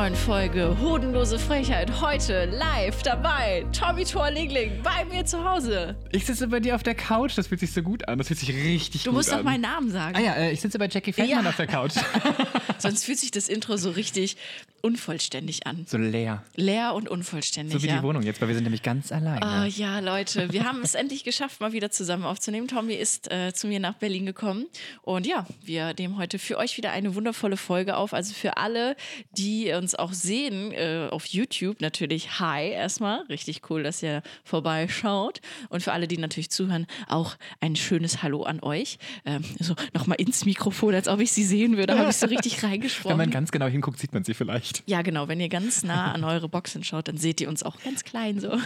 neuen 0.00 0.16
Folge 0.16 0.78
Hodenlose 0.80 1.38
Frechheit. 1.38 2.00
Heute 2.00 2.46
live 2.46 3.02
dabei 3.02 3.66
Tommy 3.78 4.06
Torlingling 4.06 4.82
bei 4.82 5.04
mir 5.04 5.26
zu 5.26 5.44
Hause. 5.44 5.94
Ich 6.10 6.24
sitze 6.24 6.48
bei 6.48 6.58
dir 6.58 6.74
auf 6.74 6.82
der 6.82 6.94
Couch, 6.94 7.36
das 7.36 7.48
fühlt 7.48 7.60
sich 7.60 7.70
so 7.74 7.82
gut 7.82 8.08
an. 8.08 8.16
Das 8.16 8.28
fühlt 8.28 8.40
sich 8.40 8.48
richtig 8.48 9.02
Du 9.02 9.10
gut 9.10 9.18
musst 9.18 9.30
an. 9.30 9.40
doch 9.40 9.44
meinen 9.44 9.60
Namen 9.60 9.90
sagen. 9.90 10.16
Ah 10.16 10.20
ja, 10.20 10.32
äh, 10.36 10.52
ich 10.52 10.60
sitze 10.62 10.78
bei 10.78 10.88
Jackie 10.90 11.12
Feldmann 11.12 11.44
Ja. 11.44 11.50
auf 11.50 11.56
der 11.56 11.66
Couch. 11.66 11.92
Sonst 12.78 13.04
fühlt 13.04 13.18
sich 13.18 13.30
das 13.30 13.50
Intro 13.50 13.76
so 13.76 13.90
richtig 13.90 14.38
unvollständig 14.82 15.66
an. 15.66 15.84
so 15.86 15.96
leer. 15.96 16.44
Leer 16.56 16.94
und 16.94 17.08
unvollständig. 17.08 17.72
So 17.74 17.82
wie 17.82 17.88
ja. 17.88 17.98
die 17.98 18.02
Wohnung 18.02 18.22
jetzt, 18.22 18.40
weil 18.40 18.48
wir 18.48 18.54
sind 18.54 18.64
nämlich 18.64 18.82
ganz 18.82 19.12
alleine. 19.12 19.42
Ah 19.42 19.66
ja, 19.66 20.00
Leute, 20.00 20.52
wir 20.52 20.64
haben 20.64 20.82
es 20.82 20.94
endlich 21.00 21.24
geschafft, 21.24 21.60
mal 21.60 21.72
wieder 21.72 21.90
zusammen 21.90 22.24
aufzunehmen. 22.24 22.68
Tommy 22.68 22.94
ist 22.94 23.30
äh, 23.30 23.52
zu 23.52 23.66
mir 23.66 23.80
nach 23.80 23.94
Berlin 23.94 24.26
gekommen 24.26 24.66
und 25.02 25.26
ja, 25.26 25.46
wir 25.64 25.94
nehmen 25.98 26.16
heute 26.18 26.38
für 26.38 26.58
euch 26.58 26.76
wieder 26.76 26.92
eine 26.92 27.14
wundervolle 27.14 27.56
Folge 27.56 27.96
auf. 27.96 28.14
Also 28.14 28.34
für 28.34 28.56
alle, 28.56 28.96
die 29.36 29.72
uns 29.72 29.94
auch 29.94 30.12
sehen 30.12 30.72
äh, 30.72 31.08
auf 31.10 31.26
YouTube, 31.26 31.80
natürlich 31.80 32.40
hi 32.40 32.70
erstmal. 32.70 33.22
Richtig 33.22 33.70
cool, 33.70 33.82
dass 33.82 34.02
ihr 34.02 34.22
vorbeischaut. 34.44 35.40
Und 35.68 35.82
für 35.82 35.92
alle, 35.92 36.08
die 36.08 36.18
natürlich 36.18 36.50
zuhören, 36.50 36.86
auch 37.08 37.36
ein 37.60 37.76
schönes 37.76 38.22
Hallo 38.22 38.42
an 38.42 38.60
euch. 38.60 38.98
Ähm, 39.24 39.42
so 39.58 39.74
nochmal 39.94 40.20
ins 40.20 40.44
Mikrofon, 40.44 40.94
als 40.94 41.08
ob 41.08 41.20
ich 41.20 41.32
sie 41.32 41.44
sehen 41.44 41.76
würde, 41.76 41.98
habe 41.98 42.10
ich 42.10 42.16
so 42.16 42.26
richtig 42.26 42.62
reingesprochen. 42.62 43.10
Wenn 43.18 43.26
man 43.26 43.30
ganz 43.30 43.50
genau 43.50 43.66
hinguckt, 43.66 43.98
sieht 43.98 44.12
man 44.12 44.24
sie 44.24 44.34
vielleicht. 44.34 44.69
Ja, 44.86 45.02
genau. 45.02 45.28
Wenn 45.28 45.40
ihr 45.40 45.48
ganz 45.48 45.82
nah 45.82 46.12
an 46.12 46.24
eure 46.24 46.48
Boxen 46.48 46.82
schaut, 46.84 47.08
dann 47.08 47.16
seht 47.16 47.40
ihr 47.40 47.48
uns 47.48 47.62
auch 47.62 47.80
ganz 47.82 48.04
klein 48.04 48.40
so. 48.40 48.56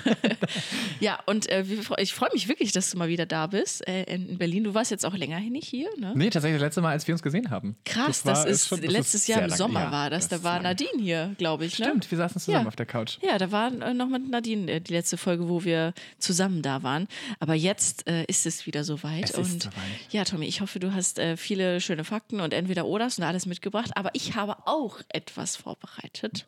ja, 1.00 1.18
und 1.26 1.48
äh, 1.48 1.64
ich 1.98 2.14
freue 2.14 2.30
mich 2.32 2.48
wirklich, 2.48 2.72
dass 2.72 2.90
du 2.90 2.98
mal 2.98 3.08
wieder 3.08 3.26
da 3.26 3.46
bist 3.46 3.86
äh, 3.88 4.04
in 4.04 4.38
Berlin. 4.38 4.64
Du 4.64 4.74
warst 4.74 4.90
jetzt 4.90 5.04
auch 5.04 5.14
länger 5.14 5.40
nicht 5.40 5.66
hier, 5.68 5.88
ne? 5.98 6.12
Nee, 6.14 6.30
tatsächlich 6.30 6.60
das 6.60 6.66
letzte 6.68 6.80
Mal, 6.80 6.90
als 6.90 7.06
wir 7.06 7.14
uns 7.14 7.22
gesehen 7.22 7.50
haben. 7.50 7.76
Krass, 7.84 8.22
das, 8.22 8.40
war- 8.40 8.46
ist 8.46 8.68
schon- 8.68 8.80
das 8.82 8.90
letztes 8.90 9.22
ist 9.22 9.28
Jahr 9.28 9.42
im 9.42 9.50
Sommer 9.50 9.80
ja, 9.84 9.92
war 9.92 10.10
das. 10.10 10.28
Da 10.28 10.36
ist 10.36 10.44
war. 10.44 10.60
Nadine 10.60 10.90
hier, 11.00 11.34
glaube 11.38 11.64
ich. 11.66 11.78
Ne? 11.78 11.86
Stimmt, 11.86 12.10
wir 12.10 12.18
saßen 12.18 12.40
zusammen 12.40 12.64
Ja. 12.64 12.68
auf 12.68 12.76
der 12.76 12.86
Couch. 12.86 13.18
Ja, 13.22 13.38
da 13.38 13.50
war 13.52 13.72
äh, 13.72 13.94
noch 13.94 14.08
mit 14.08 14.28
Nadine 14.30 14.70
äh, 14.70 14.80
die 14.80 14.92
letzte 14.92 15.16
Folge, 15.16 15.48
wo 15.48 15.64
wir 15.64 15.92
zusammen 16.18 16.62
da 16.62 16.82
waren. 16.82 17.08
Aber 17.40 17.54
jetzt 17.54 18.06
äh, 18.08 18.24
ist 18.24 18.46
es 18.46 18.66
wieder 18.66 18.84
soweit. 18.84 19.24
Es 19.24 19.30
ist 19.30 19.38
und 19.38 19.62
soweit. 19.64 19.74
ja, 20.10 20.24
Tommy, 20.24 20.46
ich 20.46 20.60
hoffe, 20.60 20.78
du 20.80 20.92
hast 20.94 21.18
äh, 21.18 21.36
viele 21.36 21.80
schöne 21.80 22.04
Fakten 22.04 22.40
und 22.40 22.52
entweder 22.54 22.86
Oders 22.86 23.18
und 23.18 23.24
alles 23.24 23.46
mitgebracht. 23.46 23.90
Aber 23.94 24.10
ich 24.14 24.34
habe 24.34 24.56
auch 24.66 25.00
etwas 25.08 25.56
vorbereitet. 25.56 25.93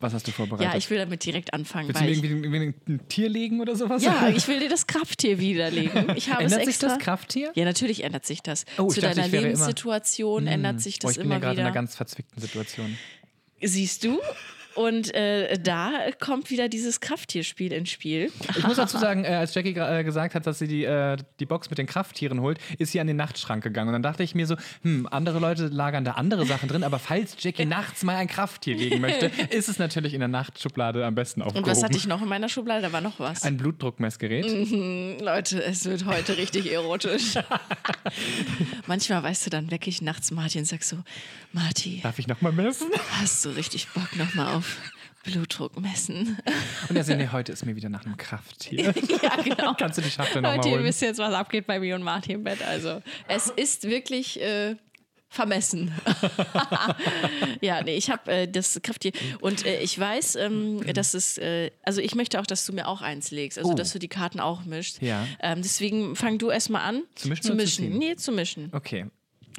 Was 0.01 0.13
hast 0.15 0.27
du 0.27 0.31
vorbereitet? 0.33 0.73
Ja, 0.73 0.77
ich 0.79 0.89
will 0.91 0.99
damit 0.99 1.25
direkt 1.25 1.53
anfangen. 1.55 1.89
Willst 1.89 2.01
du 2.01 2.05
mir 2.05 2.11
ich, 2.11 2.23
irgendwie, 2.23 2.47
irgendwie 2.49 2.93
ein 2.93 3.09
Tier 3.09 3.29
legen 3.29 3.61
oder 3.61 3.77
sowas? 3.77 4.03
ja, 4.03 4.29
ich 4.35 4.47
will 4.49 4.61
dir 4.61 4.69
das 4.69 4.87
Krafttier 4.87 5.39
widerlegen. 5.39 6.15
Ich 6.17 6.31
habe 6.31 6.45
Ändert 6.45 6.61
es 6.61 6.67
sich 6.67 6.75
extra. 6.75 6.89
das 6.89 6.99
Krafttier? 6.99 7.53
Ja, 7.55 7.65
natürlich 7.65 8.05
ändert 8.05 8.27
sich 8.27 8.43
das. 8.43 8.65
Oh, 8.79 8.89
Zu 8.89 9.01
deiner 9.01 9.17
wäre 9.31 9.43
immer- 9.43 9.43
Lebenssituation 9.49 10.47
ändert 10.47 10.81
sich 10.81 10.99
Boah, 10.99 11.09
das 11.09 11.13
ich 11.13 11.17
bin 11.19 11.27
immer 11.27 11.35
ja 11.37 11.41
gerade 11.41 11.53
in 11.53 11.57
wieder. 11.59 11.67
einer 11.67 11.75
ganz 11.75 11.95
verzwickten 11.97 12.41
Situation. 12.41 12.97
Siehst 13.63 14.05
du? 14.05 14.19
Und 14.77 15.15
äh, 15.15 15.59
da 15.59 15.91
kommt 16.21 16.51
wieder 16.51 16.69
dieses 16.69 17.01
Krafttierspiel 17.01 17.73
ins 17.73 17.91
Spiel. 17.91 18.31
Ich 18.57 18.67
muss 18.67 18.77
dazu 18.77 18.99
sagen, 18.99 19.25
äh, 19.25 19.29
als 19.29 19.55
Jackie 19.55 19.75
äh, 19.75 20.05
gesagt 20.05 20.35
hat, 20.35 20.47
dass 20.47 20.59
sie 20.59 20.69
die, 20.69 20.85
äh, 20.85 21.17
die 21.41 21.47
Box 21.47 21.71
mit 21.71 21.79
den 21.79 21.87
Krafttieren 21.87 22.41
holt, 22.41 22.59
ist 22.79 22.93
sie 22.93 23.01
an 23.01 23.07
den 23.07 23.17
Nachtschrank 23.17 23.65
gegangen. 23.65 23.89
Und 23.89 23.95
dann 23.95 24.03
dachte 24.03 24.23
ich 24.23 24.35
mir 24.35 24.47
so, 24.47 24.57
hm, 24.83 25.09
andere 25.11 25.39
Leute 25.39 25.69
lagern 25.69 26.05
da 26.05 26.13
andere 26.13 26.45
Sachen 26.45 26.69
drin, 26.69 26.85
aber 26.85 26.99
falls 26.99 27.37
Jackie 27.39 27.65
nachts 27.65 28.05
mal 28.05 28.17
ein 28.17 28.29
Krafttier 28.29 28.77
legen 28.77 29.01
möchte, 29.01 29.27
ist 29.51 29.69
es 29.71 29.79
natürlich 29.79 30.13
in 30.13 30.21
der 30.21 30.29
Nachtschublade 30.29 31.07
am 31.07 31.15
besten 31.15 31.41
aufgehoben. 31.41 31.65
Und 31.65 31.71
was 31.71 31.83
hatte 31.83 31.97
ich 31.97 32.07
noch 32.07 32.21
in 32.21 32.29
meiner 32.29 32.51
Schublade? 32.51 32.83
Da 32.83 32.93
war 32.93 33.01
noch 33.01 33.19
was. 33.19 33.43
Ein 33.45 33.57
Blutdruckmessgerät. 33.57 34.45
Leute, 35.23 35.65
es 35.65 35.87
wird 35.87 36.05
heute 36.05 36.37
richtig 36.37 36.71
erotisch. 36.71 37.35
Manchmal, 38.87 39.23
weißt 39.23 39.47
du, 39.47 39.51
dann 39.51 39.71
wecke 39.71 39.89
ich 39.89 40.03
nachts 40.03 40.31
Martin 40.31 40.61
und 40.61 40.67
sag 40.67 40.83
so, 40.83 40.99
Marti, 41.53 42.01
Darf 42.03 42.19
ich 42.19 42.27
nochmal 42.27 42.53
messen? 42.53 42.89
hast 43.21 43.45
du 43.45 43.51
richtig 43.51 43.89
Bock 43.89 44.15
nochmal 44.17 44.55
auf 44.55 44.66
Blutdruck 45.25 45.81
messen? 45.81 46.39
Und 46.89 46.95
er 46.97 47.03
sagt, 47.03 47.19
nee, 47.19 47.29
heute 47.33 47.51
ist 47.53 47.67
mir 47.67 47.75
wieder 47.75 47.89
nach 47.89 48.05
einem 48.07 48.17
Krafttier. 48.17 48.95
ja, 49.23 49.37
genau. 49.43 49.75
Kannst 49.75 49.99
du 49.99 50.03
die 50.03 50.11
Schachtel 50.11 50.41
nochmal 50.43 50.57
Leute, 50.59 50.69
ihr 50.69 50.75
holen? 50.77 50.85
wisst 50.85 51.03
jetzt, 51.03 51.19
was 51.19 51.35
abgeht 51.35 51.67
bei 51.67 51.81
mir 51.81 51.97
und 51.97 52.03
Martin 52.03 52.37
im 52.37 52.45
Bett. 52.45 52.63
Also, 52.63 53.03
es 53.27 53.49
ist 53.49 53.85
wirklich 53.89 54.41
äh, 54.41 54.77
vermessen. 55.29 55.93
ja, 57.61 57.83
nee, 57.83 57.97
ich 57.97 58.11
habe 58.11 58.31
äh, 58.31 58.47
das 58.49 58.79
Krafttier. 58.83 59.13
Und 59.41 59.67
äh, 59.67 59.81
ich 59.81 59.99
weiß, 59.99 60.37
ähm, 60.37 60.81
dass 60.95 61.15
es, 61.15 61.39
äh, 61.39 61.71
also 61.83 62.01
ich 62.01 62.15
möchte 62.15 62.41
auch, 62.41 62.47
dass 62.47 62.65
du 62.65 62.73
mir 62.73 62.87
auch 62.87 63.03
eins 63.03 63.31
legst. 63.31 63.59
Also, 63.59 63.71
Oh. 63.73 63.75
dass 63.75 63.93
du 63.93 63.99
die 63.99 64.09
Karten 64.09 64.39
auch 64.41 64.65
mischst. 64.65 65.03
Ja. 65.03 65.27
Ähm, 65.41 65.61
deswegen 65.63 66.15
fang 66.17 66.39
du 66.39 66.51
erstmal 66.51 66.83
an. 66.83 67.03
Zu 67.17 67.29
mischen 67.29 67.43
Zu 67.43 67.49
zu 67.51 67.55
mischen. 67.57 67.85
ziehen? 67.91 67.99
nee, 67.99 68.17
zu 68.17 68.33
mischen. 68.33 68.69
Okay. 68.73 69.07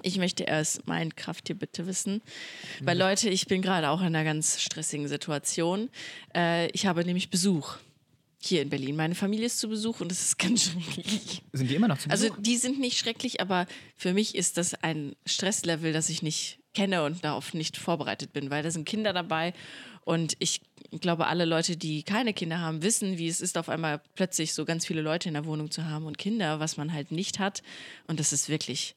Ich 0.03 0.17
möchte 0.17 0.43
erst 0.43 0.87
mein 0.87 1.15
Krafttier 1.15 1.55
bitte 1.55 1.87
wissen. 1.87 2.21
Weil, 2.81 2.97
Leute, 2.97 3.29
ich 3.29 3.47
bin 3.47 3.61
gerade 3.61 3.89
auch 3.89 4.01
in 4.01 4.07
einer 4.07 4.23
ganz 4.23 4.61
stressigen 4.61 5.07
Situation. 5.07 5.89
Äh, 6.35 6.69
ich 6.71 6.85
habe 6.85 7.03
nämlich 7.03 7.29
Besuch 7.29 7.77
hier 8.39 8.61
in 8.61 8.69
Berlin. 8.69 8.95
Meine 8.95 9.15
Familie 9.15 9.47
ist 9.47 9.59
zu 9.59 9.67
Besuch 9.67 9.99
und 9.99 10.11
es 10.11 10.21
ist 10.21 10.37
ganz 10.39 10.65
schrecklich. 10.65 11.41
Sind 11.53 11.69
die 11.69 11.75
immer 11.75 11.87
noch 11.87 11.97
zu 11.97 12.09
Also, 12.09 12.27
Besuch? 12.29 12.41
die 12.41 12.57
sind 12.57 12.79
nicht 12.79 12.97
schrecklich, 12.97 13.41
aber 13.41 13.65
für 13.95 14.13
mich 14.13 14.35
ist 14.35 14.57
das 14.57 14.75
ein 14.75 15.15
Stresslevel, 15.25 15.91
das 15.93 16.09
ich 16.09 16.21
nicht 16.21 16.59
kenne 16.75 17.03
und 17.03 17.23
darauf 17.23 17.55
nicht 17.55 17.75
vorbereitet 17.77 18.33
bin, 18.33 18.51
weil 18.51 18.61
da 18.61 18.69
sind 18.69 18.85
Kinder 18.85 19.11
dabei 19.11 19.53
und 20.05 20.35
ich 20.37 20.61
glaube, 21.01 21.25
alle 21.27 21.43
Leute, 21.45 21.75
die 21.75 22.03
keine 22.03 22.33
Kinder 22.33 22.59
haben, 22.59 22.83
wissen, 22.83 23.17
wie 23.17 23.27
es 23.27 23.41
ist, 23.41 23.57
auf 23.57 23.67
einmal 23.67 23.99
plötzlich 24.15 24.53
so 24.53 24.63
ganz 24.63 24.85
viele 24.85 25.01
Leute 25.01 25.27
in 25.27 25.33
der 25.33 25.45
Wohnung 25.45 25.71
zu 25.71 25.85
haben 25.85 26.05
und 26.05 26.17
Kinder, 26.19 26.59
was 26.59 26.77
man 26.77 26.93
halt 26.93 27.11
nicht 27.11 27.39
hat. 27.39 27.61
Und 28.05 28.19
das 28.19 28.31
ist 28.31 28.47
wirklich 28.47 28.95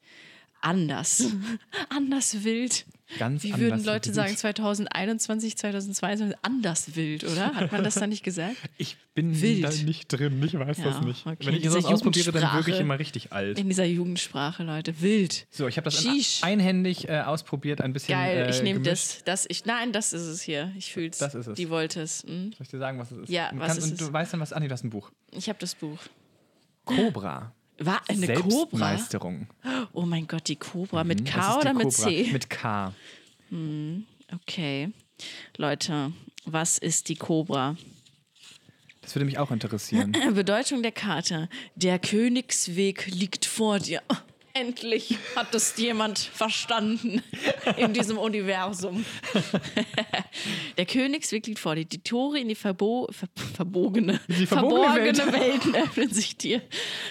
anders. 0.61 1.25
anders 1.89 2.45
wild. 2.45 2.87
Ganz 3.19 3.43
Wie 3.43 3.57
würden 3.59 3.83
Leute 3.85 4.11
wild. 4.11 4.15
sagen, 4.15 4.37
2021, 4.37 5.57
2022, 5.59 6.39
anders 6.43 6.95
wild, 6.95 7.25
oder? 7.25 7.55
Hat 7.57 7.73
man 7.73 7.83
das 7.83 7.95
da 7.95 8.07
nicht 8.07 8.23
gesagt? 8.23 8.55
Ich 8.79 8.97
bin 9.15 9.39
Wild. 9.43 9.65
da 9.65 9.71
nicht 9.85 10.07
drin, 10.13 10.41
ich 10.45 10.57
weiß 10.57 10.79
Ja, 10.79 10.85
das 10.85 11.01
nicht. 11.01 11.27
okay. 11.27 11.37
Wenn 11.47 11.55
ich 11.57 11.69
sowas 11.69 11.85
ausprobiere, 11.87 12.31
dann 12.31 12.43
wirke 12.43 12.71
ich 12.71 12.77
Jugendsprache. 12.79 12.81
immer 12.83 12.99
richtig 13.01 13.33
alt. 13.33 13.59
In 13.59 13.69
dieser 13.69 13.85
Jugendsprache, 13.85 14.63
Leute. 14.63 15.01
Wild. 15.03 15.47
So, 15.51 15.67
ich 15.67 15.77
habe 15.77 15.91
das 15.91 16.07
einhändig 16.43 17.09
äh, 17.09 17.21
ausprobiert, 17.23 17.81
ein 17.81 17.93
bisschen 17.93 18.15
Geil, 18.17 18.47
äh, 18.47 18.51
ich 18.51 18.63
nehme 18.63 18.81
gemischt. 18.81 19.23
das, 19.25 19.25
das. 19.25 19.47
Ich, 19.49 19.65
nein, 19.67 19.93
das 19.93 20.13
ist 20.13 20.23
es 20.23 20.41
hier. 20.41 20.73
Ich 20.79 20.93
fühl's. 20.93 21.19
Das 21.19 21.35
ist 21.35 21.49
es. 21.49 21.57
Die 21.57 21.69
wollte 21.69 22.01
es. 22.03 22.23
Hm? 22.23 22.53
Soll 22.53 22.63
ich 22.63 22.69
dir 22.69 22.79
sagen, 22.79 22.99
was 23.01 23.11
es 23.11 23.19
ist? 23.19 23.29
Ja, 23.29 23.51
und 23.51 23.59
was 23.59 23.77
ist 23.77 23.85
und 23.85 23.93
es? 23.95 23.99
du 23.99 24.13
weißt 24.13 24.33
dann, 24.33 24.41
was. 24.41 24.55
Nee, 24.55 24.69
das 24.69 24.81
ist 24.81 24.85
ein 24.85 24.91
Buch. 24.91 25.11
Ich 25.33 25.49
habe 25.49 25.59
das 25.59 25.75
Buch. 25.75 25.99
Cobra. 26.85 27.53
War 27.83 28.03
eine 28.09 28.27
Cobra? 28.35 28.51
Selbstmeisterung. 28.51 29.47
Oh 29.93 30.03
mein 30.03 30.27
Gott, 30.27 30.49
die 30.49 30.57
Cobra. 30.57 31.03
Mit 31.03 31.21
Mhm, 31.21 31.27
es 31.27 31.33
K 31.33 31.59
oder 31.59 31.73
mit 31.75 31.85
Cobra. 31.95 32.09
C? 32.09 32.29
Mit 32.31 32.51
K. 32.51 32.93
Okay. 34.33 34.91
Leute, 35.57 36.13
was 36.45 36.79
ist 36.79 37.09
die 37.09 37.17
Cobra? 37.17 37.77
Das 39.01 39.15
würde 39.15 39.25
mich 39.25 39.39
auch 39.39 39.51
interessieren. 39.51 40.13
Bedeutung 40.35 40.83
der 40.83 40.93
Karte. 40.93 41.49
Der 41.75 41.99
Königsweg 41.99 43.07
liegt 43.07 43.47
vor 43.47 43.79
dir. 43.79 44.03
Endlich 44.53 45.17
hat 45.37 45.55
es 45.55 45.77
jemand 45.77 46.19
verstanden 46.19 47.23
in 47.77 47.93
diesem 47.93 48.19
Universum. 48.19 49.05
Der 50.77 50.87
Königsweg 50.87 51.47
liegt 51.47 51.59
vor 51.61 51.75
dir. 51.77 51.85
Die 51.85 52.03
Tore 52.03 52.39
in 52.41 52.49
die 52.49 52.55
verbo 52.55 53.09
ver 53.11 53.29
verbogene, 53.55 54.21
Die 54.29 54.47
verbogene 54.47 55.15
verborgene 55.15 55.33
Welten 55.33 55.75
öffnen 55.77 56.11
sich 56.13 56.37
dir. 56.37 56.63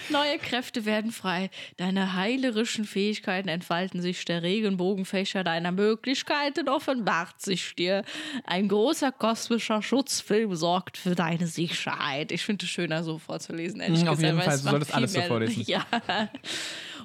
Neue 0.09 0.37
Kräfte 0.39 0.85
werden 0.85 1.11
frei. 1.11 1.49
Deine 1.77 2.13
heilerischen 2.13 2.85
Fähigkeiten 2.85 3.47
entfalten 3.49 4.01
sich. 4.01 4.25
Der 4.25 4.43
Regenbogenfächer 4.43 5.43
deiner 5.43 5.71
Möglichkeiten 5.71 6.67
offenbart 6.67 7.41
sich 7.41 7.75
dir. 7.75 8.03
Ein 8.45 8.67
großer 8.67 9.11
kosmischer 9.11 9.81
Schutzfilm 9.81 10.55
sorgt 10.55 10.97
für 10.97 11.15
deine 11.15 11.47
Sicherheit. 11.47 12.31
Ich 12.31 12.43
finde 12.43 12.65
es 12.65 12.71
schöner, 12.71 13.03
so 13.03 13.17
vorzulesen. 13.17 13.79
ehrlich 13.79 14.01
Mhm, 14.01 14.07
auf 14.09 14.17
gesagt, 14.17 14.33
jeden 14.33 14.41
Fall, 14.43 14.55
es 14.55 14.63
du 14.63 14.69
solltest 14.69 14.91
viel 14.91 14.97
alles 14.97 15.13
so 15.13 15.19
mehr- 15.19 15.27
vorlesen. 15.27 15.63
Ja. 15.67 15.85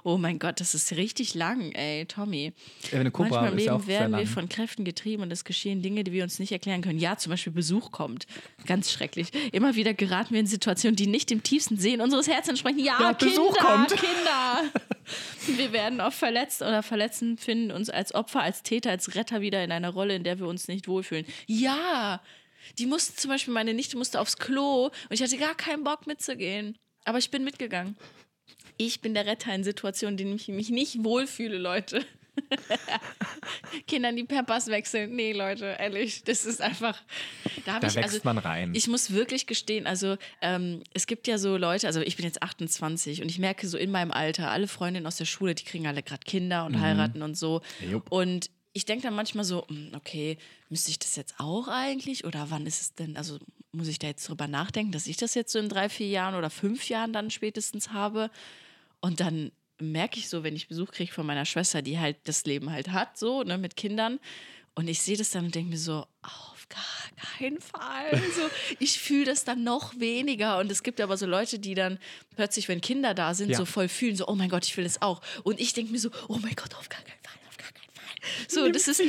Oh 0.06 0.18
mein 0.18 0.38
Gott, 0.38 0.60
das 0.60 0.74
ist 0.74 0.92
richtig 0.92 1.32
lang, 1.32 1.72
ey, 1.72 2.04
Tommy. 2.04 2.52
Ja, 2.92 3.00
eine 3.00 3.10
Cobra 3.10 3.40
Manchmal 3.40 3.52
im 3.52 3.58
ja 3.58 3.72
Leben 3.72 3.86
sehr 3.86 4.00
werden 4.00 4.18
wir 4.18 4.26
von 4.26 4.50
Kräften 4.50 4.84
getrieben 4.84 5.22
und 5.22 5.32
es 5.32 5.44
geschehen 5.44 5.80
Dinge, 5.80 6.04
die 6.04 6.12
wir 6.12 6.22
uns 6.22 6.38
nicht 6.38 6.52
erklären 6.52 6.82
können. 6.82 6.98
Ja, 6.98 7.16
zum 7.16 7.30
Beispiel 7.30 7.54
Besuch 7.54 7.90
kommt. 7.90 8.26
Ganz 8.66 8.92
schrecklich. 8.92 9.28
Immer 9.52 9.76
wieder 9.76 9.94
geraten 9.94 10.34
wir 10.34 10.40
in 10.40 10.46
Situationen, 10.46 10.94
die 10.94 11.06
nicht 11.06 11.30
dem 11.30 11.42
tiefsten 11.42 11.78
Sehen 11.78 12.02
unseres 12.02 12.28
Herzens 12.28 12.50
entsprechen. 12.50 12.80
Ja, 12.80 12.98
Ja, 13.00 13.14
Kinder, 13.14 13.34
Besuch 13.34 13.56
kommt. 13.56 13.88
Kinder. 13.88 14.62
Wir 15.56 15.72
werden 15.72 16.00
oft 16.00 16.18
verletzt 16.18 16.62
oder 16.62 16.82
verletzen, 16.82 17.36
finden 17.36 17.70
uns 17.70 17.90
als 17.90 18.14
Opfer, 18.14 18.40
als 18.40 18.62
Täter, 18.62 18.90
als 18.90 19.14
Retter 19.14 19.40
wieder 19.40 19.62
in 19.64 19.72
einer 19.72 19.90
Rolle, 19.90 20.16
in 20.16 20.24
der 20.24 20.38
wir 20.38 20.46
uns 20.46 20.68
nicht 20.68 20.88
wohlfühlen. 20.88 21.26
Ja, 21.46 22.22
die 22.78 22.86
musste 22.86 23.14
zum 23.16 23.30
Beispiel, 23.30 23.52
meine 23.52 23.74
Nichte 23.74 23.96
musste 23.98 24.20
aufs 24.20 24.38
Klo 24.38 24.86
und 24.86 24.94
ich 25.10 25.22
hatte 25.22 25.36
gar 25.36 25.54
keinen 25.54 25.84
Bock 25.84 26.06
mitzugehen. 26.06 26.78
Aber 27.04 27.18
ich 27.18 27.30
bin 27.30 27.44
mitgegangen. 27.44 27.96
Ich 28.76 29.00
bin 29.00 29.14
der 29.14 29.26
Retter 29.26 29.54
in 29.54 29.64
Situationen, 29.64 30.18
in 30.18 30.26
denen 30.26 30.36
ich 30.36 30.48
mich 30.48 30.70
nicht 30.70 31.04
wohlfühle, 31.04 31.58
Leute. 31.58 32.04
Kindern 33.86 34.16
die 34.16 34.24
Pampers 34.24 34.66
wechseln. 34.68 35.14
Nee, 35.14 35.32
Leute, 35.32 35.76
ehrlich, 35.78 36.24
das 36.24 36.44
ist 36.44 36.60
einfach. 36.60 37.00
Da, 37.64 37.78
Da 37.80 37.88
ich, 37.88 37.94
wächst 37.94 38.14
also, 38.14 38.20
man 38.24 38.38
rein. 38.38 38.74
Ich 38.74 38.88
muss 38.88 39.12
wirklich 39.12 39.46
gestehen, 39.46 39.86
also 39.86 40.16
ähm, 40.40 40.82
es 40.92 41.06
gibt 41.06 41.26
ja 41.26 41.38
so 41.38 41.56
Leute, 41.56 41.86
also 41.86 42.00
ich 42.00 42.16
bin 42.16 42.24
jetzt 42.24 42.42
28 42.42 43.22
und 43.22 43.30
ich 43.30 43.38
merke 43.38 43.68
so 43.68 43.78
in 43.78 43.90
meinem 43.90 44.10
Alter, 44.10 44.50
alle 44.50 44.66
Freundinnen 44.66 45.06
aus 45.06 45.16
der 45.16 45.24
Schule, 45.24 45.54
die 45.54 45.64
kriegen 45.64 45.86
alle 45.86 46.02
gerade 46.02 46.24
Kinder 46.24 46.64
und 46.64 46.80
heiraten 46.80 47.22
und 47.22 47.36
so. 47.36 47.60
Jupp. 47.88 48.10
Und 48.10 48.50
ich 48.74 48.84
denke 48.84 49.04
dann 49.04 49.14
manchmal 49.14 49.44
so, 49.44 49.66
hm, 49.68 49.92
okay, 49.94 50.36
müsste 50.68 50.90
ich 50.90 50.98
das 50.98 51.16
jetzt 51.16 51.34
auch 51.38 51.68
eigentlich? 51.68 52.24
Oder 52.26 52.50
wann 52.50 52.66
ist 52.66 52.80
es 52.82 52.94
denn, 52.94 53.16
also 53.16 53.38
muss 53.72 53.88
ich 53.88 53.98
da 53.98 54.08
jetzt 54.08 54.28
drüber 54.28 54.46
nachdenken, 54.48 54.92
dass 54.92 55.06
ich 55.06 55.16
das 55.16 55.34
jetzt 55.34 55.52
so 55.52 55.58
in 55.58 55.68
drei, 55.68 55.88
vier 55.88 56.08
Jahren 56.08 56.34
oder 56.34 56.50
fünf 56.50 56.88
Jahren 56.88 57.12
dann 57.12 57.30
spätestens 57.30 57.90
habe? 57.92 58.30
Und 59.00 59.20
dann 59.20 59.50
merke 59.80 60.18
ich 60.18 60.28
so, 60.28 60.42
wenn 60.42 60.54
ich 60.56 60.68
Besuch 60.68 60.90
kriege 60.92 61.12
von 61.12 61.24
meiner 61.26 61.44
Schwester, 61.44 61.82
die 61.82 61.98
halt 61.98 62.16
das 62.24 62.44
Leben 62.44 62.70
halt 62.70 62.88
hat, 62.90 63.16
so, 63.18 63.42
ne, 63.42 63.58
mit 63.58 63.76
Kindern. 63.76 64.18
Und 64.76 64.88
ich 64.88 65.00
sehe 65.02 65.16
das 65.16 65.30
dann 65.30 65.46
und 65.46 65.54
denke 65.54 65.70
mir 65.70 65.78
so, 65.78 66.04
auf 66.22 66.66
gar 66.68 66.82
keinen 67.38 67.60
Fall. 67.60 68.10
So, 68.34 68.42
ich 68.80 68.98
fühle 68.98 69.26
das 69.26 69.44
dann 69.44 69.62
noch 69.62 69.98
weniger. 70.00 70.58
Und 70.58 70.70
es 70.72 70.82
gibt 70.82 71.00
aber 71.00 71.16
so 71.16 71.26
Leute, 71.26 71.60
die 71.60 71.74
dann 71.74 71.98
plötzlich, 72.34 72.66
wenn 72.68 72.80
Kinder 72.80 73.14
da 73.14 73.34
sind, 73.34 73.50
Ja. 73.50 73.56
so 73.58 73.66
voll 73.66 73.88
fühlen, 73.88 74.16
so, 74.16 74.26
oh 74.26 74.34
mein 74.34 74.48
Gott, 74.48 74.64
ich 74.66 74.76
will 74.76 74.82
das 74.84 75.00
auch. 75.00 75.20
Und 75.44 75.60
ich 75.60 75.74
denke 75.74 75.92
mir 75.92 75.98
so, 76.00 76.10
oh 76.28 76.38
mein 76.38 76.54
Gott, 76.56 76.74
auf 76.74 76.88
gar 76.88 77.02
keinen 77.02 77.22
Fall, 77.22 77.38
auf 77.48 77.56
gar 77.56 77.70
keinen 77.72 77.92
Fall. 77.94 78.13
So, 78.48 78.68
das 78.70 78.88
ist, 78.88 79.02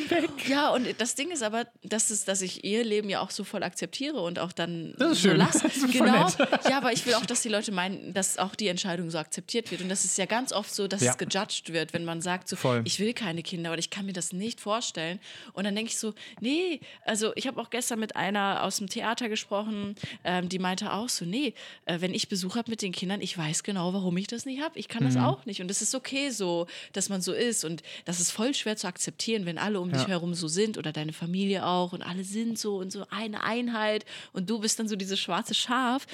ja, 0.48 0.70
und 0.70 0.88
das 1.00 1.16
Ding 1.16 1.32
ist 1.32 1.44
aber, 1.44 1.68
dass, 1.84 2.10
es, 2.10 2.26
dass 2.26 2.42
ich 2.42 2.64
ihr 2.64 2.84
Leben 2.84 3.10
ja 3.10 3.20
auch 3.22 3.32
so 3.32 3.44
voll 3.44 3.64
akzeptiere 3.64 4.22
und 4.22 4.40
auch 4.40 4.52
dann 4.52 4.94
Das 4.98 5.12
ist 5.14 5.22
so 5.24 5.30
schön. 5.30 5.38
lasse. 5.38 5.70
Genau. 5.92 6.28
Ja, 6.70 6.78
aber 6.78 6.94
ich 6.94 7.06
will 7.06 7.14
auch, 7.16 7.26
dass 7.26 7.42
die 7.42 7.50
Leute 7.50 7.72
meinen, 7.72 8.14
dass 8.14 8.38
auch 8.38 8.56
die 8.56 8.68
Entscheidung 8.68 9.10
so 9.12 9.18
akzeptiert 9.18 9.72
wird. 9.72 9.82
Und 9.82 9.90
das 9.90 10.04
ist 10.06 10.18
ja 10.18 10.26
ganz 10.26 10.52
oft 10.52 10.74
so, 10.74 10.88
dass 10.88 11.02
Ja. 11.02 11.12
es 11.12 11.18
gejudged 11.18 11.72
wird, 11.74 11.94
wenn 11.94 12.06
man 12.06 12.22
sagt, 12.22 12.48
so, 12.48 12.56
Voll. 12.56 12.82
ich 12.86 13.00
will 13.00 13.14
keine 13.14 13.44
Kinder 13.44 13.72
oder 13.72 13.80
ich 13.80 13.90
kann 13.90 14.06
mir 14.06 14.14
das 14.14 14.34
nicht 14.34 14.60
vorstellen. 14.62 15.20
Und 15.54 15.64
dann 15.66 15.76
denke 15.76 15.92
ich 15.92 15.98
so, 15.98 16.14
nee, 16.42 16.80
also 17.06 17.32
ich 17.36 17.48
habe 17.48 17.62
auch 17.62 17.70
gestern 17.70 18.00
mit 18.00 18.16
einer 18.16 18.64
aus 18.64 18.78
dem 18.78 18.90
Theater 18.90 19.30
gesprochen, 19.30 19.96
ähm, 20.24 20.50
die 20.50 20.60
meinte 20.60 20.92
auch 20.94 21.10
so, 21.10 21.26
nee, 21.26 21.54
äh, 21.86 22.02
wenn 22.02 22.14
ich 22.14 22.30
Besuch 22.30 22.56
habe 22.56 22.70
mit 22.72 22.82
den 22.82 22.92
Kindern, 22.92 23.22
ich 23.22 23.38
weiß 23.38 23.64
genau, 23.64 23.94
warum 23.94 24.18
ich 24.18 24.28
das 24.28 24.46
nicht 24.46 24.62
habe. 24.62 24.78
Ich 24.80 24.88
kann 24.88 25.04
Mhm. 25.04 25.08
das 25.14 25.18
auch 25.18 25.46
nicht. 25.46 25.62
Und 25.62 25.70
es 25.72 25.82
ist 25.82 25.94
okay 25.96 26.30
so, 26.30 26.68
dass 26.94 27.10
man 27.10 27.22
so 27.22 27.34
ist. 27.34 27.64
Und 27.66 27.84
das 28.06 28.20
ist 28.20 28.32
voll 28.32 28.54
schwer 28.54 28.76
zu 28.76 28.88
akzeptieren, 28.88 29.05
wenn 29.46 29.58
alle 29.58 29.80
um 29.80 29.92
dich 29.92 30.02
Ja. 30.04 30.08
herum 30.10 30.34
so 30.34 30.48
sind 30.48 30.78
oder 30.78 30.92
deine 30.92 31.14
Familie 31.14 31.66
auch 31.66 31.94
und 31.94 32.02
alle 32.02 32.24
sind 32.24 32.58
so 32.60 32.78
und 32.78 32.92
so 32.92 33.06
eine 33.10 33.44
Einheit 33.44 34.06
und 34.34 34.50
du 34.50 34.60
bist 34.60 34.80
dann 34.80 34.88
so 34.88 34.96
dieses 34.96 35.20
schwarze 35.20 35.54
Schaf. 35.54 36.06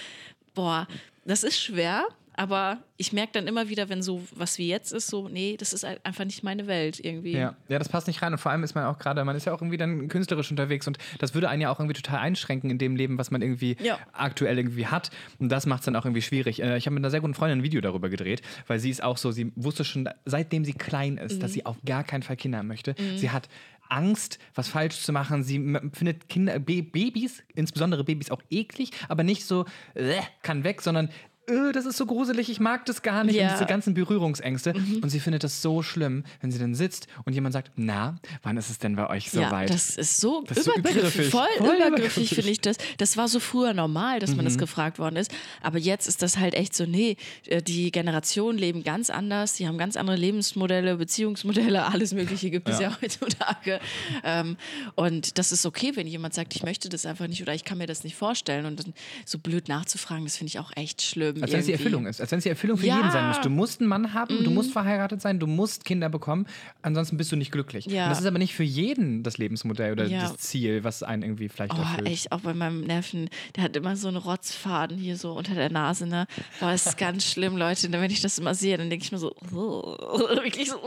Boah, 0.53 0.87
das 1.25 1.43
ist 1.43 1.59
schwer. 1.59 2.05
Aber 2.33 2.77
ich 2.97 3.11
merke 3.13 3.33
dann 3.33 3.47
immer 3.47 3.67
wieder, 3.69 3.89
wenn 3.89 4.01
so 4.01 4.21
was 4.35 4.57
wie 4.57 4.67
jetzt 4.67 4.93
ist, 4.93 5.07
so, 5.07 5.27
nee, 5.27 5.57
das 5.57 5.73
ist 5.73 5.83
halt 5.83 6.05
einfach 6.05 6.23
nicht 6.25 6.43
meine 6.43 6.65
Welt 6.67 6.99
irgendwie. 7.03 7.33
Ja, 7.33 7.55
ja, 7.67 7.77
das 7.79 7.89
passt 7.89 8.07
nicht 8.07 8.21
rein. 8.21 8.31
Und 8.31 8.39
vor 8.39 8.51
allem 8.51 8.63
ist 8.63 8.73
man 8.73 8.85
auch 8.85 8.97
gerade, 8.99 9.23
man 9.25 9.35
ist 9.35 9.45
ja 9.45 9.53
auch 9.53 9.61
irgendwie 9.61 9.77
dann 9.77 10.07
künstlerisch 10.07 10.49
unterwegs 10.49 10.87
und 10.87 10.97
das 11.19 11.33
würde 11.33 11.49
einen 11.49 11.61
ja 11.61 11.69
auch 11.69 11.79
irgendwie 11.79 11.99
total 12.01 12.19
einschränken 12.19 12.69
in 12.69 12.77
dem 12.77 12.95
Leben, 12.95 13.17
was 13.17 13.31
man 13.31 13.41
irgendwie 13.41 13.75
Ja. 13.81 13.99
aktuell 14.13 14.57
irgendwie 14.57 14.87
hat. 14.87 15.09
Und 15.39 15.49
das 15.49 15.65
macht 15.65 15.79
es 15.81 15.85
dann 15.85 15.95
auch 15.95 16.05
irgendwie 16.05 16.21
schwierig. 16.21 16.61
Äh, 16.61 16.77
Ich 16.77 16.85
habe 16.85 16.93
mit 16.93 17.01
einer 17.03 17.11
sehr 17.11 17.21
guten 17.21 17.33
Freundin 17.33 17.59
ein 17.59 17.63
Video 17.63 17.81
darüber 17.81 18.09
gedreht, 18.09 18.41
weil 18.67 18.79
sie 18.79 18.89
ist 18.89 19.03
auch 19.03 19.17
so, 19.17 19.31
sie 19.31 19.51
wusste 19.55 19.83
schon, 19.83 20.07
seitdem 20.25 20.63
sie 20.63 20.73
klein 20.73 21.17
ist, 21.17 21.35
Mhm. 21.35 21.39
dass 21.41 21.53
sie 21.53 21.65
auf 21.65 21.77
gar 21.85 22.03
keinen 22.03 22.23
Fall 22.23 22.37
Kinder 22.37 22.63
möchte. 22.63 22.95
Sie 23.17 23.29
hat 23.29 23.49
Angst, 23.89 24.39
was 24.55 24.69
falsch 24.69 25.01
zu 25.01 25.11
machen. 25.11 25.43
Sie 25.43 25.57
findet 25.91 26.29
Kinder, 26.29 26.59
Ba- 26.59 26.81
Babys, 26.81 27.43
insbesondere 27.55 28.05
Babys, 28.05 28.31
auch 28.31 28.41
eklig, 28.49 28.91
aber 29.09 29.23
nicht 29.23 29.43
so, 29.45 29.65
äh, 29.95 30.21
kann 30.43 30.63
weg, 30.63 30.81
sondern 30.81 31.09
äh, 31.47 31.71
das 31.71 31.85
ist 31.85 31.97
so 31.97 32.05
gruselig, 32.05 32.49
ich 32.49 32.59
mag 32.59 32.85
das 32.85 33.01
gar 33.01 33.23
nicht. 33.23 33.35
Ja. 33.35 33.47
Und 33.47 33.53
diese 33.55 33.65
ganzen 33.65 33.93
Berührungsängste. 33.93 34.73
Und 35.01 35.09
sie 35.09 35.19
findet 35.19 35.43
das 35.43 35.61
so 35.61 35.81
schlimm, 35.81 36.23
wenn 36.41 36.51
sie 36.51 36.59
dann 36.59 36.75
sitzt 36.75 37.07
und 37.25 37.33
jemand 37.33 37.53
sagt, 37.53 37.71
na, 37.75 38.17
wann 38.43 38.57
ist 38.57 38.69
es 38.69 38.77
denn 38.79 38.95
bei 38.95 39.09
euch 39.09 39.33
ja, 39.33 39.47
soweit? 39.49 39.69
das 39.69 39.95
ist 39.97 40.19
so 40.19 40.43
Das 40.47 40.63
so 40.65 40.73
übergriffig. 40.75 41.29
Voll, 41.29 41.47
Voll 41.57 41.75
übergriffig. 41.75 42.31
Mhm. 42.31 42.35
finde 42.35 42.51
ich 42.51 42.61
das. 42.61 42.77
Das 42.97 43.17
war 43.17 43.27
so 43.27 43.39
früher 43.39 43.73
normal, 43.73 44.19
dass 44.19 44.35
man 44.35 44.45
das 44.45 44.57
gefragt 44.57 44.99
worden 44.99 45.15
ist. 45.15 45.31
Aber 45.61 45.77
jetzt 45.77 46.07
ist 46.07 46.21
das 46.21 46.37
halt 46.37 46.53
echt 46.53 46.75
so, 46.75 46.85
nee, 46.85 47.17
äh, 47.47 47.61
die 47.61 47.91
Generationen 47.91 48.57
leben 48.57 48.83
ganz 48.83 49.09
anders, 49.09 49.53
die 49.53 49.67
haben 49.67 49.77
ganz 49.77 49.97
andere 49.97 50.15
Lebensmodelle, 50.17 50.97
Beziehungsmodelle, 50.97 51.85
alles 51.91 52.13
Mögliche 52.13 52.49
gibt 52.49 52.69
es 52.69 52.79
ja, 52.79 52.89
Ja. 52.89 52.97
heutzutage. 53.01 53.79
Ähm, 54.23 54.57
und 54.95 55.37
das 55.37 55.51
ist 55.51 55.65
okay, 55.65 55.91
wenn 55.95 56.07
jemand 56.07 56.33
sagt, 56.33 56.55
ich 56.55 56.63
möchte 56.63 56.89
das 56.89 57.05
einfach 57.05 57.27
nicht 57.27 57.41
oder 57.41 57.53
ich 57.53 57.63
kann 57.63 57.77
mir 57.77 57.87
das 57.87 58.03
nicht 58.03 58.15
vorstellen. 58.15 58.65
Und 58.65 58.79
dann 58.79 58.93
so 59.25 59.37
blöd 59.39 59.67
nachzufragen, 59.67 60.23
das 60.25 60.37
finde 60.37 60.49
ich 60.49 60.59
auch 60.59 60.71
echt 60.75 61.01
schlimm. 61.01 61.30
Als 61.41 61.51
wenn 61.51 61.59
es 61.59 61.65
die. 61.67 61.73
Erfüllung 61.73 62.05
ist, 62.07 62.19
als 62.21 62.31
wenn 62.31 62.37
es 62.39 62.43
die 62.43 62.49
Erfüllung 62.49 62.77
für 62.77 62.85
Ja. 62.85 62.95
Mhm. 62.95 62.99
jeden 63.01 63.11
sein 63.11 63.27
muss. 63.27 63.41
Du 63.41 63.49
musst 63.49 63.79
einen 63.79 63.89
Mann 63.89 64.13
haben, 64.13 64.43
du 64.43 64.51
musst 64.51 64.71
verheiratet 64.71 65.21
sein, 65.21 65.39
du 65.39 65.47
musst 65.47 65.85
Kinder 65.85 66.09
bekommen, 66.09 66.47
ansonsten 66.81 67.17
bist 67.17 67.31
du 67.31 67.35
nicht 67.35 67.51
glücklich. 67.51 67.85
Ja. 67.85 68.09
Das 68.09 68.19
ist 68.19 68.25
aber 68.25 68.37
nicht 68.39 68.53
für 68.55 68.63
jeden 68.63 69.23
das 69.23 69.37
Lebensmodell 69.37 69.93
oder 69.93 70.05
Ja. 70.05 70.21
das 70.21 70.37
Ziel, 70.37 70.83
was 70.83 71.03
einen 71.03 71.23
irgendwie 71.23 71.49
vielleicht 71.49 71.73
Oh, 71.73 71.77
erfüllt. 71.81 72.07
echt, 72.07 72.31
auch 72.31 72.41
bei 72.41 72.53
meinem 72.53 72.81
Neffen, 72.81 73.29
der 73.55 73.63
hat 73.63 73.75
immer 73.75 73.95
so 73.95 74.07
einen 74.07 74.17
Rotzfaden 74.17 74.97
hier 74.97 75.17
so 75.17 75.33
unter 75.33 75.53
der 75.55 75.71
Nase, 75.71 76.07
ne? 76.07 76.27
Boah, 76.59 76.71
das 76.71 76.85
ist 76.85 76.97
ganz 76.97 77.25
schlimm, 77.25 77.57
Leute. 77.57 77.87
Und 77.87 77.93
Wenn 77.93 78.11
ich 78.11 78.21
das 78.21 78.37
immer 78.39 78.55
sehe, 78.55 78.77
dann 78.77 78.89
denke 78.89 79.05
ich 79.05 79.11
mir 79.11 79.17
so, 79.19 79.35
wirklich 79.51 80.69
so, 80.69 80.77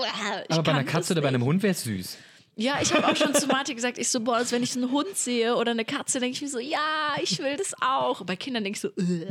ich 0.48 0.52
aber 0.54 0.62
bei 0.62 0.72
einer 0.72 0.84
Katze 0.84 1.12
oder 1.12 1.22
bei 1.22 1.28
einem 1.28 1.44
Hund 1.44 1.62
wäre 1.62 1.72
es 1.72 1.82
süß. 1.84 2.18
Ja, 2.56 2.78
ich 2.80 2.92
habe 2.94 3.06
auch 3.08 3.16
schon 3.16 3.34
zu 3.34 3.46
Martin 3.48 3.74
gesagt, 3.74 3.98
ich 3.98 4.08
so, 4.08 4.20
boah, 4.20 4.36
als 4.36 4.52
wenn 4.52 4.62
ich 4.62 4.76
einen 4.76 4.90
Hund 4.92 5.16
sehe 5.16 5.56
oder 5.56 5.72
eine 5.72 5.84
Katze, 5.84 6.20
denke 6.20 6.36
ich 6.36 6.42
mir 6.42 6.48
so, 6.48 6.58
ja, 6.60 7.16
ich 7.22 7.38
will 7.40 7.56
das 7.56 7.74
auch. 7.80 8.24
Bei 8.24 8.36
Kindern 8.36 8.62
denke 8.64 8.76
ich 8.76 8.80
so, 8.80 8.88
äh. 9.02 9.26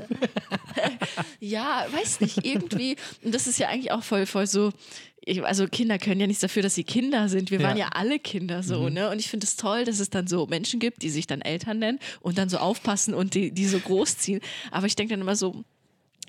ja, 1.39 1.85
weiß 1.91 2.21
nicht, 2.21 2.45
irgendwie. 2.45 2.95
Und 3.23 3.33
das 3.33 3.47
ist 3.47 3.59
ja 3.59 3.69
eigentlich 3.69 3.91
auch 3.91 4.03
voll, 4.03 4.25
voll 4.25 4.47
so. 4.47 4.71
Also 5.43 5.67
Kinder 5.67 5.99
können 5.99 6.19
ja 6.19 6.27
nichts 6.27 6.41
dafür, 6.41 6.63
dass 6.63 6.75
sie 6.75 6.83
Kinder 6.83 7.29
sind. 7.29 7.49
Wir 7.49 7.61
Ja. 7.61 7.67
waren 7.69 7.77
ja 7.77 7.89
alle 7.93 8.19
Kinder 8.19 8.61
so, 8.61 8.89
ne? 8.89 9.09
Und 9.09 9.19
ich 9.19 9.29
finde 9.29 9.45
es 9.45 9.55
toll, 9.55 9.85
dass 9.85 10.01
es 10.01 10.09
dann 10.09 10.27
so 10.27 10.45
Menschen 10.47 10.81
gibt, 10.81 11.01
die 11.01 11.09
sich 11.09 11.27
dann 11.27 11.39
Eltern 11.39 11.79
nennen 11.79 11.99
und 12.19 12.37
dann 12.37 12.49
so 12.49 12.57
aufpassen 12.57 13.13
und 13.13 13.33
die, 13.33 13.51
die 13.51 13.65
so 13.65 13.79
großziehen. 13.79 14.41
Aber 14.71 14.85
ich 14.85 14.97
denke 14.97 15.13
dann 15.13 15.21
immer 15.21 15.37
so, 15.37 15.63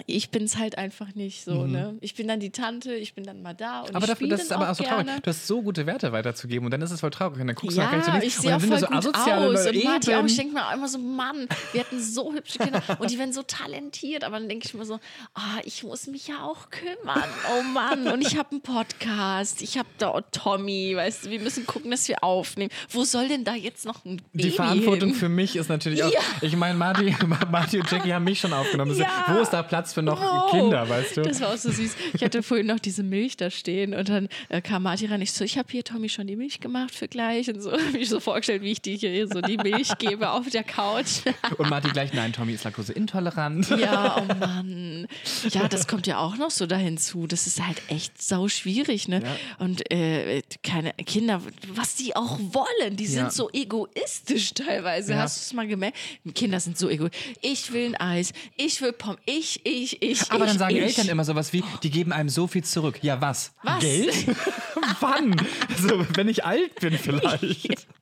ich 0.06 0.30
bin 0.30 0.44
es 0.44 0.56
halt 0.58 0.76
einfach 0.76 1.14
nicht 1.14 1.44
so, 1.44 1.66
ne? 1.66 1.96
Ich 2.00 2.14
bin 2.14 2.26
dann 2.26 2.40
die 2.40 2.50
Tante, 2.50 2.94
ich 2.94 3.14
bin 3.14 3.24
dann 3.24 3.42
mal 3.42 3.54
da 3.54 3.82
und 3.82 3.94
Aber 3.94 4.06
dafür, 4.06 4.28
das 4.28 4.42
ist 4.42 4.52
aber 4.52 4.70
auch 4.70 4.74
so 4.74 4.82
traurig. 4.82 5.06
Du 5.22 5.30
hast 5.30 5.46
so 5.46 5.62
gute 5.62 5.86
Werte 5.86 6.10
weiterzugeben 6.12 6.64
und 6.64 6.70
dann 6.72 6.82
ist 6.82 6.90
es 6.90 7.00
voll 7.00 7.10
traurig. 7.10 7.40
Und 7.40 7.46
dann 7.46 7.56
guckst 7.56 7.76
du 7.76 7.80
Ja, 7.80 7.86
nach 7.86 7.92
rechts 7.92 8.08
und 8.08 8.20
links 8.20 8.26
ich 8.26 8.36
und 8.38 8.42
sehe 8.42 8.50
dann 8.50 8.58
auch 8.58 8.62
sind 8.62 8.80
so 8.80 8.86
gut 8.86 9.16
asoziale 9.16 9.46
aus. 9.46 9.64
Leute. 9.64 9.78
Und 10.10 10.14
auch, 10.16 10.26
ich 10.26 10.36
denke 10.36 10.54
mir 10.54 10.66
auch 10.68 10.72
immer 10.74 10.88
so, 10.88 10.98
Mann, 10.98 11.48
wir 11.72 11.80
hatten 11.80 12.02
so 12.02 12.32
hübsche 12.32 12.58
Kinder 12.58 12.82
und 12.98 13.10
die 13.10 13.18
werden 13.18 13.32
so 13.32 13.42
talentiert. 13.42 14.24
Aber 14.24 14.38
dann 14.38 14.48
denke 14.48 14.66
ich 14.66 14.74
mir 14.74 14.84
so, 14.84 14.98
ah, 15.34 15.60
ich 15.64 15.84
muss 15.84 16.06
mich 16.08 16.26
ja 16.26 16.42
auch 16.42 16.70
kümmern. 16.70 17.22
Oh 17.56 17.62
Mann, 17.62 18.08
und 18.08 18.20
ich 18.20 18.36
habe 18.36 18.50
einen 18.50 18.62
Podcast. 18.62 19.62
Ich 19.62 19.78
habe 19.78 19.88
da 19.98 20.20
Tommy, 20.32 20.94
weißt 20.96 21.26
du, 21.26 21.30
wir 21.30 21.40
müssen 21.40 21.66
gucken, 21.66 21.90
dass 21.92 22.08
wir 22.08 22.22
aufnehmen. 22.24 22.70
Wo 22.90 23.04
soll 23.04 23.28
denn 23.28 23.44
da 23.44 23.54
jetzt 23.54 23.86
noch 23.86 24.04
ein 24.04 24.16
Baby 24.32 24.42
Die 24.44 24.50
Verantwortung 24.50 25.10
hin? 25.10 25.18
für 25.18 25.28
mich 25.28 25.54
ist 25.56 25.68
natürlich 25.68 26.02
auch. 26.02 26.12
Ja. 26.12 26.20
Ich 26.40 26.56
meine, 26.56 26.76
Marty, 26.76 27.14
Marty 27.50 27.78
und 27.78 27.90
Jackie 27.90 28.12
haben 28.12 28.24
mich 28.24 28.40
schon 28.40 28.52
aufgenommen. 28.52 28.96
Ja. 28.96 29.24
Wo 29.28 29.40
ist 29.40 29.50
da 29.50 29.62
Platz 29.62 29.83
für 29.92 30.02
noch 30.02 30.20
Oh, 30.20 30.50
Kinder, 30.50 30.88
weißt 30.88 31.18
du? 31.18 31.22
Das 31.22 31.40
war 31.40 31.52
auch 31.52 31.56
so 31.58 31.70
süß. 31.70 31.94
Ich 32.14 32.22
hatte 32.24 32.42
vorhin 32.42 32.66
noch 32.66 32.78
diese 32.78 33.02
Milch 33.02 33.36
da 33.36 33.50
stehen 33.50 33.94
und 33.94 34.08
dann 34.08 34.28
äh, 34.48 34.60
kam 34.62 34.84
Martin 34.84 35.10
rein. 35.10 35.20
Ich 35.20 35.32
so, 35.32 35.44
ich 35.44 35.58
habe 35.58 35.68
hier 35.70 35.84
Tommy 35.84 36.08
schon 36.08 36.26
die 36.26 36.36
Milch 36.36 36.60
gemacht 36.60 36.94
für 36.94 37.08
gleich 37.08 37.48
und 37.48 37.60
so. 37.60 37.72
Hab 37.72 37.94
ich 37.94 38.08
so 38.08 38.20
vorgestellt, 38.20 38.62
wie 38.62 38.72
ich 38.72 38.80
dir 38.80 38.96
hier 38.96 39.26
so 39.28 39.40
die 39.40 39.56
Milch 39.58 39.96
gebe 39.98 40.30
auf 40.30 40.48
der 40.48 40.64
Couch. 40.64 41.20
Und 41.58 41.68
Marty 41.70 41.90
gleich, 41.90 42.12
nein, 42.14 42.32
Tommy 42.32 42.52
ist 42.54 42.64
laktoseintolerant. 42.64 43.68
Ja, 43.70 44.16
oh 44.22 44.34
Mann. 44.38 45.06
Ja, 45.50 45.68
das 45.68 45.86
kommt 45.86 46.06
ja 46.06 46.18
auch 46.18 46.36
noch 46.36 46.50
so 46.50 46.66
dahin 46.66 46.96
zu. 46.98 47.26
Das 47.26 47.46
ist 47.46 47.64
halt 47.64 47.80
echt 47.88 48.20
sau 48.22 48.48
schwierig, 48.48 49.08
ne? 49.08 49.22
Und 49.58 49.90
äh, 49.92 50.42
keine 50.62 50.92
Kinder, 50.94 51.40
was 51.74 51.96
die 51.96 52.16
auch 52.16 52.38
wollen, 52.38 52.96
die 52.96 53.06
sind 53.06 53.24
Ja. 53.24 53.30
so 53.30 53.50
egoistisch 53.52 54.54
teilweise. 54.54 55.12
Ja. 55.12 55.18
Hast 55.20 55.36
du 55.38 55.40
es 55.42 55.52
mal 55.52 55.66
gemerkt? 55.66 55.96
Kinder 56.34 56.60
sind 56.60 56.78
so 56.78 56.88
egoistisch. 56.88 57.34
Ich 57.42 57.72
will 57.72 57.86
ein 57.86 57.96
Eis, 57.96 58.32
ich 58.56 58.80
will 58.80 58.92
Pommes, 58.92 59.18
ich, 59.26 59.60
ich, 59.64 59.73
ich. 59.74 60.30
Aber 60.30 60.44
ich, 60.44 60.50
dann 60.50 60.58
sagen 60.58 60.76
ich. 60.76 60.82
Eltern 60.82 61.08
immer 61.08 61.24
sowas 61.24 61.52
wie, 61.52 61.62
die 61.82 61.90
geben 61.90 62.12
einem 62.12 62.28
so 62.28 62.46
viel 62.46 62.64
zurück. 62.64 62.98
Ja, 63.02 63.20
was? 63.20 63.52
Was? 63.62 63.80
Geld? 63.80 64.14
Wann? 65.00 65.34
So, 65.78 66.06
wenn 66.14 66.28
ich 66.28 66.44
alt 66.44 66.74
bin 66.80 66.96
vielleicht. 66.98 67.86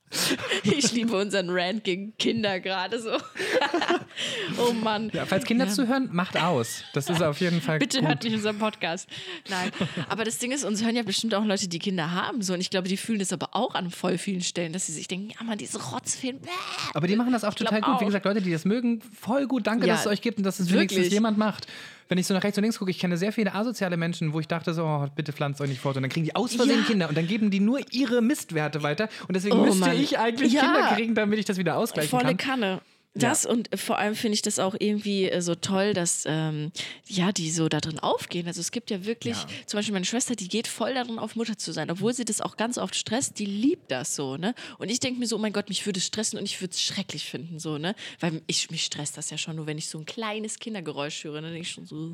Ich 0.61 0.91
liebe 0.91 1.17
unseren 1.17 1.49
Rant 1.49 1.83
gegen 1.83 2.15
Kinder 2.19 2.59
gerade 2.59 3.01
so. 3.01 3.09
oh 4.59 4.71
Mann. 4.73 5.09
Ja, 5.11 5.25
falls 5.25 5.43
Kinder 5.45 5.67
zuhören, 5.67 6.09
macht 6.11 6.37
aus. 6.37 6.83
Das 6.93 7.09
ist 7.09 7.21
auf 7.23 7.39
jeden 7.39 7.61
Fall 7.61 7.79
Bitte 7.79 7.99
gut. 7.99 8.07
hört 8.07 8.23
nicht 8.23 8.35
unseren 8.35 8.59
Podcast. 8.59 9.09
Nein. 9.49 9.71
Aber 10.09 10.23
das 10.23 10.37
Ding 10.37 10.51
ist, 10.51 10.63
uns 10.65 10.83
hören 10.83 10.95
ja 10.95 11.01
bestimmt 11.01 11.33
auch 11.33 11.43
Leute, 11.43 11.67
die 11.67 11.79
Kinder 11.79 12.11
haben. 12.11 12.43
So. 12.43 12.53
Und 12.53 12.61
ich 12.61 12.69
glaube, 12.69 12.87
die 12.89 12.97
fühlen 12.97 13.17
das 13.17 13.33
aber 13.33 13.49
auch 13.55 13.73
an 13.73 13.89
voll 13.89 14.19
vielen 14.19 14.41
Stellen, 14.41 14.71
dass 14.71 14.85
sie 14.85 14.93
sich 14.93 15.07
denken, 15.07 15.31
ja, 15.31 15.43
Mann, 15.43 15.57
diese 15.57 15.81
Rotzfilme. 15.81 16.39
bäh. 16.39 16.49
Aber 16.93 17.07
die 17.07 17.15
machen 17.15 17.33
das 17.33 17.43
auch 17.43 17.55
total 17.55 17.81
gut. 17.81 17.95
Wie 17.99 18.03
auch. 18.03 18.05
gesagt, 18.05 18.25
Leute, 18.25 18.41
die 18.41 18.51
das 18.51 18.65
mögen, 18.65 19.01
voll 19.19 19.47
gut. 19.47 19.65
Danke, 19.65 19.87
Ja, 19.87 19.93
dass 19.93 20.01
es 20.05 20.11
euch 20.11 20.21
gibt 20.21 20.37
und 20.37 20.43
dass 20.43 20.59
es 20.59 20.71
wenigstens 20.71 20.97
wirklich. 20.97 21.13
jemand 21.13 21.37
macht. 21.37 21.62
Wenn 22.09 22.17
ich 22.17 22.27
so 22.27 22.33
nach 22.33 22.43
rechts 22.43 22.57
und 22.57 22.63
links 22.63 22.77
gucke, 22.79 22.91
ich 22.91 22.99
kenne 22.99 23.17
sehr 23.17 23.31
viele 23.31 23.53
asoziale 23.55 23.97
Menschen, 23.97 24.33
wo 24.33 24.39
ich 24.39 24.47
dachte 24.47 24.73
so, 24.73 24.83
oh, 24.83 25.07
bitte 25.15 25.33
pflanzt 25.33 25.61
euch 25.61 25.69
nicht 25.69 25.81
fort. 25.81 25.95
Und 25.95 26.03
dann 26.03 26.09
kriegen 26.11 26.25
die 26.25 26.35
aus 26.35 26.53
Versehen 26.55 26.79
Ja. 26.81 26.85
Kinder 26.85 27.09
und 27.09 27.17
dann 27.17 27.27
geben 27.27 27.49
die 27.49 27.59
nur 27.59 27.79
ihre 27.91 28.21
Mistwerte 28.21 28.83
weiter. 28.83 29.09
Und 29.27 29.35
deswegen 29.35 29.57
Oh 29.57 29.65
müsste 29.65 29.79
Mann. 29.79 29.97
ich 29.99 30.19
eigentlich 30.19 30.53
Ja. 30.53 30.61
Kinder 30.61 30.95
kriegen, 30.95 31.15
damit 31.15 31.39
ich 31.39 31.45
das 31.45 31.57
wieder 31.57 31.77
ausgleichen 31.77 32.09
Volle 32.09 32.35
kann. 32.35 32.37
Kanne. 32.37 32.81
Das 33.15 33.45
und 33.45 33.69
vor 33.79 33.99
allem 33.99 34.15
finde 34.15 34.33
ich 34.33 34.41
das 34.41 34.57
auch 34.57 34.75
irgendwie 34.79 35.29
äh, 35.29 35.39
so 35.41 35.53
toll, 35.53 35.93
dass 35.93 36.23
ähm, 36.25 36.71
ja 37.07 37.31
die 37.31 37.51
so 37.51 37.69
da 37.69 37.79
drin 37.79 37.99
aufgehen. 37.99 38.47
Also 38.47 38.59
es 38.59 38.71
gibt 38.71 38.89
ja 38.89 39.05
wirklich, 39.05 39.37
Ja. 39.37 39.47
zum 39.67 39.77
Beispiel 39.77 39.93
meine 39.93 40.05
Schwester, 40.05 40.35
die 40.35 40.47
geht 40.47 40.67
voll 40.67 40.95
darin 40.95 41.19
auf, 41.19 41.35
Mutter 41.35 41.55
zu 41.57 41.71
sein, 41.73 41.91
obwohl 41.91 42.11
sie 42.13 42.25
das 42.25 42.41
auch 42.41 42.57
ganz 42.57 42.79
oft 42.79 42.95
stresst, 42.95 43.37
die 43.37 43.45
liebt 43.45 43.91
das 43.91 44.15
so, 44.15 44.37
ne? 44.37 44.55
Und 44.79 44.89
ich 44.89 44.99
denke 44.99 45.19
mir 45.19 45.27
so, 45.27 45.35
oh 45.35 45.39
mein 45.39 45.53
Gott, 45.53 45.69
mich 45.69 45.85
würde 45.85 45.99
es 45.99 46.07
stressen 46.07 46.39
und 46.39 46.45
ich 46.45 46.59
würde 46.59 46.71
es 46.71 46.81
schrecklich 46.81 47.25
finden, 47.25 47.59
so, 47.59 47.77
ne? 47.77 47.93
Weil 48.19 48.41
ich, 48.47 48.71
mich 48.71 48.83
stresst 48.83 49.15
das 49.15 49.29
ja 49.29 49.37
schon 49.37 49.57
nur, 49.57 49.67
wenn 49.67 49.77
ich 49.77 49.89
so 49.89 49.99
ein 49.99 50.05
kleines 50.05 50.57
Kindergeräusch 50.57 51.23
höre, 51.23 51.35
dann 51.41 51.51
denke 51.51 51.61
ich 51.61 51.71
schon 51.71 51.85
so, 51.85 52.11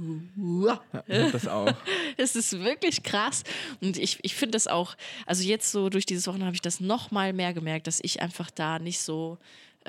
hab 0.92 1.06
das 1.32 1.48
auch. 1.48 1.74
Es 2.18 2.36
ist 2.36 2.52
wirklich 2.60 3.04
krass. 3.04 3.44
Und 3.80 3.98
ich, 3.98 4.20
ich 4.22 4.36
finde 4.36 4.52
das 4.52 4.68
auch, 4.68 4.96
also 5.26 5.44
jetzt 5.44 5.72
so 5.72 5.90
durch 5.90 6.06
dieses 6.06 6.28
Wochenende 6.28 6.48
habe 6.48 6.56
ich 6.56 6.62
das 6.62 6.82
noch 6.82 7.12
mal 7.12 7.32
mehr 7.32 7.54
gemerkt, 7.54 7.88
dass 7.88 8.00
ich 8.04 8.22
einfach 8.22 8.52
da 8.52 8.80
nicht 8.80 9.00
so 9.00 9.38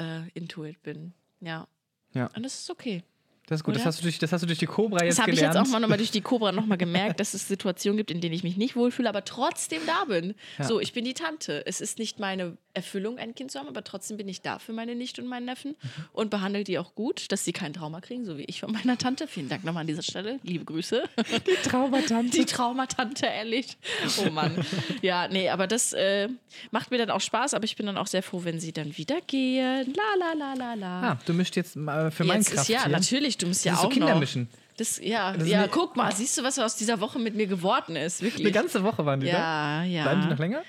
äh, 0.00 0.28
into 0.34 0.64
it 0.64 0.82
bin. 0.82 1.12
Ja. 1.40 1.68
Ja. 2.12 2.26
Und 2.34 2.42
das 2.42 2.60
ist 2.60 2.70
okay. 2.70 3.04
Das 3.50 3.60
ist 3.60 3.64
gut. 3.64 3.76
Das 3.76 3.84
hast, 3.84 3.98
du 3.98 4.02
durch, 4.04 4.18
das 4.18 4.32
hast 4.32 4.40
du 4.42 4.46
durch 4.46 4.58
die 4.60 4.66
Cobra 4.66 5.04
jetzt 5.04 5.18
Das 5.18 5.22
habe 5.22 5.32
ich 5.32 5.36
gelernt. 5.36 5.56
jetzt 5.56 5.66
auch 5.66 5.70
mal 5.72 5.80
nochmal 5.80 5.98
durch 5.98 6.10
die 6.10 6.20
Cobra 6.22 6.52
nochmal 6.52 6.78
gemerkt, 6.78 7.20
dass 7.20 7.34
es 7.34 7.46
Situationen 7.48 7.98
gibt, 7.98 8.10
in 8.10 8.20
denen 8.22 8.32
ich 8.34 8.42
mich 8.44 8.56
nicht 8.56 8.76
wohlfühle, 8.76 9.08
aber 9.08 9.24
trotzdem 9.24 9.82
da 9.86 10.04
bin. 10.06 10.34
Ja. 10.58 10.64
So, 10.64 10.80
ich 10.80 10.92
bin 10.94 11.04
die 11.04 11.14
Tante. 11.14 11.66
Es 11.66 11.80
ist 11.82 11.98
nicht 11.98 12.18
meine 12.18 12.56
Erfüllung, 12.72 13.18
ein 13.18 13.34
Kind 13.34 13.50
zu 13.50 13.58
haben, 13.58 13.66
aber 13.68 13.82
trotzdem 13.84 14.16
bin 14.16 14.28
ich 14.28 14.40
da 14.42 14.58
für 14.60 14.72
meine 14.72 14.94
Nichte 14.94 15.20
und 15.20 15.28
meinen 15.28 15.44
Neffen 15.46 15.72
Mhm. 15.82 16.04
und 16.12 16.30
behandle 16.30 16.62
die 16.64 16.78
auch 16.78 16.94
gut, 16.94 17.30
dass 17.32 17.44
sie 17.44 17.52
kein 17.52 17.72
Trauma 17.72 18.00
kriegen, 18.00 18.24
so 18.24 18.38
wie 18.38 18.44
ich 18.44 18.60
von 18.60 18.70
meiner 18.72 18.96
Tante. 18.96 19.26
Vielen 19.26 19.48
Dank 19.48 19.64
nochmal 19.64 19.82
an 19.82 19.86
dieser 19.88 20.02
Stelle. 20.02 20.38
Liebe 20.44 20.64
Grüße. 20.64 21.02
die 21.46 21.68
Traumatante. 21.68 22.38
Die 22.38 22.44
Traumatante, 22.44 23.26
ehrlich. 23.26 23.76
Oh 24.24 24.30
Mann. 24.30 24.64
Ja, 25.02 25.26
nee, 25.28 25.48
aber 25.48 25.66
das 25.66 25.92
äh, 25.92 26.28
macht 26.70 26.90
mir 26.92 26.98
dann 26.98 27.10
auch 27.10 27.20
Spaß, 27.20 27.54
aber 27.54 27.64
ich 27.64 27.74
bin 27.74 27.86
dann 27.86 27.96
auch 27.96 28.06
sehr 28.06 28.22
froh, 28.22 28.44
wenn 28.44 28.60
sie 28.60 28.72
dann 28.72 28.96
wieder 28.96 29.20
gehen. 29.26 29.92
La, 29.96 30.14
la, 30.18 30.32
la, 30.34 30.54
la, 30.54 30.74
la. 30.74 31.10
Ah, 31.12 31.18
du 31.26 31.32
mischst 31.34 31.56
jetzt 31.56 31.74
mal 31.74 32.10
für 32.12 32.22
Jetzt 32.24 32.32
Minecraft 32.50 32.60
ist 32.62 32.68
ja, 32.68 32.86
natürlich, 32.88 33.38
du 33.42 33.46
musst 33.48 33.64
ja 33.64 33.72
ist 33.74 33.80
so 33.80 33.86
auch 33.88 33.92
Kindermischen. 33.92 34.42
noch. 34.42 34.76
Das, 34.76 34.98
ja, 35.02 35.32
Das 35.36 35.46
ja, 35.46 35.66
guck 35.68 35.96
mal, 35.96 36.10
siehst 36.14 36.38
du, 36.38 36.42
was 36.42 36.58
aus 36.58 36.74
dieser 36.76 37.00
Woche 37.00 37.18
mit 37.18 37.34
mir 37.34 37.46
geworden 37.46 37.96
ist? 37.96 38.22
Wirklich. 38.22 38.44
Eine 38.46 38.52
ganze 38.52 38.82
Woche 38.82 39.04
waren 39.04 39.20
die 39.20 39.26
ja, 39.26 39.80
da. 39.80 39.84
ja. 39.84 40.02
Bleiben 40.04 40.22
die 40.22 40.28
noch 40.28 40.38
länger? 40.38 40.62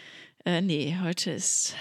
Äh, 0.45 0.61
nee, 0.61 0.97
heute 1.01 1.31
ist. 1.31 1.75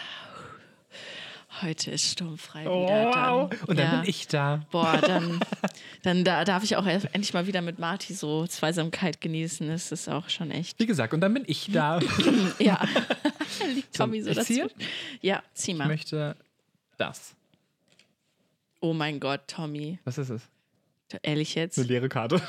Heute 1.62 1.90
ist 1.90 2.04
sturmfrei 2.12 2.66
Oh, 2.68 2.84
wieder. 2.86 3.06
wow. 3.06 3.50
Dann, 3.50 3.58
Und 3.66 3.78
dann 3.78 3.92
ja. 3.92 4.00
bin 4.00 4.08
ich 4.08 4.28
da. 4.28 4.64
Boah, 4.70 4.96
dann, 4.98 5.40
dann 6.02 6.24
da 6.24 6.44
darf 6.44 6.62
ich 6.62 6.76
auch 6.76 6.86
endlich 6.86 7.34
mal 7.34 7.46
wieder 7.48 7.60
mit 7.60 7.78
Marty 7.80 8.14
so 8.14 8.46
Zweisamkeit 8.46 9.20
genießen. 9.20 9.66
Das 9.68 9.90
ist 9.92 10.08
auch 10.08 10.28
schon 10.30 10.50
echt. 10.52 10.78
Wie 10.78 10.86
gesagt, 10.86 11.12
und 11.12 11.20
dann 11.20 11.34
bin 11.34 11.42
ich 11.46 11.68
da. 11.72 11.98
ich 12.00 12.08
Ja. 12.60 12.80
Liegt 13.74 13.94
Tommy 13.94 14.22
so 14.22 14.30
ich 14.30 14.40
ziehe? 14.42 14.68
dazwischen. 14.68 14.88
Ja, 15.20 15.42
zieh 15.52 15.74
mal. 15.74 15.88
möchte 15.88 16.36
das. 16.96 17.34
Oh 18.80 18.94
mein 18.94 19.18
Gott, 19.20 19.40
Tommy. 19.48 19.98
Was 20.04 20.16
ist 20.16 20.30
es? 20.30 20.42
Ehrlich 21.22 21.54
jetzt? 21.54 21.78
Eine 21.78 21.88
leere 21.88 22.08
Karte. 22.08 22.40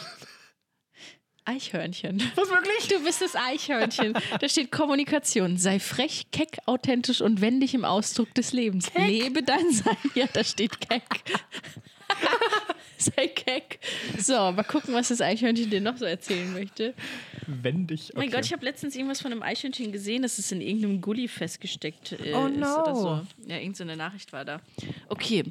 Eichhörnchen. 1.46 2.22
Was 2.36 2.50
wirklich? 2.50 2.88
Du 2.88 3.04
bist 3.04 3.22
das 3.22 3.36
Eichhörnchen. 3.36 4.14
Da 4.40 4.48
steht 4.48 4.72
Kommunikation. 4.72 5.58
Sei 5.58 5.80
frech, 5.80 6.28
keck, 6.32 6.60
authentisch 6.68 7.20
und 7.22 7.42
wendig 7.42 7.74
im 7.74 7.84
Ausdruck 7.84 8.34
des 8.36 8.54
Lebens. 8.54 8.92
Lebe 8.96 9.42
dein 9.42 9.72
Sein. 9.72 9.98
Ja, 10.14 10.28
da 10.32 10.44
steht 10.44 10.80
keck. 10.80 11.04
Sei 12.98 13.28
keck. 13.28 13.80
So, 14.20 14.34
mal 14.34 14.64
gucken, 14.64 14.94
was 14.94 15.08
das 15.08 15.22
Eichhörnchen 15.22 15.72
dir 15.72 15.82
noch 15.82 15.98
so 15.98 16.06
erzählen 16.06 16.54
möchte. 16.54 16.94
Wendig. 17.48 18.10
Okay. 18.12 18.14
Mein 18.20 18.30
Gott, 18.32 18.46
ich 18.46 18.54
habe 18.54 18.64
letztens 18.64 18.96
irgendwas 18.96 19.22
von 19.22 19.32
einem 19.32 19.42
Eichhörnchen 19.42 19.92
gesehen, 19.92 20.22
dass 20.22 20.38
es 20.38 20.52
in 20.52 20.62
irgendeinem 20.62 21.02
Gully 21.02 21.28
festgesteckt 21.28 22.12
äh, 22.12 22.34
Oh 22.36 22.46
ist 22.46 22.58
no. 22.58 22.82
oder 22.84 22.96
so. 22.96 23.22
Ja, 23.48 23.58
irgendeine 23.58 23.98
Nachricht 23.98 24.32
war 24.32 24.46
da. 24.46 24.62
Okay. 25.10 25.46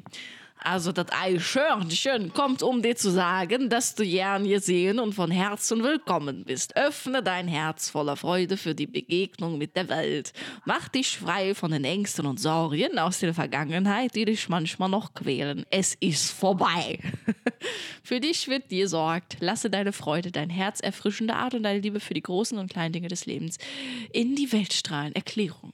Also 0.63 0.91
das 0.91 1.07
Eichhörnchen 1.11 2.33
kommt, 2.33 2.61
um 2.61 2.83
dir 2.83 2.95
zu 2.95 3.09
sagen, 3.09 3.69
dass 3.69 3.95
du 3.95 4.05
gern 4.05 4.47
gesehen 4.47 4.99
und 4.99 5.13
von 5.13 5.31
Herzen 5.31 5.83
willkommen 5.83 6.45
bist. 6.45 6.75
Öffne 6.77 7.23
dein 7.23 7.47
Herz 7.47 7.89
voller 7.89 8.15
Freude 8.15 8.57
für 8.57 8.75
die 8.75 8.85
Begegnung 8.85 9.57
mit 9.57 9.75
der 9.75 9.89
Welt. 9.89 10.33
Mach 10.65 10.87
dich 10.87 11.17
frei 11.17 11.55
von 11.55 11.71
den 11.71 11.83
Ängsten 11.83 12.27
und 12.27 12.39
Sorgen 12.39 12.99
aus 12.99 13.19
der 13.19 13.33
Vergangenheit, 13.33 14.13
die 14.13 14.25
dich 14.25 14.49
manchmal 14.49 14.89
noch 14.89 15.15
quälen. 15.15 15.65
Es 15.71 15.95
ist 15.95 16.29
vorbei. 16.29 16.99
für 18.03 18.19
dich 18.19 18.47
wird 18.47 18.69
dir 18.69 18.87
sorgt. 18.87 19.37
Lasse 19.39 19.71
deine 19.71 19.93
Freude, 19.93 20.31
dein 20.31 20.51
Herz 20.51 20.79
erfrischende 20.79 21.33
Art 21.33 21.55
und 21.55 21.63
deine 21.63 21.79
Liebe 21.79 21.99
für 21.99 22.13
die 22.13 22.21
großen 22.21 22.59
und 22.59 22.71
kleinen 22.71 22.93
Dinge 22.93 23.07
des 23.07 23.25
Lebens 23.25 23.57
in 24.13 24.35
die 24.35 24.51
Welt 24.51 24.73
strahlen. 24.73 25.15
Erklärung. 25.15 25.73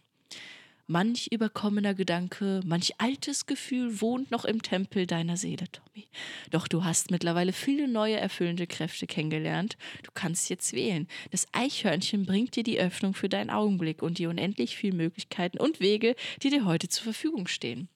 Manch 0.89 1.27
überkommener 1.31 1.93
Gedanke, 1.93 2.61
manch 2.65 2.93
altes 2.97 3.45
Gefühl 3.45 3.99
wohnt 3.99 4.31
noch 4.31 4.45
im 4.45 4.61
Tempel 4.61 5.05
deiner 5.05 5.35
Seele, 5.35 5.65
Tommy. 5.69 6.07
Doch 6.49 6.69
du 6.69 6.85
hast 6.85 7.11
mittlerweile 7.11 7.51
viele 7.51 7.89
neue 7.89 8.15
erfüllende 8.15 8.67
Kräfte 8.67 9.05
kennengelernt. 9.05 9.75
Du 10.03 10.11
kannst 10.13 10.49
jetzt 10.49 10.71
wählen. 10.71 11.09
Das 11.31 11.45
Eichhörnchen 11.51 12.25
bringt 12.25 12.55
dir 12.55 12.63
die 12.63 12.79
Öffnung 12.79 13.13
für 13.13 13.27
deinen 13.27 13.49
Augenblick 13.49 14.01
und 14.01 14.17
die 14.17 14.27
unendlich 14.27 14.77
vielen 14.77 14.95
Möglichkeiten 14.95 15.57
und 15.57 15.81
Wege, 15.81 16.15
die 16.41 16.51
dir 16.51 16.63
heute 16.63 16.87
zur 16.87 17.03
Verfügung 17.03 17.47
stehen. 17.47 17.89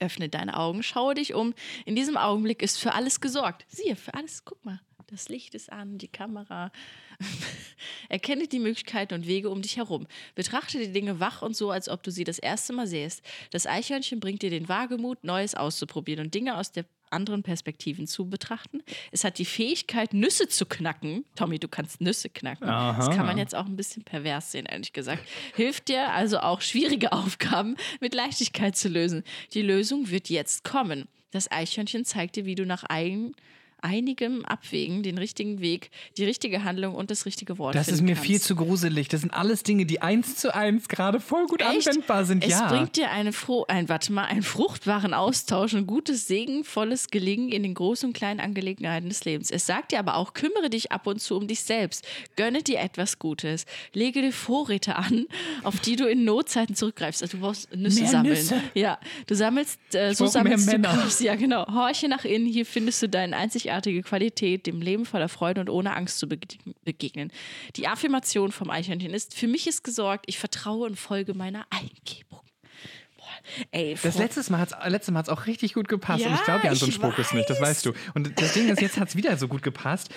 Öffne 0.00 0.28
deine 0.28 0.56
Augen, 0.56 0.82
schaue 0.82 1.14
dich 1.14 1.32
um. 1.32 1.54
In 1.84 1.94
diesem 1.94 2.16
Augenblick 2.16 2.60
ist 2.60 2.78
für 2.78 2.92
alles 2.92 3.20
gesorgt. 3.20 3.64
Siehe, 3.68 3.94
für 3.94 4.14
alles, 4.14 4.44
guck 4.44 4.64
mal. 4.64 4.80
Das 5.06 5.28
Licht 5.28 5.54
ist 5.54 5.70
an, 5.70 5.98
die 5.98 6.08
Kamera. 6.08 6.72
Erkenne 8.08 8.46
die 8.46 8.58
Möglichkeiten 8.58 9.14
und 9.14 9.26
Wege 9.26 9.50
um 9.50 9.62
dich 9.62 9.76
herum. 9.76 10.06
Betrachte 10.34 10.78
die 10.78 10.92
Dinge 10.92 11.20
wach 11.20 11.42
und 11.42 11.56
so, 11.56 11.70
als 11.70 11.88
ob 11.88 12.02
du 12.02 12.10
sie 12.10 12.24
das 12.24 12.38
erste 12.38 12.72
Mal 12.72 12.86
sähst. 12.86 13.22
Das 13.50 13.66
Eichhörnchen 13.66 14.20
bringt 14.20 14.42
dir 14.42 14.50
den 14.50 14.68
Wagemut, 14.68 15.24
Neues 15.24 15.54
auszuprobieren 15.54 16.26
und 16.26 16.34
Dinge 16.34 16.56
aus 16.56 16.72
der 16.72 16.84
anderen 17.10 17.42
Perspektiven 17.42 18.06
zu 18.06 18.28
betrachten. 18.28 18.82
Es 19.12 19.24
hat 19.24 19.38
die 19.38 19.44
Fähigkeit, 19.44 20.12
Nüsse 20.12 20.48
zu 20.48 20.66
knacken. 20.66 21.24
Tommy, 21.36 21.58
du 21.58 21.68
kannst 21.68 22.00
Nüsse 22.00 22.28
knacken. 22.28 22.66
Das 22.66 23.08
Aha. 23.08 23.14
kann 23.14 23.26
man 23.26 23.38
jetzt 23.38 23.54
auch 23.54 23.66
ein 23.66 23.76
bisschen 23.76 24.02
pervers 24.02 24.52
sehen, 24.52 24.66
ehrlich 24.66 24.92
gesagt. 24.92 25.22
Hilft 25.54 25.88
dir 25.88 26.12
also 26.12 26.40
auch 26.40 26.60
schwierige 26.60 27.12
Aufgaben 27.12 27.76
mit 28.00 28.14
Leichtigkeit 28.14 28.76
zu 28.76 28.88
lösen. 28.88 29.22
Die 29.54 29.62
Lösung 29.62 30.10
wird 30.10 30.28
jetzt 30.28 30.64
kommen. 30.64 31.08
Das 31.30 31.50
Eichhörnchen 31.50 32.04
zeigt 32.04 32.36
dir, 32.36 32.44
wie 32.44 32.54
du 32.54 32.66
nach 32.66 32.84
eigen, 32.88 33.34
einigem 33.82 34.44
Abwägen 34.44 35.02
den 35.02 35.18
richtigen 35.18 35.60
Weg, 35.60 35.90
die 36.16 36.24
richtige 36.24 36.64
Handlung 36.64 36.94
und 36.94 37.10
das 37.10 37.26
richtige 37.26 37.58
Wort 37.58 37.74
Das 37.74 37.88
ist 37.88 38.00
mir 38.02 38.14
kannst. 38.14 38.26
viel 38.26 38.40
zu 38.40 38.56
gruselig. 38.56 39.08
Das 39.08 39.20
sind 39.20 39.32
alles 39.32 39.62
Dinge, 39.62 39.86
die 39.86 40.02
eins 40.02 40.36
zu 40.36 40.54
eins 40.54 40.88
gerade 40.88 41.20
voll 41.20 41.46
gut 41.46 41.60
Echt? 41.60 41.88
anwendbar 41.88 42.24
sind. 42.24 42.44
Es 42.44 42.50
ja. 42.50 42.68
bringt 42.68 42.96
dir 42.96 43.10
eine 43.10 43.32
froh, 43.32 43.64
ein, 43.68 43.88
warte 43.88 44.12
mal, 44.12 44.24
einen 44.24 44.42
fruchtbaren 44.42 45.14
Austausch 45.14 45.74
und 45.74 45.86
gutes, 45.86 46.26
segenvolles 46.26 47.08
Gelingen 47.08 47.50
in 47.50 47.62
den 47.62 47.74
großen 47.74 48.08
und 48.08 48.12
kleinen 48.12 48.40
Angelegenheiten 48.40 49.08
des 49.08 49.24
Lebens. 49.24 49.50
Es 49.50 49.66
sagt 49.66 49.92
dir 49.92 49.98
aber 49.98 50.16
auch, 50.16 50.34
kümmere 50.34 50.70
dich 50.70 50.92
ab 50.92 51.06
und 51.06 51.20
zu 51.20 51.36
um 51.36 51.46
dich 51.46 51.62
selbst. 51.62 52.06
Gönne 52.36 52.62
dir 52.62 52.80
etwas 52.80 53.18
Gutes. 53.18 53.66
Lege 53.92 54.22
dir 54.22 54.32
Vorräte 54.32 54.96
an, 54.96 55.26
auf 55.62 55.80
die 55.80 55.96
du 55.96 56.06
in 56.08 56.24
Notzeiten 56.24 56.74
zurückgreifst. 56.74 57.22
Also 57.22 57.36
du 57.36 57.42
brauchst 57.42 57.74
Nüsse 57.74 58.00
Mehr 58.00 58.10
sammeln. 58.10 58.34
Nüsse. 58.34 58.62
Ja, 58.74 58.98
du 59.26 59.34
sammelst, 59.34 59.78
äh, 59.94 60.14
so 60.14 60.24
mehr 60.24 60.30
sammelst 60.30 60.66
du 60.66 60.72
Männer. 60.72 61.08
Ja, 61.20 61.34
genau. 61.36 61.66
Horche 61.66 62.08
nach 62.08 62.24
innen. 62.24 62.46
Hier 62.46 62.66
findest 62.66 63.02
du 63.02 63.08
deine 63.08 63.36
einzigartige 63.70 64.02
Qualität, 64.02 64.66
dem 64.66 64.80
Leben 64.80 65.04
voller 65.06 65.28
Freude 65.28 65.60
und 65.60 65.70
ohne 65.70 65.94
Angst 65.96 66.18
zu 66.18 66.26
bege- 66.26 66.58
begegnen. 66.84 67.30
Die 67.76 67.86
Affirmation 67.88 68.52
vom 68.52 68.70
Eichhörnchen 68.70 69.12
ist, 69.12 69.34
für 69.34 69.46
mich 69.48 69.66
ist 69.66 69.84
gesorgt, 69.84 70.24
ich 70.28 70.38
vertraue 70.38 70.86
und 70.86 70.96
folge 70.98 71.34
meiner 71.34 71.66
Eingebung. 71.70 72.40
Ey, 73.70 73.96
Das 74.02 74.16
letzte 74.18 74.50
Mal 74.50 74.58
hat 74.58 74.72
es 74.72 75.28
auch 75.28 75.46
richtig 75.46 75.74
gut 75.74 75.88
gepasst. 75.88 76.24
und 76.24 76.30
Ja, 76.30 76.36
ich 76.36 76.44
glaube 76.44 76.64
ja 76.64 76.70
an 76.70 76.76
so 76.76 76.86
einen 76.86 76.92
Spruch 76.92 77.18
ist 77.18 77.34
nicht, 77.34 77.48
das 77.50 77.60
weiß. 77.60 77.68
weißt 77.68 77.86
du. 77.86 77.92
Und 78.14 78.40
das 78.40 78.54
Ding 78.54 78.68
ist, 78.68 78.80
jetzt 78.80 78.98
hat 78.98 79.08
es 79.08 79.16
wieder 79.16 79.36
so 79.36 79.46
gut 79.48 79.62
gepasst. 79.62 80.08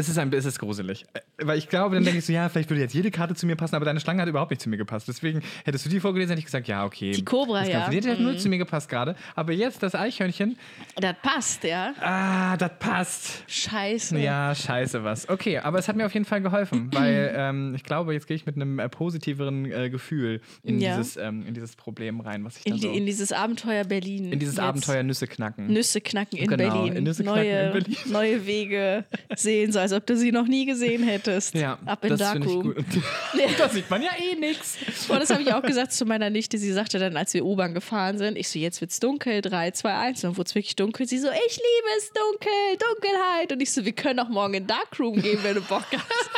Es 0.00 0.08
ist, 0.08 0.18
ein, 0.18 0.32
es 0.32 0.44
ist 0.44 0.58
gruselig. 0.58 1.04
Äh, 1.12 1.20
Weil 1.42 1.58
ich 1.58 1.68
glaube, 1.68 1.94
dann 1.94 2.04
denke 2.04 2.18
ich 2.18 2.24
so, 2.24 2.32
ja, 2.32 2.48
vielleicht 2.48 2.70
würde 2.70 2.80
jetzt 2.80 2.94
jede 2.94 3.10
Karte 3.10 3.34
zu 3.34 3.46
mir 3.46 3.56
passen, 3.56 3.74
aber 3.76 3.84
deine 3.84 4.00
Schlange 4.00 4.22
hat 4.22 4.28
überhaupt 4.28 4.50
nicht 4.50 4.62
zu 4.62 4.68
mir 4.68 4.76
gepasst. 4.78 5.08
Deswegen 5.08 5.42
hättest 5.64 5.84
du 5.86 5.90
die 5.90 6.00
vorgelesen, 6.00 6.30
hätte 6.30 6.38
ich 6.40 6.44
gesagt, 6.46 6.68
ja, 6.68 6.84
okay. 6.84 7.12
Die 7.12 7.24
Cobra, 7.24 7.66
ja. 7.66 7.88
Die 7.90 7.96
hätte 7.96 8.20
null 8.22 8.38
zu 8.38 8.48
mir 8.48 8.58
gepasst 8.58 8.88
gerade. 8.88 9.14
Aber 9.34 9.52
jetzt 9.52 9.82
das 9.82 9.94
Eichhörnchen, 9.94 10.56
das 10.96 11.14
passt, 11.22 11.64
ja. 11.64 11.92
ah, 12.00 12.56
das 12.56 12.70
passt. 12.78 13.44
Scheiße. 13.46 14.18
Ja, 14.18 14.54
scheiße 14.54 15.04
was. 15.04 15.28
Okay, 15.28 15.58
aber 15.58 15.78
es 15.78 15.88
hat 15.88 15.96
mir 15.96 16.06
auf 16.06 16.14
jeden 16.14 16.24
Fall 16.26 16.40
geholfen, 16.40 16.90
weil 16.94 17.32
ähm, 17.36 17.74
ich 17.74 17.82
glaube, 17.84 18.12
jetzt 18.14 18.26
gehe 18.26 18.36
ich 18.36 18.46
mit 18.46 18.56
einem 18.56 18.78
äh, 18.78 18.88
positiveren 18.88 19.70
äh, 19.70 19.90
Gefühl 19.90 20.40
in, 20.62 20.80
Ja. 20.80 20.96
dieses, 20.96 21.16
ähm, 21.16 21.44
in 21.46 21.54
dieses 21.54 21.76
Problem 21.76 22.20
rein, 22.20 22.44
was 22.44 22.56
ich 22.56 22.64
da 22.64 22.74
In, 22.74 22.80
so... 22.80 22.90
in 22.90 23.06
dieses 23.06 23.32
Abenteuer 23.32 23.84
Berlin. 23.84 24.32
in 24.32 24.38
dieses 24.38 24.56
jetzt. 24.56 24.64
Abenteuer 24.64 25.02
Nüsse 25.02 25.26
knacken. 25.26 25.66
Nüsse 25.66 26.00
knacken 26.00 26.38
in 26.38 26.48
Genau, 26.48 26.74
Berlin. 26.82 26.96
in 26.96 27.04
Nüsse 27.04 27.22
knacken 27.22 27.40
neue, 27.42 27.66
in 27.66 27.72
Berlin. 27.72 27.96
neue 28.06 28.46
Wege 28.46 29.04
sehen, 29.36 29.72
so 29.72 29.78
als 29.92 30.02
ob 30.02 30.06
du 30.06 30.16
sie 30.16 30.32
noch 30.32 30.46
nie 30.46 30.66
gesehen 30.66 31.02
hättest. 31.02 31.54
Ja, 31.54 31.78
Ab 31.84 32.04
in 32.04 32.10
das 32.10 32.18
Dark 32.18 32.32
finde 32.34 32.48
ich 32.48 32.54
Room. 32.54 32.74
gut. 32.74 32.84
da 33.58 33.68
sieht 33.68 33.90
man 33.90 34.02
ja 34.02 34.10
eh 34.18 34.36
nichts. 34.36 34.78
Und 35.08 35.20
das 35.20 35.30
habe 35.30 35.42
ich 35.42 35.52
auch 35.52 35.62
gesagt 35.62 35.92
zu 35.92 36.04
meiner 36.04 36.30
Nichte. 36.30 36.58
Sie 36.58 36.72
sagte 36.72 36.98
dann, 36.98 37.16
als 37.16 37.34
wir 37.34 37.44
U-Bahn 37.44 37.74
gefahren 37.74 38.18
sind, 38.18 38.36
ich 38.36 38.48
so, 38.48 38.58
jetzt 38.58 38.80
wird's 38.80 39.00
dunkel, 39.00 39.40
3, 39.40 39.72
2, 39.72 39.94
1. 39.94 40.24
Und 40.24 40.30
dann 40.30 40.36
wurde 40.36 40.48
es 40.48 40.54
wirklich 40.54 40.76
dunkel. 40.76 41.06
Sie 41.06 41.18
so, 41.18 41.28
ich 41.28 41.56
liebe 41.56 41.88
es 41.98 42.12
dunkel, 42.12 42.50
Dunkelheit. 42.78 43.52
Und 43.52 43.60
ich 43.60 43.72
so, 43.72 43.84
wir 43.84 43.92
können 43.92 44.20
auch 44.20 44.28
morgen 44.28 44.54
in 44.54 44.66
Darkroom 44.66 45.20
gehen, 45.20 45.38
wenn 45.42 45.54
du 45.54 45.62
Bock 45.62 45.86
hast. 45.92 46.30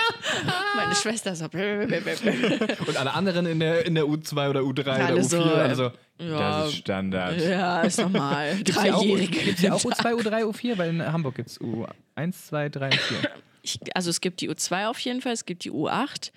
Meine 0.76 0.94
Schwester 0.94 1.35
so. 1.35 1.44
Und 1.44 2.97
alle 2.97 3.14
anderen 3.14 3.47
in 3.47 3.61
der, 3.61 3.85
in 3.87 3.94
der 3.94 4.04
U2 4.04 4.50
oder 4.50 4.61
U3 4.61 4.87
Alle 4.87 5.14
oder 5.14 5.25
so, 5.25 5.38
U4, 5.38 5.56
äh, 5.56 5.61
also 5.61 5.90
ja. 6.19 6.61
das 6.62 6.69
ist 6.73 6.78
Standard. 6.78 7.40
ja, 7.40 7.83
ist 7.83 7.99
normal. 7.99 8.57
Gibt 8.57 8.71
es 8.71 8.76
ja 8.85 8.95
auch, 8.95 9.00
Dreijährige. 9.02 9.38
gibt's 9.45 9.62
ja 9.62 9.73
auch 9.73 9.81
U2, 9.83 10.14
U3, 10.23 10.45
U4? 10.45 10.78
Weil 10.78 10.90
in 10.90 11.12
Hamburg 11.12 11.35
gibt 11.37 11.50
es 11.50 11.61
U1, 11.61 12.33
2, 12.33 12.69
3 12.69 12.87
und 12.87 12.95
4. 12.95 13.31
Ich, 13.62 13.78
also 13.95 14.11
es 14.11 14.21
gibt 14.21 14.40
die 14.40 14.50
U2 14.50 14.87
auf 14.88 14.99
jeden 15.00 15.21
Fall, 15.21 15.33
es 15.33 15.45
gibt 15.45 15.64
die 15.64 15.71
U8, 15.71 16.33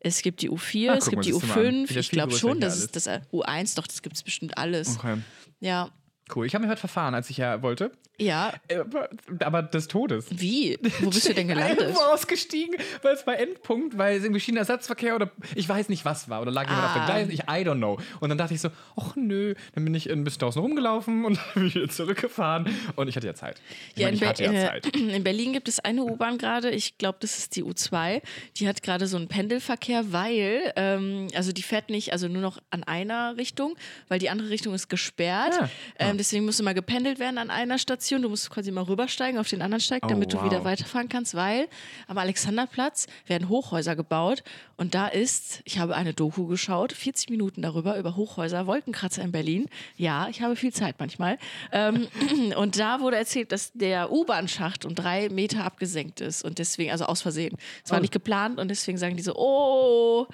es 0.00 0.22
gibt 0.22 0.42
die 0.42 0.50
U4, 0.50 0.90
Ah, 0.90 0.94
es 0.96 1.04
gibt 1.04 1.16
mal, 1.16 1.22
die 1.22 1.32
siehst 1.32 1.42
du 1.42 1.46
mal 1.46 1.66
an. 1.66 1.74
U5. 1.74 1.84
Ist 1.84 1.90
ja 1.90 2.00
Ich 2.00 2.10
glaube 2.10 2.32
schon, 2.34 2.60
das 2.60 2.78
ist 2.78 2.96
das 2.96 3.06
äh, 3.06 3.20
U1, 3.32 3.76
doch, 3.76 3.86
das 3.86 4.02
gibt 4.02 4.16
es 4.16 4.22
bestimmt 4.22 4.58
alles. 4.58 4.98
Okay. 4.98 5.18
Ja. 5.60 5.90
Cool. 6.34 6.46
Ich 6.46 6.54
habe 6.54 6.62
mich 6.62 6.70
heute 6.70 6.80
verfahren, 6.80 7.14
als 7.14 7.30
ich 7.30 7.36
ja 7.36 7.62
wollte. 7.62 7.92
Ja. 8.18 8.52
Äh, 8.68 8.78
Aber, 8.78 9.08
aber 9.40 9.62
des 9.62 9.88
Todes. 9.88 10.26
Wie? 10.30 10.78
Wo 11.00 11.10
bist 11.10 11.28
du 11.28 11.34
denn 11.34 11.48
gelandet? 11.48 11.80
Irgendwo 11.80 12.00
ausgestiegen, 12.00 12.74
weil 13.02 13.14
es 13.14 13.24
bei 13.24 13.34
Endpunkt, 13.34 13.96
weil 13.98 14.16
es 14.16 14.24
irgendwie 14.24 14.40
Schienenersatzverkehr 14.40 15.14
oder 15.14 15.30
ich 15.54 15.68
weiß 15.68 15.88
nicht 15.90 16.04
was 16.04 16.28
war 16.28 16.40
oder 16.42 16.50
lag 16.50 16.64
jemand 16.68 16.84
auf 16.86 16.92
den 16.94 17.02
Ah. 17.02 17.06
Gleisen, 17.06 17.30
ich 17.30 17.40
I 17.40 17.62
don't 17.68 17.76
know. 17.76 17.98
Und 18.20 18.30
dann 18.30 18.38
dachte 18.38 18.54
ich 18.54 18.60
so, 18.60 18.70
ach 18.96 19.14
nö, 19.16 19.54
dann 19.74 19.84
bin 19.84 19.94
ich 19.94 20.10
ein 20.10 20.24
bisschen 20.24 20.40
draußen 20.40 20.60
rumgelaufen 20.62 21.24
und 21.26 21.38
bin 21.54 21.74
wieder 21.74 21.88
zurückgefahren 21.88 22.74
und 22.96 23.08
ich 23.08 23.16
hatte 23.16 23.26
ja 23.26 23.34
Zeit. 23.34 23.60
Ich 23.94 24.00
Ja, 24.00 24.06
meine, 24.06 24.16
in, 24.16 24.22
ich 24.22 24.28
hatte 24.28 24.44
ja 24.44 24.52
äh, 24.52 24.66
Zeit. 24.66 24.86
in 24.96 25.22
Berlin 25.22 25.52
gibt 25.52 25.68
es 25.68 25.78
eine 25.80 26.02
U-Bahn 26.02 26.38
gerade, 26.38 26.70
ich 26.70 26.96
glaube, 26.98 27.18
das 27.20 27.38
ist 27.38 27.54
die 27.54 27.62
U2. 27.64 28.22
Die 28.56 28.66
hat 28.66 28.82
gerade 28.82 29.06
so 29.06 29.16
einen 29.18 29.28
Pendelverkehr, 29.28 30.12
weil, 30.12 30.72
ähm, 30.76 31.28
also 31.34 31.52
die 31.52 31.62
fährt 31.62 31.90
nicht, 31.90 32.12
also 32.12 32.28
nur 32.28 32.42
noch 32.42 32.58
an 32.70 32.82
einer 32.82 33.36
Richtung, 33.36 33.76
weil 34.08 34.18
die 34.18 34.30
andere 34.30 34.48
Richtung 34.48 34.72
ist 34.74 34.88
gesperrt. 34.88 35.54
Ah. 35.60 35.68
Ähm, 35.98 36.15
deswegen 36.18 36.44
muss 36.44 36.60
immer 36.60 36.74
gependelt 36.74 37.18
werden 37.18 37.38
an 37.38 37.50
einer 37.50 37.78
Station. 37.78 38.22
Du 38.22 38.28
musst 38.28 38.50
quasi 38.50 38.70
mal 38.70 38.82
rübersteigen 38.84 39.38
auf 39.38 39.48
den 39.48 39.62
anderen 39.62 39.80
Steig, 39.80 40.02
Oh, 40.04 40.08
damit 40.08 40.32
du 40.32 40.38
wow. 40.38 40.44
wieder 40.44 40.64
weiterfahren 40.64 41.08
kannst, 41.08 41.34
weil 41.34 41.68
am 42.06 42.18
Alexanderplatz 42.18 43.06
werden 43.26 43.48
Hochhäuser 43.48 43.96
gebaut 43.96 44.42
und 44.76 44.94
da 44.94 45.08
ist, 45.08 45.60
ich 45.64 45.78
habe 45.78 45.96
eine 45.96 46.12
Doku 46.14 46.46
geschaut, 46.46 46.92
40 46.92 47.30
Minuten 47.30 47.62
darüber, 47.62 47.98
über 47.98 48.16
Hochhäuser, 48.16 48.66
Wolkenkratzer 48.66 49.22
in 49.22 49.32
Berlin. 49.32 49.66
Ja, 49.96 50.28
ich 50.28 50.42
habe 50.42 50.56
viel 50.56 50.72
Zeit 50.72 50.96
manchmal. 50.98 51.38
Ähm, 51.72 52.08
und 52.56 52.78
da 52.78 53.00
wurde 53.00 53.16
erzählt, 53.16 53.52
dass 53.52 53.72
der 53.72 54.12
U-Bahn-Schacht 54.12 54.84
um 54.84 54.94
drei 54.94 55.28
Meter 55.28 55.64
abgesenkt 55.64 56.20
ist 56.20 56.44
und 56.44 56.58
deswegen, 56.58 56.90
also 56.90 57.06
aus 57.06 57.22
Versehen. 57.22 57.56
Es 57.84 57.90
war 57.90 57.98
Oh. 57.98 58.00
nicht 58.02 58.12
geplant 58.12 58.58
und 58.58 58.68
deswegen 58.68 58.98
sagen 58.98 59.16
die 59.16 59.22
so, 59.22 59.34
oh, 59.36 60.26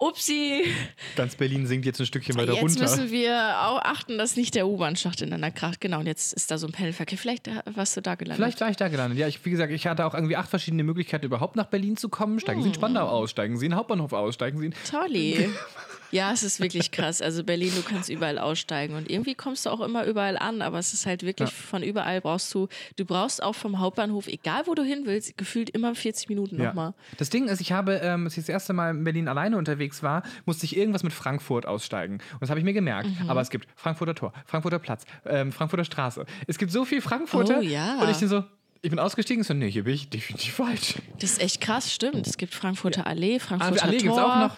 upsi, 0.00 0.64
Ganz 1.16 1.36
Berlin 1.36 1.66
sinkt 1.66 1.86
jetzt 1.86 2.00
ein 2.00 2.06
Stückchen 2.06 2.36
weiter 2.36 2.54
jetzt 2.54 2.62
runter. 2.62 2.80
müssen 2.80 3.10
wir 3.10 3.60
auch 3.62 3.80
achten, 3.82 4.18
dass 4.18 4.36
nicht 4.36 4.54
der 4.54 4.66
U-Bahn-Schacht 4.66 5.20
ineinander 5.20 5.50
kracht. 5.50 5.80
Genau, 5.80 6.00
und 6.00 6.06
jetzt 6.06 6.32
ist 6.32 6.50
da 6.50 6.58
so 6.58 6.66
ein 6.66 6.72
Pendelverkehr. 6.72 7.18
Vielleicht 7.18 7.48
äh, 7.48 7.62
warst 7.74 7.96
du 7.96 8.00
da 8.00 8.14
gelandet. 8.14 8.42
Vielleicht 8.42 8.60
war 8.60 8.70
ich 8.70 8.76
da 8.76 8.88
gelandet. 8.88 9.18
Ja, 9.18 9.28
ich, 9.28 9.44
wie 9.44 9.50
gesagt, 9.50 9.72
ich 9.72 9.86
hatte 9.86 10.04
auch 10.06 10.14
irgendwie 10.14 10.36
acht 10.36 10.48
verschiedene 10.48 10.82
Möglichkeiten, 10.82 11.26
überhaupt 11.26 11.56
nach 11.56 11.66
Berlin 11.66 11.96
zu 11.96 12.08
kommen. 12.08 12.40
Steigen 12.40 12.62
Sie 12.62 12.68
in 12.68 12.74
Spandau 12.74 13.06
aus, 13.06 13.30
steigen 13.30 13.58
Sie 13.58 13.66
in 13.66 13.74
Hauptbahnhof 13.74 14.12
aus, 14.12 14.34
steigen 14.34 14.58
Sie 14.58 14.66
in. 14.66 14.74
Tolli. 14.90 15.48
Ja, 16.12 16.32
es 16.32 16.42
ist 16.42 16.60
wirklich 16.60 16.90
krass. 16.90 17.22
Also 17.22 17.44
Berlin, 17.44 17.72
du 17.76 17.82
kannst 17.82 18.08
überall 18.08 18.38
aussteigen 18.38 18.94
und 18.96 19.08
irgendwie 19.10 19.34
kommst 19.34 19.66
du 19.66 19.70
auch 19.70 19.80
immer 19.80 20.04
überall 20.06 20.36
an, 20.36 20.60
aber 20.62 20.78
es 20.78 20.92
ist 20.92 21.06
halt 21.06 21.22
wirklich 21.22 21.48
Ja. 21.50 21.54
von 21.54 21.82
überall 21.82 22.20
brauchst 22.20 22.52
du, 22.54 22.68
du 22.96 23.04
brauchst 23.04 23.42
auch 23.42 23.54
vom 23.54 23.78
Hauptbahnhof, 23.78 24.26
egal 24.26 24.62
wo 24.66 24.74
du 24.74 24.82
hin 24.82 25.02
willst, 25.04 25.36
gefühlt 25.38 25.70
immer 25.70 25.94
40 25.94 26.28
Minuten 26.28 26.56
nochmal. 26.56 26.94
Das 27.18 27.30
Ding 27.30 27.48
ist, 27.48 27.60
ich 27.60 27.72
habe, 27.72 27.94
ähm, 28.02 28.24
als 28.24 28.36
ich 28.36 28.42
das 28.44 28.48
erste 28.48 28.72
Mal 28.72 28.90
in 28.90 29.04
Berlin 29.04 29.28
alleine 29.28 29.56
unterwegs 29.56 30.02
war, 30.02 30.22
musste 30.46 30.64
ich 30.66 30.76
irgendwas 30.76 31.02
mit 31.02 31.12
Frankfurt 31.12 31.66
aussteigen. 31.66 32.14
Und 32.14 32.40
das 32.42 32.50
habe 32.50 32.58
ich 32.58 32.64
mir 32.64 32.72
gemerkt. 32.72 33.08
Mhm. 33.20 33.30
Aber 33.30 33.40
es 33.40 33.50
gibt 33.50 33.68
Frankfurter 33.76 34.14
Tor, 34.14 34.32
Frankfurter 34.46 34.78
Platz, 34.78 35.04
ähm, 35.26 35.52
Frankfurter 35.52 35.84
Straße. 35.84 36.26
Es 36.46 36.58
gibt 36.58 36.72
so 36.72 36.84
viel 36.84 37.00
Frankfurter. 37.00 37.58
Oh, 37.58 37.62
ja. 37.62 38.00
Und 38.02 38.10
ich 38.10 38.18
bin 38.18 38.28
so, 38.28 38.44
ich 38.82 38.90
bin 38.90 38.98
ausgestiegen 38.98 39.42
und 39.42 39.46
so, 39.46 39.54
nee, 39.54 39.70
hier 39.70 39.84
bin 39.84 39.94
ich 39.94 40.08
definitiv 40.10 40.54
falsch. 40.54 40.94
Das 41.20 41.32
ist 41.32 41.40
echt 41.42 41.60
krass, 41.60 41.92
stimmt. 41.92 42.26
Es 42.26 42.36
gibt 42.36 42.54
Frankfurter 42.54 43.06
Allee, 43.06 43.38
Frankfurter 43.38 43.84
Allee 43.84 43.98
Tor. 43.98 44.02
gibt's 44.02 44.18
auch 44.18 44.36
noch. 44.36 44.56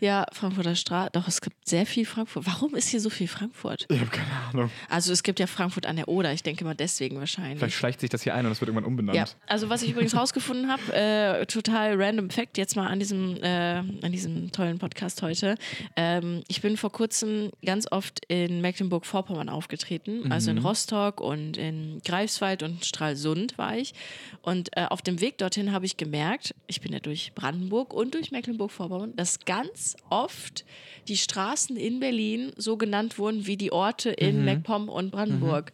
Ja, 0.00 0.26
Frankfurter 0.32 0.74
Straße. 0.74 1.10
Doch, 1.12 1.28
es 1.28 1.42
gibt 1.42 1.68
sehr 1.68 1.84
viel 1.84 2.06
Frankfurt. 2.06 2.46
Warum 2.46 2.74
ist 2.74 2.88
hier 2.88 3.00
so 3.00 3.10
viel 3.10 3.28
Frankfurt? 3.28 3.86
Ich 3.90 4.00
habe 4.00 4.10
keine 4.10 4.30
Ahnung. 4.48 4.70
Also 4.88 5.12
es 5.12 5.22
gibt 5.22 5.38
ja 5.38 5.46
Frankfurt 5.46 5.84
an 5.84 5.96
der 5.96 6.08
Oder. 6.08 6.32
Ich 6.32 6.42
denke 6.42 6.64
mal 6.64 6.74
deswegen 6.74 7.18
wahrscheinlich. 7.18 7.58
Vielleicht 7.58 7.76
schleicht 7.76 8.00
sich 8.00 8.08
das 8.08 8.22
hier 8.22 8.34
ein 8.34 8.46
und 8.46 8.52
es 8.52 8.60
wird 8.60 8.70
irgendwann 8.70 8.86
umbenannt. 8.86 9.16
Ja, 9.16 9.26
also 9.46 9.68
was 9.68 9.82
ich 9.82 9.90
übrigens 9.90 10.16
rausgefunden 10.16 10.70
habe, 10.70 10.92
äh, 10.94 11.44
total 11.46 12.00
random 12.00 12.30
Fact 12.30 12.56
jetzt 12.56 12.76
mal 12.76 12.86
an 12.86 12.98
diesem, 12.98 13.36
äh, 13.42 13.76
an 13.76 14.10
diesem 14.10 14.50
tollen 14.52 14.78
Podcast 14.78 15.20
heute. 15.20 15.56
Ähm, 15.96 16.42
ich 16.48 16.62
bin 16.62 16.78
vor 16.78 16.90
kurzem 16.90 17.50
ganz 17.62 17.86
oft 17.90 18.24
in 18.28 18.62
Mecklenburg-Vorpommern 18.62 19.50
aufgetreten, 19.50 20.32
also 20.32 20.50
in 20.50 20.58
Rostock 20.58 21.20
und 21.20 21.58
in 21.58 22.00
Greifswald 22.04 22.62
und 22.62 22.86
Stralsund 22.86 23.58
war 23.58 23.76
ich. 23.76 23.92
Und 24.40 24.74
äh, 24.76 24.86
auf 24.86 25.02
dem 25.02 25.20
Weg 25.20 25.36
dorthin 25.36 25.72
habe 25.72 25.84
ich 25.84 25.98
gemerkt, 25.98 26.54
ich 26.66 26.80
bin 26.80 26.92
ja 26.92 27.00
durch 27.00 27.32
Brandenburg 27.34 27.92
und 27.92 28.14
durch 28.14 28.30
Mecklenburg-Vorpommern, 28.30 29.14
dass 29.16 29.40
ganz 29.40 29.89
oft 30.08 30.64
die 31.08 31.16
Straßen 31.16 31.76
in 31.76 32.00
Berlin 32.00 32.52
so 32.56 32.76
genannt 32.76 33.18
wurden 33.18 33.46
wie 33.46 33.56
die 33.56 33.72
Orte 33.72 34.10
in 34.10 34.44
MacPom 34.44 34.88
und 34.88 35.10
Brandenburg. 35.10 35.72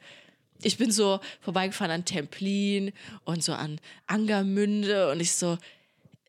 Ich 0.63 0.79
bin 0.79 0.91
so 0.91 1.21
vorbeigefahren 1.41 1.93
an 1.93 2.05
Templin 2.05 2.93
und 3.25 3.45
so 3.45 3.53
an 3.53 3.79
Angermünde 4.07 5.11
und 5.11 5.21
ich 5.21 5.33
so, 5.33 5.59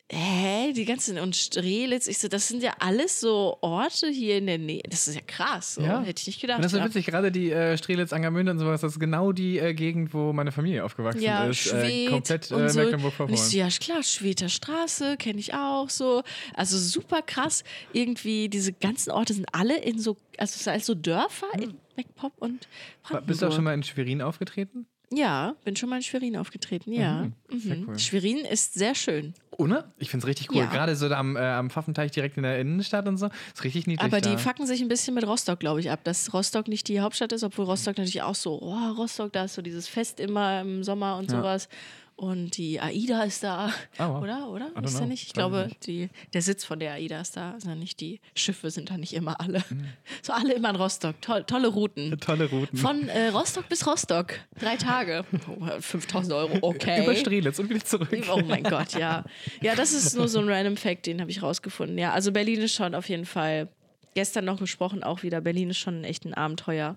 hä, 0.09 0.71
die 0.73 0.85
ganzen 0.85 1.17
und 1.19 1.35
Strelitz, 1.35 2.07
ich 2.07 2.19
so, 2.19 2.27
das 2.27 2.47
sind 2.47 2.63
ja 2.63 2.73
alles 2.79 3.19
so 3.19 3.57
Orte 3.61 4.07
hier 4.07 4.37
in 4.37 4.47
der 4.47 4.57
Nähe. 4.57 4.83
Das 4.89 5.07
ist 5.07 5.15
ja 5.15 5.21
krass, 5.25 5.75
so. 5.75 5.81
Ja. 5.81 6.01
hätte 6.01 6.21
ich 6.21 6.27
nicht 6.27 6.41
gedacht. 6.41 6.57
Und 6.57 6.65
das 6.65 6.73
ist 6.73 6.79
ja. 6.79 6.85
witzig, 6.85 7.05
gerade 7.07 7.31
die 7.31 7.51
äh, 7.51 7.77
Strelitz, 7.77 8.13
Angermünde 8.13 8.53
und 8.53 8.59
sowas, 8.59 8.81
das 8.81 8.93
ist 8.93 8.99
genau 8.99 9.33
die 9.33 9.59
äh, 9.59 9.73
Gegend, 9.73 10.13
wo 10.13 10.31
meine 10.31 10.51
Familie 10.51 10.85
aufgewachsen 10.85 11.21
Ja, 11.21 11.45
ist. 11.45 11.67
Äh, 11.67 11.69
Schwedt 11.69 12.09
komplett 12.09 12.51
und 12.51 12.63
äh, 12.63 12.69
so. 12.69 12.79
Und 12.79 12.85
ich 12.85 12.91
Mecklenburg-Vorpommern. 12.91 13.37
so, 13.37 13.57
ja 13.57 13.67
klar, 13.69 14.03
Schwedter 14.03 14.49
Straße 14.49 15.17
kenne 15.17 15.39
ich 15.39 15.53
auch 15.53 15.89
so. 15.89 16.23
Also 16.53 16.77
super 16.77 17.21
krass. 17.21 17.63
Irgendwie 17.91 18.47
diese 18.47 18.71
ganzen 18.71 19.11
Orte 19.11 19.33
sind 19.33 19.47
alle 19.51 19.77
in 19.77 19.99
so, 19.99 20.15
also 20.37 20.53
es 20.55 20.63
sind 20.63 20.71
alles 20.71 20.85
so 20.85 20.95
Dörfer 20.95 21.47
in 21.55 21.77
MacPom 21.97 22.31
und 22.37 22.67
Brandenburg. 23.03 23.27
Bist 23.27 23.41
du 23.41 23.47
auch 23.47 23.51
schon 23.51 23.65
mal 23.65 23.73
in 23.73 23.83
Schwerin 23.83 24.21
aufgetreten? 24.21 24.87
Ja, 25.11 25.55
bin 25.63 25.75
schon 25.77 25.89
mal 25.89 25.97
in 25.97 26.01
Schwerin 26.03 26.35
aufgetreten, 26.35 26.91
ja. 26.91 27.27
sehr 27.49 27.77
Mhm. 27.77 27.85
cool. 27.87 27.97
Schwerin 27.99 28.39
ist 28.39 28.73
sehr 28.73 28.93
schön. 28.93 29.33
Ohne? 29.57 29.85
Ich 29.97 30.09
finde 30.09 30.25
es 30.25 30.27
richtig 30.27 30.51
cool. 30.51 30.57
Ja. 30.57 30.65
Gerade 30.65 30.95
so 30.97 31.07
am, 31.07 31.35
äh, 31.37 31.39
am 31.39 31.69
Pfaffenteich 31.69 32.11
direkt 32.11 32.35
in 32.37 32.43
der 32.43 32.59
Innenstadt 32.59 33.07
und 33.07 33.15
so. 33.17 33.27
Ist 33.53 33.63
richtig 33.63 33.87
niedlich. 33.87 34.05
Aber 34.05 34.19
die 34.21 34.31
da. 34.33 34.37
fucken 34.37 34.67
sich 34.67 34.81
ein 34.81 34.89
bisschen 34.89 35.13
mit 35.15 35.25
Rostock, 35.25 35.59
glaube 35.61 35.79
ich, 35.79 35.89
ab, 35.89 36.03
dass 36.03 36.33
Rostock 36.33 36.67
nicht 36.67 36.87
die 36.89 36.99
Hauptstadt 36.99 37.31
ist, 37.31 37.43
obwohl 37.43 37.65
Rostock 37.65 37.97
natürlich 37.97 38.21
auch 38.21 38.35
so, 38.35 38.61
oh, 38.61 38.91
Rostock, 38.97 39.31
da 39.31 39.45
ist 39.45 39.53
so 39.55 39.61
dieses 39.61 39.87
Fest 39.87 40.19
immer 40.19 40.59
im 40.61 40.83
Sommer 40.83 41.17
und 41.17 41.31
Ja. 41.31 41.37
sowas. 41.37 41.69
Und 42.17 42.57
die 42.57 42.81
AIDA 42.81 43.23
ist 43.25 43.43
da, 43.43 43.71
wow. 43.97 44.23
oder? 44.23 44.49
Oder? 44.49 44.71
Ist 44.83 44.99
nicht? 45.01 45.27
Ich 45.27 45.33
glaube, 45.33 45.69
die, 45.85 46.09
der 46.33 46.41
Sitz 46.41 46.65
von 46.65 46.79
der 46.79 46.93
AIDA 46.93 47.21
ist 47.21 47.37
da. 47.37 47.51
Also 47.51 47.69
nicht 47.75 47.99
die 47.99 48.19
Schiffe 48.33 48.71
sind 48.71 48.89
da 48.89 48.97
nicht 48.97 49.13
immer 49.13 49.39
alle. 49.39 49.63
Mhm. 49.69 49.85
So 50.23 50.33
alle 50.33 50.55
immer 50.55 50.71
in 50.71 50.75
Rostock. 50.77 51.21
Toll, 51.21 51.43
tolle 51.43 51.67
Routen. 51.67 52.19
Tolle 52.19 52.49
Routen. 52.49 52.77
Von 52.77 53.07
äh, 53.07 53.27
Rostock 53.27 53.69
bis 53.69 53.85
Rostock. 53.85 54.33
Drei 54.59 54.75
Tage. 54.77 55.25
Oh, 55.47 55.65
5000 55.79 56.33
Euro, 56.33 56.57
okay. 56.61 57.03
Über 57.03 57.15
Strelitz 57.15 57.59
und 57.59 57.69
wieder 57.69 57.85
zurück. 57.85 58.09
Oh 58.31 58.41
mein 58.41 58.63
Gott, 58.63 58.93
ja. 58.93 59.23
Ja, 59.61 59.75
das 59.75 59.93
ist 59.93 60.15
nur 60.15 60.27
so 60.27 60.39
ein 60.39 60.49
random 60.49 60.75
Fact, 60.75 61.05
den 61.05 61.21
habe 61.21 61.29
ich 61.29 61.43
rausgefunden. 61.43 61.97
Ja, 61.99 62.13
also 62.13 62.31
Berlin 62.31 62.61
ist 62.61 62.73
schon 62.73 62.95
auf 62.95 63.07
jeden 63.09 63.25
Fall. 63.25 63.69
Gestern 64.17 64.45
noch 64.45 64.57
gesprochen 64.57 65.03
auch 65.03 65.21
wieder. 65.21 65.41
Berlin 65.41 65.69
ist 65.69 65.77
schon 65.77 66.03
echt 66.03 66.25
ein 66.25 66.33
Abenteuer. 66.33 66.95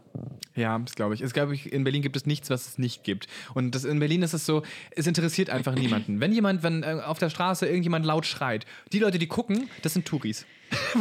Ja, 0.56 0.78
das 0.78 0.94
glaube 0.94 1.12
ich. 1.12 1.20
Es 1.20 1.34
glaube 1.34 1.54
ich, 1.54 1.70
in 1.70 1.84
Berlin 1.84 2.00
gibt 2.00 2.16
es 2.16 2.24
nichts, 2.24 2.48
was 2.48 2.66
es 2.66 2.78
nicht 2.78 3.04
gibt. 3.04 3.26
Und 3.52 3.74
das, 3.74 3.84
in 3.84 3.98
Berlin 3.98 4.22
ist 4.22 4.32
es 4.32 4.46
so, 4.46 4.62
es 4.92 5.06
interessiert 5.06 5.50
einfach 5.50 5.74
niemanden. 5.74 6.18
Wenn 6.20 6.32
jemand, 6.32 6.62
wenn 6.62 6.82
äh, 6.82 7.02
auf 7.04 7.18
der 7.18 7.28
Straße 7.28 7.66
irgendjemand 7.66 8.06
laut 8.06 8.24
schreit, 8.24 8.64
die 8.94 9.00
Leute, 9.00 9.18
die 9.18 9.26
gucken, 9.26 9.68
das 9.82 9.92
sind 9.92 10.06
Touris. 10.06 10.46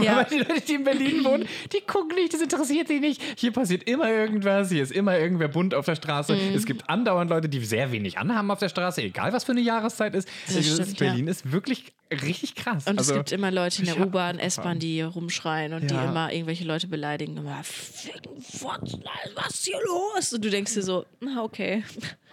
Ja. 0.01 0.17
Weil 0.17 0.25
die 0.25 0.37
Leute, 0.39 0.61
die 0.67 0.73
in 0.73 0.83
Berlin 0.83 1.23
wohnen, 1.23 1.45
die 1.73 1.81
gucken 1.81 2.15
nicht, 2.15 2.33
das 2.33 2.41
interessiert 2.41 2.87
sie 2.87 2.99
nicht. 2.99 3.21
Hier 3.37 3.51
passiert 3.51 3.83
immer 3.83 4.09
irgendwas, 4.09 4.69
hier 4.69 4.83
ist 4.83 4.91
immer 4.91 5.17
irgendwer 5.17 5.47
bunt 5.47 5.73
auf 5.73 5.85
der 5.85 5.95
Straße. 5.95 6.33
Mhm. 6.33 6.55
Es 6.55 6.65
gibt 6.65 6.89
andauernd 6.89 7.29
Leute, 7.29 7.49
die 7.49 7.63
sehr 7.63 7.91
wenig 7.91 8.17
anhaben 8.17 8.49
auf 8.51 8.59
der 8.59 8.69
Straße, 8.69 9.01
egal 9.01 9.33
was 9.33 9.43
für 9.43 9.51
eine 9.51 9.61
Jahreszeit 9.61 10.15
ist. 10.15 10.27
Das 10.47 10.65
stimmt, 10.65 10.97
Berlin 10.97 11.27
ist 11.27 11.51
wirklich 11.51 11.85
richtig 12.11 12.55
krass. 12.55 12.87
Und 12.87 12.97
Also, 12.97 13.11
es 13.13 13.17
gibt 13.17 13.31
immer 13.31 13.51
Leute 13.51 13.79
in 13.81 13.85
der 13.85 13.97
ja, 13.97 14.05
U-Bahn, 14.05 14.39
S-Bahn, 14.39 14.79
die 14.79 15.01
rumschreien 15.01 15.73
und 15.73 15.91
Ja. 15.91 16.01
die 16.01 16.07
immer 16.09 16.31
irgendwelche 16.33 16.65
Leute 16.65 16.87
beleidigen. 16.87 17.37
Immer, 17.37 17.59
"Ficken, 17.63 18.41
Fotz, 18.41 18.97
was 19.35 19.53
ist 19.53 19.65
hier 19.67 19.77
los? 19.85 20.33
Und 20.33 20.43
du 20.43 20.49
denkst 20.49 20.73
dir 20.73 20.81
so, 20.81 21.05
na 21.19 21.43
okay. 21.43 21.83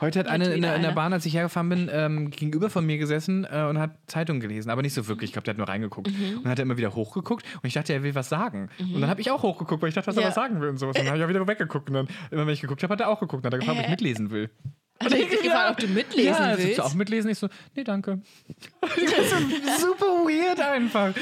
Heute 0.00 0.18
hat 0.18 0.28
eine 0.28 0.46
in 0.54 0.62
der, 0.62 0.76
in 0.76 0.82
der. 0.82 0.92
Bahn, 0.92 1.12
als 1.12 1.24
ich 1.26 1.34
hergefahren 1.34 1.68
bin, 1.70 1.90
ähm, 1.92 2.30
gegenüber 2.30 2.68
von 2.70 2.84
mir 2.86 2.98
gesessen 2.98 3.46
äh, 3.50 3.64
und 3.68 3.78
hat 3.78 3.92
Zeitung 4.06 4.40
gelesen, 4.40 4.68
aber 4.70 4.82
nicht 4.82 4.92
so 4.94 5.08
wirklich. 5.08 5.28
Ich 5.28 5.32
glaube, 5.32 5.44
der 5.44 5.52
hat 5.52 5.58
nur 5.58 5.68
reingeguckt. 5.68 6.10
Mhm. 6.10 6.38
Und 6.38 6.48
hat 6.48 6.58
er 6.58 6.62
immer 6.62 6.76
wieder 6.76 6.94
hochgeguckt 6.94 7.25
und 7.34 7.64
ich 7.66 7.74
dachte, 7.74 7.92
er 7.92 8.02
will 8.02 8.14
was 8.14 8.28
sagen. 8.28 8.68
Und 8.78 9.00
dann 9.00 9.10
habe 9.10 9.20
ich 9.20 9.30
auch 9.30 9.42
hochgeguckt, 9.42 9.82
weil 9.82 9.88
ich 9.88 9.94
dachte, 9.94 10.10
Ja. 10.12 10.20
er 10.22 10.28
was 10.28 10.34
sagen 10.34 10.60
will 10.60 10.68
und 10.68 10.78
sowas. 10.78 10.96
Und 10.96 11.04
dann 11.04 11.08
habe 11.08 11.18
ich 11.18 11.24
auch 11.24 11.28
wieder 11.28 11.46
weggeguckt. 11.46 11.88
Und 11.88 11.94
dann, 11.94 12.08
immer 12.30 12.46
wenn 12.46 12.54
ich 12.54 12.60
geguckt 12.60 12.82
habe, 12.82 12.92
hat 12.92 13.00
er 13.00 13.08
auch 13.08 13.20
geguckt 13.20 13.44
und 13.44 13.46
hat 13.46 13.52
er 13.52 13.58
gefragt, 13.58 13.78
ob 13.78 13.82
ich 13.84 13.88
Äh. 13.88 13.90
mitlesen 13.90 14.30
will. 14.30 14.50
Hat 15.02 15.12
er 15.12 15.26
gefragt, 15.26 15.70
ob 15.72 15.76
du 15.76 15.88
mitlesen 15.88 16.24
ja, 16.32 16.38
also 16.38 16.62
willst? 16.64 16.78
du 16.78 16.82
auch 16.82 16.94
mitlesen? 16.94 17.30
Ich 17.30 17.38
so, 17.38 17.48
nee, 17.74 17.84
danke. 17.84 18.22
super 19.78 20.06
weird 20.24 20.58
einfach. 20.60 21.12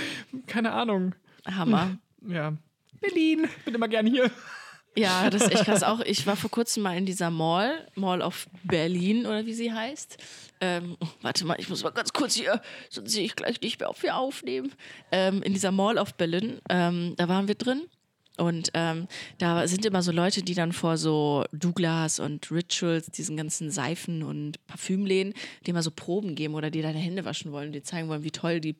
Keine 0.46 0.70
Ahnung. 0.72 1.14
Hammer. 1.44 1.96
Ja. 2.26 2.52
Berlin, 3.00 3.48
bin 3.64 3.74
immer 3.74 3.88
gern 3.88 4.06
hier. 4.06 4.30
Ja, 4.96 5.28
das 5.30 5.42
ist 5.42 5.52
echt 5.52 5.64
krass. 5.64 5.82
Auch 5.82 6.00
ich 6.00 6.26
war 6.26 6.36
vor 6.36 6.50
kurzem 6.50 6.82
mal 6.82 6.96
in 6.96 7.06
dieser 7.06 7.30
Mall, 7.30 7.88
Mall 7.94 8.22
of 8.22 8.46
Berlin 8.62 9.26
oder 9.26 9.44
wie 9.46 9.54
sie 9.54 9.72
heißt. 9.72 10.18
Ähm, 10.60 10.96
warte 11.20 11.44
mal, 11.44 11.56
ich 11.58 11.68
muss 11.68 11.82
mal 11.82 11.90
ganz 11.90 12.12
kurz 12.12 12.34
hier, 12.36 12.60
sonst 12.90 13.12
sehe 13.12 13.24
ich 13.24 13.36
gleich 13.36 13.60
nicht 13.60 13.80
mehr, 13.80 13.90
ob 13.90 14.02
wir 14.02 14.16
aufnehmen. 14.16 14.72
Ähm, 15.10 15.42
in 15.42 15.52
dieser 15.52 15.72
Mall 15.72 15.98
of 15.98 16.14
Berlin, 16.14 16.60
ähm, 16.70 17.14
da 17.16 17.28
waren 17.28 17.48
wir 17.48 17.56
drin. 17.56 17.82
Und 18.36 18.70
ähm, 18.74 19.06
da 19.38 19.68
sind 19.68 19.84
immer 19.84 20.02
so 20.02 20.10
Leute, 20.10 20.42
die 20.42 20.54
dann 20.54 20.72
vor 20.72 20.96
so 20.96 21.44
Douglas 21.52 22.18
und 22.18 22.50
Rituals, 22.50 23.06
diesen 23.06 23.36
ganzen 23.36 23.70
Seifen- 23.70 24.24
und 24.24 24.64
Parfümläden, 24.66 25.34
die 25.66 25.72
mal 25.72 25.82
so 25.82 25.92
Proben 25.92 26.34
geben 26.34 26.54
oder 26.54 26.70
die 26.70 26.82
deine 26.82 26.98
Hände 26.98 27.24
waschen 27.24 27.52
wollen, 27.52 27.70
die 27.70 27.82
zeigen 27.82 28.08
wollen, 28.08 28.24
wie 28.24 28.32
toll 28.32 28.60
die 28.60 28.72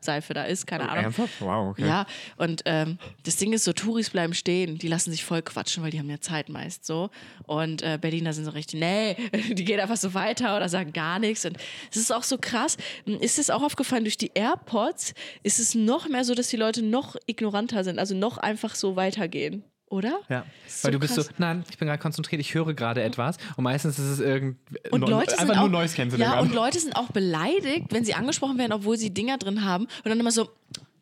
Peeling-Seife 0.00 0.34
da 0.34 0.44
ist. 0.44 0.66
Keine 0.66 0.88
Ahnung. 0.88 1.04
Ernsthaft? 1.04 1.40
Wow, 1.40 1.70
okay. 1.70 1.86
Ja, 1.86 2.06
und 2.36 2.62
ähm, 2.64 2.98
das 3.24 3.36
Ding 3.36 3.52
ist 3.52 3.64
so, 3.64 3.72
Touris 3.72 4.10
bleiben 4.10 4.34
stehen, 4.34 4.78
die 4.78 4.88
lassen 4.88 5.10
sich 5.10 5.24
voll 5.24 5.42
quatschen, 5.42 5.82
weil 5.82 5.90
die 5.90 5.98
haben 5.98 6.10
ja 6.10 6.20
Zeit 6.20 6.48
meist 6.48 6.84
so. 6.84 7.10
Und 7.46 7.82
äh, 7.82 7.98
Berliner 8.00 8.32
sind 8.32 8.44
so 8.44 8.50
richtig, 8.50 8.80
nee, 8.80 9.16
die 9.54 9.64
gehen 9.64 9.80
einfach 9.80 9.96
so 9.96 10.14
weiter 10.14 10.56
oder 10.56 10.68
sagen 10.68 10.92
gar 10.92 11.18
nichts. 11.18 11.44
Und 11.44 11.56
es 11.90 11.96
ist 11.96 12.12
auch 12.12 12.24
so 12.24 12.38
krass. 12.38 12.76
Ist 13.04 13.38
es 13.38 13.50
auch 13.50 13.62
aufgefallen, 13.62 14.04
durch 14.04 14.18
die 14.18 14.32
AirPods 14.34 15.14
ist 15.42 15.58
es 15.58 15.74
noch 15.74 16.08
mehr 16.08 16.24
so, 16.24 16.34
dass 16.34 16.48
die 16.48 16.56
Leute 16.56 16.82
noch 16.82 17.16
ignoranter 17.26 17.84
sind, 17.84 17.98
also 17.98 18.14
noch 18.14 18.38
einfach 18.38 18.74
so 18.74 18.96
weitergehen, 18.96 19.64
oder? 19.90 20.20
Ja, 20.30 20.46
Ist 20.66 20.84
weil 20.84 20.92
so 20.92 20.98
du 20.98 20.98
bist 21.00 21.14
so, 21.16 21.22
krass. 21.22 21.34
nein, 21.38 21.64
ich 21.68 21.76
bin 21.76 21.86
gerade 21.88 22.00
konzentriert, 22.00 22.40
ich 22.40 22.54
höre 22.54 22.72
gerade 22.72 23.02
etwas 23.02 23.36
und 23.56 23.64
meistens 23.64 23.98
ist 23.98 24.06
es 24.06 24.20
irgend 24.20 24.56
Und 24.90 25.00
Leute 25.02 25.32
einfach 25.32 25.54
sind 25.54 25.56
nur 25.56 25.64
auch, 25.64 25.68
Noise 25.68 25.94
Cancelling 25.96 26.26
Ja, 26.26 26.34
an. 26.34 26.46
und 26.46 26.54
Leute 26.54 26.80
sind 26.80 26.96
auch 26.96 27.08
beleidigt, 27.10 27.86
wenn 27.90 28.04
sie 28.04 28.14
angesprochen 28.14 28.56
werden, 28.56 28.72
obwohl 28.72 28.96
sie 28.96 29.10
Dinger 29.10 29.36
drin 29.36 29.64
haben. 29.64 29.84
Und 29.84 30.06
dann 30.06 30.18
immer 30.18 30.30
so, 30.30 30.48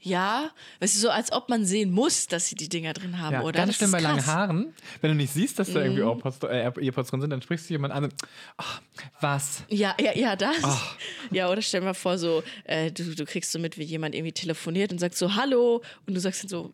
ja, 0.01 0.51
weißt 0.81 0.94
du, 0.94 1.01
so 1.01 1.11
als 1.11 1.33
ob 1.33 1.48
man 1.48 1.64
sehen 1.64 1.90
muss, 1.92 2.29
dass 2.29 2.46
sie 2.46 2.55
die 2.55 2.68
Dinger 2.68 2.92
drin 2.92 3.18
haben, 3.20 3.35
ja, 3.35 3.42
oder? 3.42 3.53
ganz 3.64 3.74
schlimm 3.77 3.90
bei 3.90 4.01
langen 4.01 4.18
krass. 4.18 4.27
Mhm. 4.27 4.33
Haaren, 4.33 4.74
wenn 5.01 5.11
du 5.11 5.16
nicht 5.16 5.33
siehst, 5.33 5.59
dass 5.59 5.72
da 5.72 5.81
irgendwie 5.81 6.03
Earpods, 6.03 6.38
äh, 6.44 6.70
Earpods 6.81 7.11
drin 7.11 7.20
sind, 7.20 7.31
dann 7.31 7.42
sprichst 7.42 7.68
du 7.68 7.74
jemand 7.74 7.92
an 7.92 8.05
und, 8.05 8.14
ach, 8.57 8.81
was? 9.20 9.64
Ja, 9.68 9.94
ja, 10.01 10.16
ja, 10.16 10.37
das. 10.37 10.57
Oh. 10.62 10.77
Ja, 11.33 11.51
oder 11.51 11.61
stell 11.62 11.81
dir 11.81 11.87
mal 11.87 11.94
vor, 11.94 12.16
so, 12.16 12.42
äh, 12.64 12.92
du, 12.92 13.14
du 13.14 13.24
kriegst 13.24 13.51
so 13.53 13.59
mit, 13.59 13.77
wie 13.77 13.83
jemand 13.83 14.14
irgendwie 14.14 14.33
telefoniert 14.33 14.92
und 14.92 14.98
sagt 14.98 15.16
so, 15.16 15.35
hallo. 15.35 15.83
Und 16.07 16.14
du 16.14 16.20
sagst 16.20 16.44
dann 16.44 16.48
so, 16.48 16.72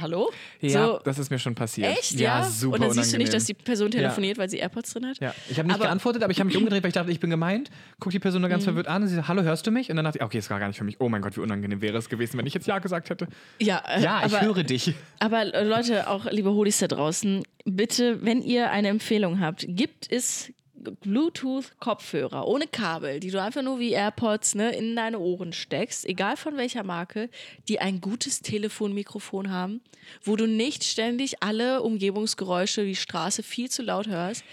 hallo? 0.00 0.30
Ja, 0.60 0.86
so, 0.86 1.00
das 1.04 1.18
ist 1.18 1.30
mir 1.30 1.38
schon 1.38 1.54
passiert. 1.54 1.96
echt, 1.98 2.12
ja? 2.20 2.42
super 2.44 2.74
Und 2.74 2.82
dann 2.82 2.90
siehst 2.92 3.12
du 3.12 3.18
nicht, 3.18 3.32
dass 3.32 3.44
die 3.44 3.54
Person 3.54 3.90
telefoniert, 3.90 4.38
weil 4.38 4.48
sie 4.48 4.58
AirPods 4.58 4.92
drin 4.92 5.06
hat? 5.06 5.18
Ja, 5.20 5.34
ich 5.50 5.58
habe 5.58 5.68
nicht 5.68 5.74
Aber- 5.76 5.84
geantwortet, 5.84 6.22
aber 6.22 6.30
ich 6.32 6.38
habe 6.40 6.48
mich 6.48 6.56
umgedreht, 6.58 6.82
weil 6.82 6.88
ich 6.88 6.94
dachte, 6.94 7.10
ich 7.10 7.20
bin 7.20 7.30
gemeint. 7.30 7.70
Guck 8.00 8.12
die 8.12 8.18
Person 8.18 8.40
nur 8.40 8.48
Mhm. 8.48 8.52
ganz 8.52 8.64
verwirrt 8.64 8.86
an 8.88 9.02
und 9.02 9.08
sie 9.08 9.14
sagt, 9.16 9.28
hallo, 9.28 9.42
hörst 9.42 9.66
du 9.66 9.70
mich? 9.70 9.90
Und 9.90 9.96
dann 9.96 10.04
dachte 10.04 10.18
ich, 10.18 10.24
okay, 10.24 10.38
es 10.38 10.48
war 10.50 10.58
gar 10.58 10.68
nicht 10.68 10.78
für 10.78 10.84
mich. 10.84 10.96
Oh 11.00 11.08
mein 11.08 11.22
Gott, 11.22 11.36
wie 11.36 11.40
unangenehm 11.40 11.80
wäre 11.80 11.96
es 11.98 12.08
gewesen, 12.08 12.38
wenn 12.38 12.46
ich 12.46 12.54
jetzt 12.54 12.66
Ja 12.66 12.78
gesagt 12.78 13.10
hätte. 13.10 13.28
Ja, 13.60 13.82
äh, 13.88 14.02
Ja, 14.02 14.22
ich 14.26 14.34
aber, 14.34 14.44
höre 14.46 14.62
dich. 14.64 14.94
Aber 15.18 15.42
äh, 15.54 15.64
Leute, 15.64 16.08
auch 16.08 16.24
liebe 16.30 16.50
Hodis 16.52 16.78
da 16.78 16.86
draußen, 16.88 17.42
bitte, 17.64 18.24
wenn 18.24 18.42
ihr 18.42 18.70
eine 18.70 18.88
Empfehlung 18.88 19.40
habt, 19.40 19.64
gibt 19.68 20.10
es 20.10 20.52
Bluetooth-Kopfhörer 20.78 22.46
ohne 22.46 22.66
Kabel, 22.66 23.20
die 23.20 23.30
du 23.30 23.40
einfach 23.40 23.62
nur 23.62 23.78
wie 23.78 23.92
AirPods 23.92 24.54
ne, 24.54 24.74
in 24.74 24.94
deine 24.96 25.18
Ohren 25.18 25.52
steckst, 25.52 26.06
egal 26.06 26.36
von 26.36 26.56
welcher 26.56 26.84
Marke, 26.84 27.28
die 27.68 27.80
ein 27.80 28.00
gutes 28.00 28.40
Telefonmikrofon 28.40 29.50
haben, 29.50 29.80
wo 30.22 30.36
du 30.36 30.46
nicht 30.46 30.84
ständig 30.84 31.42
alle 31.42 31.82
Umgebungsgeräusche, 31.82 32.84
die 32.84 32.96
Straße 32.96 33.42
viel 33.42 33.70
zu 33.70 33.82
laut 33.82 34.08
hörst. 34.08 34.44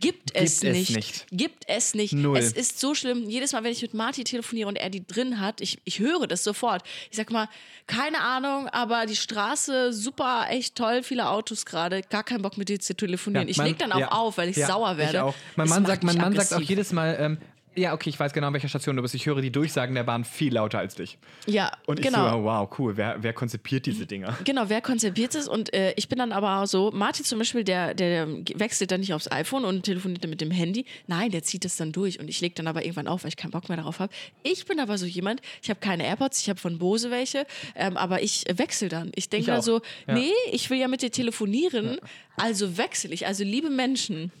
Gibt 0.00 0.34
es, 0.34 0.54
es 0.56 0.62
nicht. 0.62 0.96
nicht. 0.96 1.26
Gibt 1.30 1.64
es 1.68 1.94
nicht. 1.94 2.12
Null. 2.14 2.38
Es 2.38 2.52
ist 2.52 2.80
so 2.80 2.94
schlimm. 2.94 3.28
Jedes 3.28 3.52
Mal, 3.52 3.62
wenn 3.64 3.72
ich 3.72 3.82
mit 3.82 3.94
Marty 3.94 4.24
telefoniere 4.24 4.66
und 4.68 4.76
er 4.76 4.88
die 4.90 5.06
drin 5.06 5.40
hat, 5.40 5.60
ich, 5.60 5.78
ich 5.84 5.98
höre 5.98 6.26
das 6.26 6.42
sofort. 6.42 6.82
Ich 7.10 7.16
sag 7.16 7.30
mal, 7.30 7.48
keine 7.86 8.20
Ahnung, 8.22 8.66
aber 8.68 9.06
die 9.06 9.16
Straße, 9.16 9.92
super, 9.92 10.46
echt 10.50 10.74
toll, 10.74 11.02
viele 11.02 11.28
Autos 11.28 11.66
gerade, 11.66 12.02
gar 12.02 12.24
keinen 12.24 12.42
Bock 12.42 12.56
mit 12.56 12.68
dir 12.68 12.80
zu 12.80 12.94
telefonieren. 12.94 13.48
ich 13.48 13.58
mein- 13.58 13.68
leg 13.68 13.78
dann 13.78 13.92
auch 13.92 14.00
ja, 14.00 14.12
auf, 14.12 14.38
weil 14.38 14.48
ich 14.48 14.56
ja, 14.56 14.66
sauer 14.66 14.96
werde. 14.96 15.18
Ich 15.18 15.22
auch. 15.22 15.34
Mein 15.56 15.66
Es 15.66 15.70
Mann, 15.70 15.86
sagt, 15.86 16.02
mein 16.04 16.16
Mann 16.16 16.34
sagt 16.34 16.54
auch 16.54 16.60
jedes 16.60 16.92
Mal, 16.92 17.16
ähm, 17.20 17.38
ja, 17.76 17.92
okay, 17.94 18.10
ich 18.10 18.18
weiß 18.18 18.32
genau, 18.32 18.48
an 18.48 18.52
welcher 18.52 18.68
Station 18.68 18.96
du 18.96 19.02
bist. 19.02 19.14
Ich 19.14 19.26
höre 19.26 19.40
die 19.40 19.52
Durchsagen 19.52 19.94
der 19.94 20.02
Bahn 20.02 20.24
viel 20.24 20.52
lauter 20.54 20.78
als 20.80 20.96
dich. 20.96 21.18
Ja, 21.46 21.70
Und 21.86 22.00
ich 22.00 22.06
genau. 22.06 22.30
so, 22.38 22.44
wow, 22.44 22.68
cool. 22.78 22.96
Wer, 22.96 23.16
wer 23.20 23.32
konzipiert 23.32 23.86
diese 23.86 24.06
Dinger? 24.06 24.36
Genau, 24.44 24.64
wer 24.68 24.80
konzipiert 24.80 25.34
es? 25.34 25.46
Und 25.48 25.72
äh, 25.72 25.92
ich 25.96 26.08
bin 26.08 26.18
dann 26.18 26.32
aber 26.32 26.60
auch 26.62 26.66
so, 26.66 26.90
Martin 26.92 27.24
zum 27.24 27.38
Beispiel, 27.38 27.62
der, 27.64 27.94
der 27.94 28.26
wechselt 28.54 28.90
dann 28.90 29.00
nicht 29.00 29.14
aufs 29.14 29.30
iPhone 29.30 29.64
und 29.64 29.84
telefoniert 29.84 30.22
dann 30.24 30.30
mit 30.30 30.40
dem 30.40 30.50
Handy. 30.50 30.84
Nein, 31.06 31.30
der 31.30 31.42
zieht 31.42 31.64
es 31.64 31.76
dann 31.76 31.92
durch 31.92 32.18
und 32.18 32.28
ich 32.28 32.40
lege 32.40 32.54
dann 32.56 32.66
aber 32.66 32.82
irgendwann 32.82 33.06
auf, 33.06 33.22
weil 33.24 33.28
ich 33.28 33.36
keinen 33.36 33.52
Bock 33.52 33.68
mehr 33.68 33.76
darauf 33.78 34.00
habe. 34.00 34.12
Ich 34.42 34.66
bin 34.66 34.80
aber 34.80 34.98
so 34.98 35.06
jemand, 35.06 35.40
ich 35.62 35.70
habe 35.70 35.80
keine 35.80 36.04
AirPods, 36.06 36.40
ich 36.42 36.48
habe 36.48 36.58
von 36.58 36.78
Bose 36.78 37.10
welche, 37.10 37.46
ähm, 37.76 37.96
aber 37.96 38.22
ich 38.22 38.44
wechsle 38.52 38.88
dann. 38.88 39.12
Ich 39.14 39.28
denke 39.28 39.46
dann 39.46 39.62
so, 39.62 39.80
Ja. 40.08 40.14
nee, 40.14 40.32
ich 40.52 40.68
will 40.70 40.78
ja 40.78 40.88
mit 40.88 41.02
dir 41.02 41.10
telefonieren, 41.12 41.98
also 42.36 42.76
wechsle 42.78 43.12
ich. 43.14 43.26
Also 43.26 43.44
liebe 43.44 43.70
Menschen, 43.70 44.32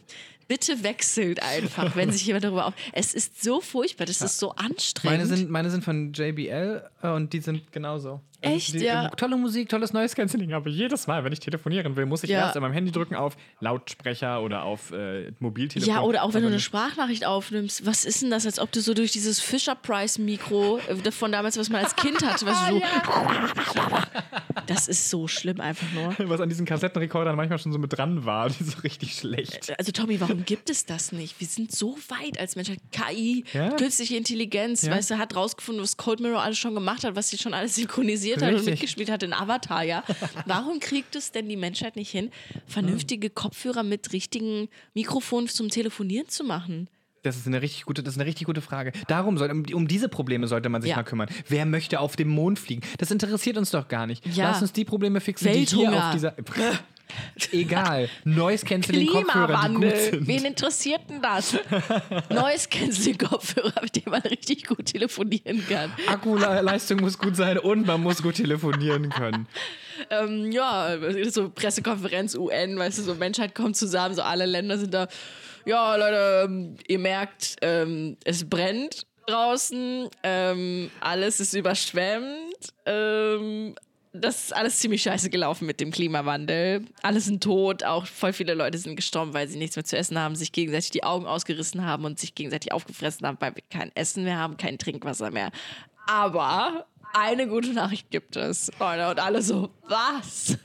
bitte 0.50 0.82
wechselt 0.82 1.40
einfach, 1.44 1.94
wenn 1.94 2.10
sich 2.10 2.26
jemand 2.26 2.44
darüber 2.44 2.66
auf... 2.66 2.74
Es 2.92 3.14
ist 3.14 3.40
so 3.40 3.60
furchtbar, 3.60 4.04
das 4.04 4.20
ist 4.20 4.38
so 4.38 4.50
anstrengend. 4.56 5.18
Meine 5.18 5.26
sind, 5.26 5.48
meine 5.48 5.70
sind 5.70 5.84
von 5.84 6.12
JBL 6.12 6.82
äh, 7.02 7.08
und 7.08 7.32
die 7.32 7.38
sind 7.38 7.70
genauso. 7.70 8.20
Also 8.42 8.56
Echt, 8.56 8.74
die, 8.74 8.78
ja? 8.84 9.08
Tolle 9.10 9.36
Musik, 9.36 9.68
tolles 9.68 9.92
Noise 9.92 10.16
Cancelling, 10.16 10.54
aber 10.54 10.70
jedes 10.70 11.06
Mal, 11.06 11.24
wenn 11.24 11.32
ich 11.32 11.40
telefonieren 11.40 11.94
will, 11.96 12.06
muss 12.06 12.22
ich 12.24 12.30
Ja. 12.30 12.38
erst 12.46 12.56
an 12.56 12.62
meinem 12.62 12.72
Handy 12.72 12.90
drücken 12.90 13.14
auf 13.14 13.36
Lautsprecher 13.60 14.42
oder 14.42 14.62
auf 14.64 14.92
äh, 14.92 15.30
Mobiltelefon. 15.40 15.92
Ja, 15.94 16.00
oder 16.02 16.22
auch 16.22 16.32
wenn 16.32 16.42
du 16.42 16.48
eine 16.48 16.60
Sprachnachricht 16.60 17.26
aufnimmst. 17.26 17.84
Was 17.84 18.04
ist 18.06 18.22
denn 18.22 18.30
das, 18.30 18.46
als 18.46 18.58
ob 18.58 18.72
du 18.72 18.80
so 18.80 18.94
durch 18.94 19.12
dieses 19.12 19.40
Fisher-Price-Mikro 19.40 20.78
äh, 20.88 21.10
von 21.12 21.32
damals, 21.32 21.58
was 21.58 21.68
man 21.68 21.84
als 21.84 21.94
Kind 21.96 22.24
hatte, 22.24 22.46
was 22.46 22.66
so. 22.68 22.80
Das 24.66 24.86
ist 24.88 25.10
so 25.10 25.26
schlimm 25.26 25.60
einfach 25.60 25.86
nur. 25.92 26.14
was 26.30 26.40
an 26.40 26.48
diesen 26.48 26.64
Kassettenrekordern 26.64 27.34
manchmal 27.36 27.58
schon 27.58 27.72
so 27.72 27.78
mit 27.78 27.92
dran 27.96 28.24
war, 28.24 28.48
die 28.50 28.62
so 28.64 28.78
richtig 28.80 29.14
schlecht. 29.14 29.72
Also 29.78 29.90
Tommy, 29.92 30.20
warum 30.20 30.44
gibt 30.44 30.70
es 30.70 30.86
das 30.86 31.12
nicht? 31.12 31.40
Wir 31.40 31.46
sind 31.46 31.72
so 31.72 31.96
weit 32.08 32.38
als 32.38 32.56
Mensch. 32.56 32.70
KI, 32.92 33.44
Ja. 33.52 33.70
künstliche 33.70 34.16
Intelligenz, 34.16 34.82
Ja. 34.82 34.92
weißt 34.92 35.10
du, 35.10 35.18
hat 35.18 35.34
rausgefunden, 35.34 35.82
was 35.82 35.96
Cold 35.96 36.20
Mirror 36.20 36.42
alles 36.42 36.58
schon 36.58 36.74
gemacht 36.74 37.02
hat, 37.04 37.16
was 37.16 37.30
sie 37.30 37.38
schon 37.38 37.52
alles 37.54 37.74
synchronisiert 37.74 38.29
hat 38.42 38.54
und 38.54 38.64
mitgespielt 38.64 39.10
hat 39.10 39.22
in 39.22 39.32
Avatar, 39.32 39.82
ja. 39.84 40.02
Warum 40.46 40.80
kriegt 40.80 41.16
es 41.16 41.32
denn 41.32 41.48
die 41.48 41.56
Menschheit 41.56 41.96
nicht 41.96 42.10
hin, 42.10 42.30
vernünftige 42.66 43.30
Kopfhörer 43.30 43.82
mit 43.82 44.12
richtigen 44.12 44.68
Mikrofonen 44.94 45.48
zum 45.48 45.68
Telefonieren 45.68 46.28
zu 46.28 46.44
machen? 46.44 46.88
Das 47.22 47.36
ist 47.36 47.46
eine 47.46 47.60
richtig 47.60 47.84
gute, 47.84 48.02
das 48.02 48.14
ist 48.14 48.18
eine 48.18 48.26
richtig 48.26 48.46
gute 48.46 48.62
Frage. 48.62 48.92
Darum 49.06 49.36
soll, 49.36 49.50
um, 49.50 49.64
um 49.74 49.86
diese 49.86 50.08
Probleme 50.08 50.46
sollte 50.46 50.70
man 50.70 50.80
sich 50.80 50.90
Ja. 50.90 50.96
mal 50.96 51.02
kümmern. 51.02 51.28
Wer 51.48 51.66
möchte 51.66 52.00
auf 52.00 52.16
dem 52.16 52.28
Mond 52.28 52.58
fliegen? 52.58 52.80
Das 52.96 53.10
interessiert 53.10 53.58
uns 53.58 53.70
doch 53.70 53.88
gar 53.88 54.06
nicht. 54.06 54.26
Ja. 54.34 54.48
Lass 54.50 54.62
uns 54.62 54.72
die 54.72 54.86
Probleme 54.86 55.20
fixen, 55.20 55.48
die 55.52 55.66
hier 55.66 55.78
Welthunger. 55.78 56.06
auf 56.08 56.12
dieser. 56.14 56.34
Egal. 57.52 58.08
Noise 58.24 58.64
Cancelling 58.64 59.08
Kopfhörer, 59.08 59.46
Klimawandel. 59.46 60.26
Wen 60.26 60.44
interessiert 60.44 61.02
denn 61.08 61.22
das? 61.22 61.56
Neues 62.30 62.68
Canceling-Kopfhörer, 62.68 63.82
mit 63.82 63.96
dem 63.96 64.10
man 64.10 64.22
richtig 64.22 64.66
gut 64.66 64.86
telefonieren 64.86 65.64
kann. 65.68 65.92
Akkuleistung 66.06 67.00
muss 67.00 67.18
gut 67.18 67.36
sein 67.36 67.58
und 67.58 67.86
man 67.86 68.02
muss 68.02 68.22
gut 68.22 68.34
telefonieren 68.34 69.10
können. 69.10 69.46
Ähm, 70.10 70.50
ja, 70.52 70.96
so 71.30 71.50
Pressekonferenz 71.50 72.34
UN, 72.34 72.78
weißt 72.78 72.98
du, 72.98 73.02
so 73.02 73.14
Menschheit 73.14 73.54
kommt 73.54 73.76
zusammen, 73.76 74.14
so 74.14 74.22
alle 74.22 74.46
Länder 74.46 74.78
sind 74.78 74.94
da. 74.94 75.08
Ja, 75.66 75.96
Leute, 75.96 76.46
ähm, 76.46 76.76
ihr 76.88 76.98
merkt, 76.98 77.56
ähm, 77.60 78.16
es 78.24 78.48
brennt 78.48 79.06
draußen, 79.26 80.08
ähm, 80.22 80.90
alles 81.00 81.40
ist 81.40 81.54
überschwemmt. 81.54 82.72
Ähm, 82.86 83.74
das 84.12 84.44
ist 84.44 84.56
alles 84.56 84.78
ziemlich 84.78 85.02
scheiße 85.02 85.30
gelaufen 85.30 85.66
mit 85.66 85.80
dem 85.80 85.90
Klimawandel. 85.90 86.84
Alle 87.02 87.20
sind 87.20 87.42
tot, 87.42 87.84
auch 87.84 88.06
voll 88.06 88.32
viele 88.32 88.54
Leute 88.54 88.76
sind 88.78 88.96
gestorben, 88.96 89.34
weil 89.34 89.46
sie 89.48 89.58
nichts 89.58 89.76
mehr 89.76 89.84
zu 89.84 89.96
essen 89.96 90.18
haben, 90.18 90.34
sich 90.36 90.52
gegenseitig 90.52 90.90
die 90.90 91.04
Augen 91.04 91.26
ausgerissen 91.26 91.84
haben 91.86 92.04
und 92.04 92.18
sich 92.18 92.34
gegenseitig 92.34 92.72
aufgefressen 92.72 93.26
haben, 93.26 93.36
weil 93.40 93.54
wir 93.54 93.62
kein 93.70 93.94
Essen 93.94 94.24
mehr 94.24 94.38
haben, 94.38 94.56
kein 94.56 94.78
Trinkwasser 94.78 95.30
mehr. 95.30 95.50
Aber 96.06 96.86
eine 97.14 97.46
gute 97.46 97.72
Nachricht 97.72 98.10
gibt 98.10 98.36
es. 98.36 98.68
Und 98.78 98.80
alle 99.20 99.42
so, 99.42 99.70
was? 99.88 100.56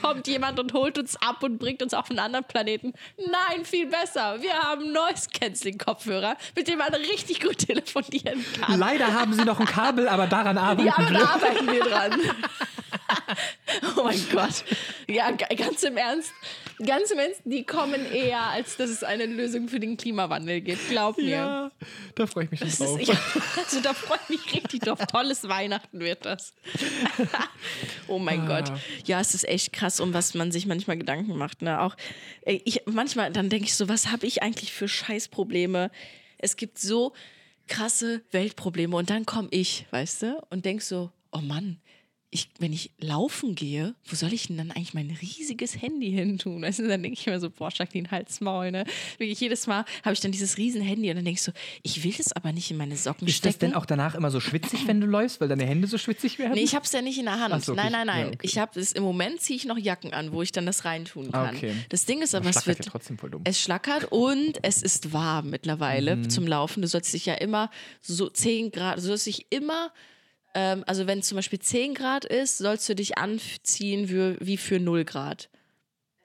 Kommt 0.00 0.28
jemand 0.28 0.60
und 0.60 0.72
holt 0.72 0.98
uns 0.98 1.16
ab 1.20 1.42
und 1.42 1.58
bringt 1.58 1.82
uns 1.82 1.94
auf 1.94 2.10
einen 2.10 2.20
anderen 2.20 2.44
Planeten? 2.44 2.92
Nein, 3.16 3.64
viel 3.64 3.86
besser. 3.86 4.40
Wir 4.40 4.52
haben 4.54 4.92
Noise-Canceling-Kopfhörer, 4.92 6.36
mit 6.54 6.68
denen 6.68 6.78
man 6.78 6.94
richtig 6.94 7.40
gut 7.40 7.58
telefonieren 7.58 8.44
kann. 8.60 8.78
Leider 8.78 9.12
haben 9.12 9.32
sie 9.34 9.44
noch 9.44 9.58
ein 9.58 9.66
Kabel, 9.66 10.08
aber 10.08 10.28
daran 10.28 10.58
arbeiten 10.58 10.86
Ja, 10.86 10.94
aber 10.96 11.10
wir. 11.10 11.18
da 11.18 11.24
arbeiten 11.26 11.66
wir 11.66 11.80
dran. 11.82 12.12
oh 13.96 14.02
mein 14.04 14.20
Gott. 14.32 14.64
Ja, 15.08 15.30
ganz 15.30 15.82
im 15.82 15.96
Ernst. 15.96 16.32
Ganz 16.84 17.10
im 17.10 17.18
Ernst, 17.18 17.42
die 17.44 17.64
kommen 17.64 18.10
eher, 18.10 18.40
als 18.40 18.76
dass 18.76 18.90
es 18.90 19.02
eine 19.04 19.26
Lösung 19.26 19.68
für 19.68 19.80
den 19.80 19.96
Klimawandel 19.96 20.60
gibt. 20.60 20.88
Glaub 20.88 21.18
mir. 21.18 21.28
Ja, 21.28 21.70
da 22.14 22.26
freue 22.26 22.44
ich 22.44 22.50
mich 22.50 22.60
Das 22.60 22.78
drauf. 22.78 23.00
ist, 23.00 23.08
ja, 23.08 23.14
also 23.56 23.80
da 23.80 23.92
freue 23.92 24.18
ich 24.28 24.44
mich 24.44 24.54
richtig 24.54 24.80
drauf. 24.80 24.98
Tolles 25.06 25.48
Weihnachten 25.48 26.00
wird 26.00 26.24
das. 26.24 26.54
oh 28.08 28.18
mein 28.18 28.46
Gott. 28.46 28.72
Ja, 29.04 29.20
es 29.20 29.34
ist 29.34 29.46
echt 29.46 29.72
krass, 29.72 30.00
um 30.00 30.14
was 30.14 30.34
man 30.34 30.52
sich 30.52 30.66
manchmal 30.66 30.96
Gedanken 30.96 31.36
macht. 31.36 31.62
Ne? 31.62 31.80
Auch 31.80 31.96
ey, 32.42 32.62
ich, 32.64 32.82
manchmal, 32.86 33.30
dann 33.32 33.48
denke 33.48 33.66
ich 33.66 33.74
so, 33.74 33.88
was 33.88 34.10
habe 34.10 34.26
ich 34.26 34.42
eigentlich 34.42 34.72
für 34.72 34.88
Scheißprobleme? 34.88 35.90
Es 36.38 36.56
gibt 36.56 36.78
so 36.78 37.12
krasse 37.66 38.22
Weltprobleme 38.32 38.96
und 38.96 39.10
dann 39.10 39.26
komme 39.26 39.48
ich, 39.50 39.86
weißt 39.90 40.22
du, 40.22 40.42
und 40.50 40.64
denk 40.64 40.82
so, 40.82 41.10
oh 41.32 41.38
Mann, 41.40 41.80
ich, 42.32 42.48
wenn 42.60 42.72
ich 42.72 42.92
laufen 43.00 43.56
gehe, 43.56 43.94
wo 44.08 44.14
soll 44.14 44.32
ich 44.32 44.46
denn 44.46 44.56
dann 44.56 44.70
eigentlich 44.70 44.94
mein 44.94 45.10
riesiges 45.20 45.82
Handy 45.82 46.12
hin 46.12 46.38
tun? 46.38 46.62
Du, 46.62 46.88
dann 46.88 47.02
denke 47.02 47.18
ich 47.18 47.26
immer 47.26 47.40
so, 47.40 47.50
boah, 47.50 47.70
schlag 47.72 47.90
den 47.90 48.10
Halsmaul, 48.12 48.70
ne? 48.70 48.84
Wirklich 49.18 49.40
jedes 49.40 49.66
Mal 49.66 49.84
habe 50.04 50.12
ich 50.12 50.20
dann 50.20 50.30
dieses 50.30 50.56
riesen 50.56 50.80
Handy 50.80 51.10
und 51.10 51.16
dann 51.16 51.24
denke 51.24 51.38
ich 51.38 51.42
so, 51.42 51.50
ich 51.82 52.04
will 52.04 52.14
das 52.16 52.32
aber 52.32 52.52
nicht 52.52 52.70
in 52.70 52.76
meine 52.76 52.96
Socken 52.96 53.26
Ist 53.26 53.38
stecken. 53.38 53.52
das 53.54 53.58
denn 53.58 53.74
auch 53.74 53.84
danach 53.84 54.14
immer 54.14 54.30
so 54.30 54.38
schwitzig, 54.38 54.86
wenn 54.86 55.00
du 55.00 55.08
läufst, 55.08 55.40
weil 55.40 55.48
deine 55.48 55.64
Hände 55.66 55.88
so 55.88 55.98
schwitzig 55.98 56.38
werden? 56.38 56.52
Nee, 56.54 56.62
ich 56.62 56.76
habe 56.76 56.84
es 56.84 56.92
ja 56.92 57.02
nicht 57.02 57.18
in 57.18 57.24
der 57.24 57.40
Hand. 57.40 57.64
So, 57.64 57.72
okay. 57.72 57.80
Nein, 57.82 57.92
nein, 57.92 58.06
nein. 58.06 58.20
Ja, 58.26 58.26
okay. 58.28 58.38
Ich 58.42 58.58
habe 58.58 58.78
es 58.78 58.92
im 58.92 59.02
Moment 59.02 59.40
ziehe 59.40 59.56
ich 59.56 59.64
noch 59.64 59.76
Jacken 59.78 60.12
an, 60.14 60.32
wo 60.32 60.40
ich 60.42 60.52
dann 60.52 60.66
das 60.66 60.84
reintun 60.84 61.32
kann. 61.32 61.56
Okay. 61.56 61.74
Das 61.88 62.04
Ding 62.04 62.22
ist 62.22 62.34
aber, 62.36 62.46
es 62.48 62.52
Schlackert 62.52 62.66
wird 62.78 62.84
ja 62.86 62.90
trotzdem 62.92 63.18
voll 63.18 63.30
dumm. 63.30 63.42
es 63.44 63.60
schlackert 63.60 64.04
und 64.12 64.58
es 64.62 64.82
ist 64.82 65.12
warm 65.12 65.50
mittlerweile 65.50 66.14
Mhm. 66.16 66.30
zum 66.30 66.46
Laufen. 66.46 66.80
Du 66.82 66.86
sollst 66.88 67.12
dich 67.12 67.26
ja 67.26 67.34
immer 67.34 67.70
so 68.00 68.28
10 68.28 68.70
Grad, 68.70 68.98
du 68.98 69.02
sollst 69.02 69.26
dich 69.26 69.46
immer, 69.50 69.92
ähm, 70.54 70.84
also 70.86 71.06
wenn 71.06 71.20
es 71.20 71.28
zum 71.28 71.36
Beispiel 71.36 71.58
10 71.58 71.94
Grad 71.94 72.24
ist, 72.24 72.58
sollst 72.58 72.88
du 72.88 72.94
dich 72.94 73.18
anziehen 73.18 74.08
wie, 74.08 74.36
wie 74.40 74.56
für 74.56 74.80
0 74.80 75.04
Grad. 75.04 75.48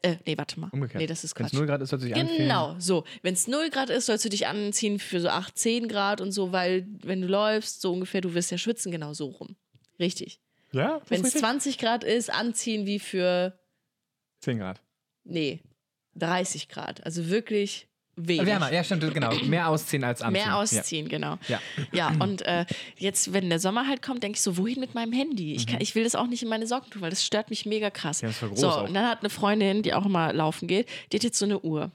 Äh, 0.02 0.18
nee, 0.26 0.38
warte 0.38 0.60
mal. 0.60 0.70
Umgekehrt. 0.72 1.02
Nee, 1.02 1.08
das 1.08 1.24
ist 1.24 1.38
Wenn 1.40 1.46
es 1.48 1.52
Quatsch. 1.52 1.60
0 1.60 1.68
Grad 1.68 1.82
ist, 1.82 1.90
soll 1.90 2.00
sich 2.00 2.16
anfühlen. 2.16 2.38
Genau, 2.44 2.76
so. 2.80 3.06
Wenn 3.24 3.34
es 3.34 3.48
0 3.48 3.70
Grad 3.70 3.90
ist, 3.90 4.06
sollst 4.06 4.24
du 4.26 4.30
dich 4.30 4.46
anziehen 4.48 5.00
für 5.00 5.20
so 5.20 5.30
8, 5.30 5.58
10 5.58 5.88
Grad 5.88 6.22
und 6.22 6.32
so, 6.32 6.52
weil 6.52 6.86
wenn 7.04 7.22
du 7.22 7.28
läufst, 7.28 7.82
so 7.82 7.92
ungefähr, 7.92 8.22
du 8.22 8.34
wirst 8.36 8.52
ja 8.52 8.58
schwitzen, 8.58 8.92
genau 8.92 9.14
so 9.14 9.28
rum. 9.28 9.56
Richtig. 10.00 10.40
Ja? 10.72 11.02
Wenn 11.08 11.22
es 11.22 11.28
Ist 11.30 11.36
richtig? 11.36 11.42
20 11.42 11.78
Grad 11.80 12.04
ist, 12.04 12.30
anziehen 12.32 12.86
wie 12.86 13.00
für, 13.00 13.58
10 14.42 14.60
Grad. 14.60 14.82
nee, 15.24 15.62
30 16.16 16.70
Grad. 16.70 17.04
Also 17.06 17.30
wirklich 17.30 17.88
wenig. 18.16 18.46
Wärmer, 18.46 18.72
ja, 18.74 18.84
stimmt, 18.84 19.14
genau. 19.14 19.34
Mehr 19.46 19.70
ausziehen 19.70 20.04
als 20.04 20.22
anziehen. 20.22 20.44
Mehr 20.44 20.56
ausziehen, 20.58 21.10
genau. 21.10 21.38
Ja. 21.48 21.60
Ja, 21.92 22.12
und 22.20 22.42
äh, 22.44 22.66
jetzt, 22.98 23.34
wenn 23.34 23.50
der 23.50 23.60
Sommer 23.60 23.88
halt 23.88 24.02
kommt, 24.02 24.24
denke 24.24 24.38
ich 24.38 24.42
so, 24.42 24.58
wohin 24.58 24.80
mit 24.80 24.96
meinem 24.96 25.12
Handy? 25.14 25.54
Ich, 25.54 25.68
kann, 25.68 25.82
ich 25.82 25.96
will 25.96 26.04
das 26.04 26.16
auch 26.16 26.28
nicht 26.28 26.44
in 26.44 26.50
meine 26.50 26.68
Socken 26.68 26.92
tun, 26.92 27.02
weil 27.02 27.10
das 27.10 27.26
stört 27.26 27.50
mich 27.50 27.66
mega 27.66 27.90
krass. 27.90 28.22
Mhm. 28.22 28.28
Ja, 28.28 28.30
das 28.30 28.38
voll 28.40 28.50
groß 28.50 28.60
so, 28.60 28.70
auch. 28.70 28.88
und 28.88 28.94
dann 28.94 29.06
hat 29.08 29.20
eine 29.20 29.30
Freundin, 29.30 29.84
die 29.84 29.94
auch 29.94 30.06
immer 30.06 30.34
laufen 30.34 30.68
geht, 30.68 30.88
die 31.12 31.18
hat 31.18 31.24
jetzt 31.24 31.38
so 31.40 31.46
eine 31.46 31.60
Uhr. 31.60 31.92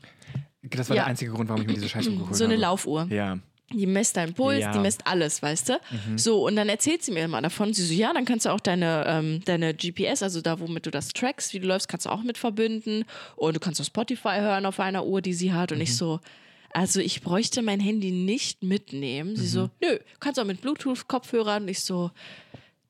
Ja. 0.62 0.68
Das 0.70 0.88
war 0.90 0.96
Ja. 0.96 1.02
der 1.04 1.10
einzige 1.10 1.30
Grund, 1.32 1.48
warum 1.48 1.62
ich 1.62 1.68
mir 1.68 1.74
diese 1.74 1.88
Scheiße 1.88 2.10
geholt 2.12 2.34
So 2.36 2.44
eine 2.44 2.52
habe. 2.54 2.60
Laufuhr. 2.62 3.06
Ja. 3.10 3.38
Die 3.72 3.86
misst 3.86 4.16
deinen 4.16 4.34
Puls, 4.34 4.58
Ja. 4.60 4.68
Mhm. 4.68 4.72
die 4.72 4.78
misst 4.80 5.06
alles, 5.06 5.42
weißt 5.42 5.68
du? 5.68 5.80
So, 6.16 6.44
und 6.46 6.56
dann 6.56 6.68
erzählt 6.68 7.02
sie 7.04 7.12
mir 7.12 7.24
immer 7.24 7.40
davon. 7.40 7.72
Sie 7.72 7.84
so, 7.86 7.94
ja, 7.94 8.12
dann 8.12 8.24
kannst 8.24 8.46
du 8.46 8.50
auch 8.50 8.58
deine, 8.60 9.04
ähm, 9.06 9.42
deine 9.44 9.74
GPS, 9.74 10.22
also 10.24 10.40
da, 10.40 10.58
womit 10.58 10.86
du 10.86 10.90
das 10.90 11.08
trackst, 11.08 11.54
wie 11.54 11.60
du 11.60 11.68
läufst, 11.68 11.88
kannst 11.88 12.06
du 12.06 12.10
auch 12.10 12.22
mit 12.22 12.36
verbinden. 12.36 13.04
Und 13.36 13.54
du 13.54 13.60
kannst 13.60 13.80
auch 13.80 13.84
Spotify 13.84 14.38
hören 14.40 14.66
auf 14.66 14.80
einer 14.80 15.06
Uhr, 15.06 15.22
die 15.22 15.34
sie 15.34 15.52
hat. 15.52 15.70
Und 15.70 15.78
Mhm. 15.78 15.82
ich 15.82 15.96
so, 15.96 16.18
also 16.72 17.00
ich 17.00 17.22
bräuchte 17.22 17.62
mein 17.62 17.80
Handy 17.80 18.10
nicht 18.10 18.62
mitnehmen. 18.64 19.36
Sie 19.36 19.42
Mhm. 19.44 19.46
so, 19.48 19.70
nö, 19.80 19.98
kannst 20.18 20.40
auch 20.40 20.44
mit 20.44 20.60
Bluetooth-Kopfhörern. 20.60 21.62
Und 21.64 21.68
ich 21.68 21.80
so, 21.80 22.10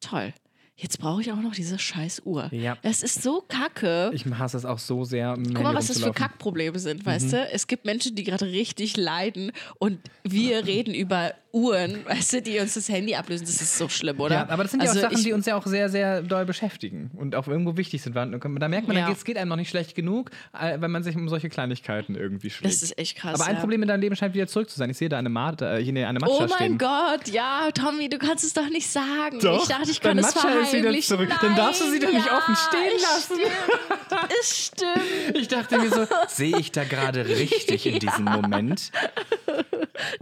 toll. 0.01 0.33
Jetzt 0.81 0.99
brauche 0.99 1.21
ich 1.21 1.31
auch 1.31 1.37
noch 1.41 1.53
diese 1.53 1.79
scheiß 1.79 2.23
Uhr. 2.25 2.49
Ja. 2.53 2.77
Das 2.83 3.03
ist 3.03 3.23
so 3.23 3.43
kacke. 3.47 4.11
Ich 4.15 4.25
hasse 4.27 4.57
es 4.57 4.65
auch 4.65 4.79
so 4.79 5.05
sehr. 5.05 5.35
Guck 5.37 5.63
mal, 5.63 5.75
was 5.75 5.89
das 5.89 6.03
für. 6.03 6.11
Kackprobleme 6.13 6.79
sind, 6.79 7.05
weißt 7.05 7.27
Mhm. 7.27 7.31
du? 7.33 7.49
Es 7.53 7.67
gibt 7.67 7.85
Menschen, 7.85 8.15
die 8.15 8.25
gerade 8.25 8.47
richtig 8.47 8.97
leiden 8.97 9.53
und 9.79 9.99
wir 10.25 10.65
reden 10.67 10.95
über 10.95 11.35
Uhren, 11.53 12.07
weißt 12.07 12.35
du, 12.35 12.43
die 12.43 12.61
uns 12.61 12.75
das 12.75 12.89
Handy 12.89 13.15
ablösen. 13.17 13.45
Das 13.45 13.61
ist 13.61 13.77
so 13.77 13.89
schlimm, 13.89 14.21
oder? 14.21 14.35
Ja, 14.37 14.49
aber 14.49 14.63
das 14.63 14.71
sind 14.71 14.81
also 14.83 14.95
ja 14.95 15.01
auch 15.01 15.11
Sachen, 15.11 15.19
ich, 15.19 15.25
die 15.25 15.33
uns 15.33 15.47
ja 15.47 15.57
auch 15.57 15.67
sehr, 15.67 15.89
sehr 15.89 16.23
doll 16.23 16.45
beschäftigen 16.47 17.11
und 17.17 17.35
auch 17.35 17.49
irgendwo 17.49 17.77
wichtig 17.77 18.03
sind. 18.03 18.15
Da 18.15 18.25
merkt 18.25 18.87
man, 18.87 18.97
Ja. 18.97 19.11
es 19.11 19.25
geht 19.25 19.37
einem 19.37 19.49
noch 19.49 19.57
nicht 19.57 19.69
schlecht 19.69 19.97
genug, 19.97 20.31
äh, 20.59 20.81
wenn 20.81 20.93
man 20.93 21.03
sich 21.03 21.17
um 21.17 21.29
solche 21.29 21.49
Kleinigkeiten 21.49 22.15
irgendwie 22.15 22.51
schlägt. 22.51 22.73
Das 22.73 22.83
ist 22.85 22.97
echt 22.97 23.17
krass. 23.19 23.35
aber 23.41 23.49
ein 23.49 23.57
ja. 23.57 23.61
Problem 23.61 23.83
in 23.83 23.89
deinem 23.89 24.01
Leben 24.01 24.15
scheint 24.15 24.33
wieder 24.35 24.47
zurück 24.47 24.71
zu 24.71 24.79
sein. 24.79 24.91
Ich 24.91 24.97
sehe 24.97 25.09
da 25.09 25.19
eine, 25.19 25.29
Mate, 25.29 25.65
äh, 25.67 25.87
eine, 25.89 26.07
eine 26.07 26.21
Matcha 26.21 26.33
Oh 26.35 26.41
mein 26.43 26.51
stehen. 26.51 26.79
Gott, 26.79 27.27
ja, 27.33 27.69
Tommy, 27.75 28.09
du 28.09 28.19
kannst 28.19 28.45
es 28.45 28.53
doch 28.55 28.69
nicht 28.71 28.89
sagen. 28.89 29.41
Doch, 29.43 29.63
ich 29.63 29.69
dachte, 29.69 29.91
ich 29.91 30.01
kann 30.01 30.19
es 30.19 30.33
Matcha 30.33 30.49
ist 30.73 30.85
wieder 30.85 31.01
zurück. 31.01 31.31
Dann 31.41 31.57
darfst 31.57 31.81
du 31.81 31.91
sie 31.91 31.99
doch 31.99 32.13
nicht 32.13 32.27
Nein, 32.27 32.35
offen 32.35 32.57
stehen 32.57 32.99
ja, 32.99 33.09
lassen. 33.09 33.35
Stimmt, 33.35 34.31
es 34.41 34.67
stimmt, 34.67 35.37
Ich 35.39 35.49
dachte 35.49 35.79
mir 35.79 35.91
so, 35.91 36.07
sehe 36.29 36.59
ich 36.59 36.73
da 36.73 36.85
gerade 36.85 37.27
richtig 37.27 37.87
in 37.87 37.99
diesem 38.01 38.25
Moment? 38.25 38.91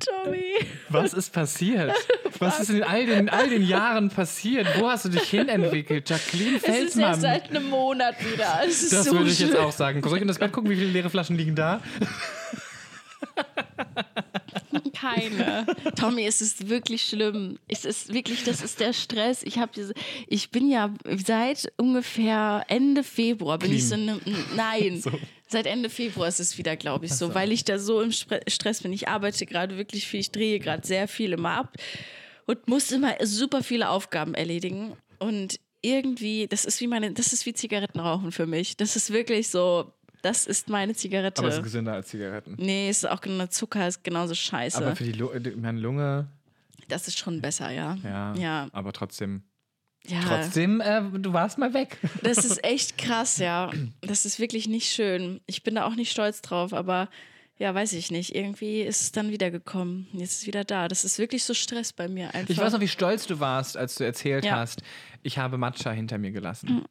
Tommy. 0.04 0.54
Was 0.88 1.12
ist 1.12 1.32
passiert? 1.32 1.92
Was 2.38 2.60
ist 2.60 2.70
in 2.70 2.82
all 2.82 3.06
den, 3.06 3.28
all 3.28 3.48
den 3.48 3.62
Jahren 3.62 4.10
passiert? 4.10 4.66
Wo 4.78 4.88
hast 4.88 5.04
du 5.04 5.08
dich 5.08 5.28
hinentwickelt? 5.28 6.08
Jacqueline 6.08 6.60
Es 6.62 6.94
ist 6.94 6.96
ja 6.96 7.14
seit 7.14 7.50
einem 7.50 7.68
Monat 7.68 8.16
wieder. 8.20 8.60
Das 8.64 8.90
so 8.90 9.12
würde 9.12 9.30
ich 9.30 9.38
jetzt 9.38 9.56
auch 9.56 9.72
sagen. 9.72 10.02
Soll 10.02 10.16
ich 10.16 10.22
in 10.22 10.28
das 10.28 10.38
Bett 10.38 10.52
gucken, 10.52 10.70
wie 10.70 10.76
viele 10.76 10.90
leere 10.90 11.10
Flaschen 11.10 11.36
liegen 11.36 11.54
da? 11.54 11.80
Keine. 14.92 15.66
Tommy, 15.96 16.26
es 16.26 16.40
ist 16.40 16.68
wirklich 16.68 17.02
schlimm. 17.02 17.58
Es 17.68 17.84
ist 17.84 18.12
wirklich, 18.12 18.44
das 18.44 18.62
ist 18.62 18.80
der 18.80 18.92
Stress. 18.92 19.42
Ich 19.42 19.58
habe 19.58 19.72
diese, 19.74 19.94
ich 20.26 20.50
bin 20.50 20.70
ja 20.70 20.94
seit 21.24 21.72
ungefähr 21.76 22.64
Ende 22.68 23.04
Februar 23.04 23.58
bin 23.58 23.72
ich 23.72 23.88
so 23.88 23.94
Clean. 23.94 24.20
eine, 24.24 24.44
nein. 24.56 25.02
So. 25.08 25.12
Seit 25.50 25.66
Ende 25.66 25.88
Februar 25.88 26.28
ist 26.28 26.40
es 26.40 26.58
wieder, 26.58 26.76
glaube 26.76 27.06
ich, 27.06 27.12
so, 27.12 27.34
weil 27.34 27.52
ich 27.52 27.64
da 27.64 27.78
so 27.78 28.02
im 28.02 28.12
Stress 28.12 28.82
bin. 28.82 28.92
Ich 28.92 29.08
arbeite 29.08 29.46
gerade 29.46 29.78
wirklich 29.78 30.06
viel, 30.06 30.20
ich 30.20 30.30
drehe 30.30 30.58
gerade 30.58 30.86
sehr 30.86 31.08
viel 31.08 31.32
immer 31.32 31.52
ab 31.52 31.76
und 32.46 32.68
muss 32.68 32.90
immer 32.90 33.14
super 33.22 33.62
viele 33.62 33.88
Aufgaben 33.88 34.34
erledigen. 34.34 34.94
Und 35.18 35.58
irgendwie, 35.80 36.48
das 36.48 36.64
ist 36.64 36.80
wie 36.80 36.86
meine, 36.86 37.12
das 37.12 37.32
ist 37.32 37.46
wie 37.46 37.54
Zigarettenrauchen 37.54 38.32
für 38.32 38.46
mich. 38.46 38.76
Das 38.76 38.96
ist 38.96 39.12
wirklich 39.12 39.48
so, 39.48 39.92
das 40.22 40.46
ist 40.46 40.68
meine 40.68 40.94
Zigarette. 40.94 41.40
Aber 41.40 41.48
es 41.48 41.56
ist 41.56 41.62
gesünder 41.62 41.92
als 41.94 42.08
Zigaretten. 42.08 42.54
nee, 42.58 42.88
es 42.88 42.98
ist 42.98 43.10
auch 43.10 43.20
genau 43.20 43.46
Zucker, 43.46 43.86
ist 43.88 44.02
genauso 44.04 44.34
scheiße. 44.34 44.78
Aber 44.78 44.96
für 44.96 45.04
die, 45.04 45.12
Lu 45.12 45.30
meine 45.56 45.80
Lunge, 45.80 46.28
Das 46.88 47.06
ist 47.08 47.18
schon 47.18 47.40
besser, 47.40 47.70
ja. 47.70 47.96
ja. 48.02 48.34
Ja. 48.34 48.68
Aber 48.72 48.92
trotzdem. 48.92 49.42
Ja, 50.06 50.20
Trotzdem, 50.26 50.80
äh, 50.80 51.02
du 51.18 51.32
warst 51.32 51.58
mal 51.58 51.74
weg. 51.74 51.98
das 52.22 52.38
ist 52.44 52.64
echt 52.64 52.96
krass, 52.96 53.38
ja. 53.38 53.70
Das 54.00 54.24
ist 54.24 54.38
wirklich 54.38 54.66
nicht 54.68 54.90
schön. 54.90 55.40
Ich 55.46 55.62
bin 55.64 55.74
da 55.74 55.84
auch 55.86 55.96
nicht 55.96 56.10
stolz 56.10 56.40
drauf, 56.40 56.72
aber 56.72 57.08
ja, 57.58 57.74
weiß 57.74 57.92
ich 57.94 58.10
nicht. 58.10 58.34
Irgendwie 58.34 58.80
ist 58.82 59.02
es 59.02 59.12
dann 59.12 59.30
wieder 59.32 59.50
gekommen. 59.50 60.06
Jetzt 60.12 60.32
ist 60.34 60.40
es 60.42 60.46
wieder 60.46 60.64
da. 60.64 60.88
Das 60.88 61.04
ist 61.04 61.18
wirklich 61.18 61.42
so 61.44 61.52
Stress 61.52 61.92
bei 61.92 62.08
mir 62.08 62.32
einfach. 62.34 62.48
Ich 62.48 62.56
weiß 62.58 62.72
noch, 62.72 62.80
wie 62.80 62.88
stolz 62.88 63.26
du 63.26 63.40
warst, 63.40 63.76
als 63.76 63.96
du 63.96 64.04
erzählt 64.04 64.44
Ja. 64.44 64.56
hast, 64.56 64.82
ich 65.22 65.36
habe 65.36 65.58
Matcha 65.58 65.90
hinter 65.90 66.16
mir 66.16 66.30
gelassen. 66.30 66.84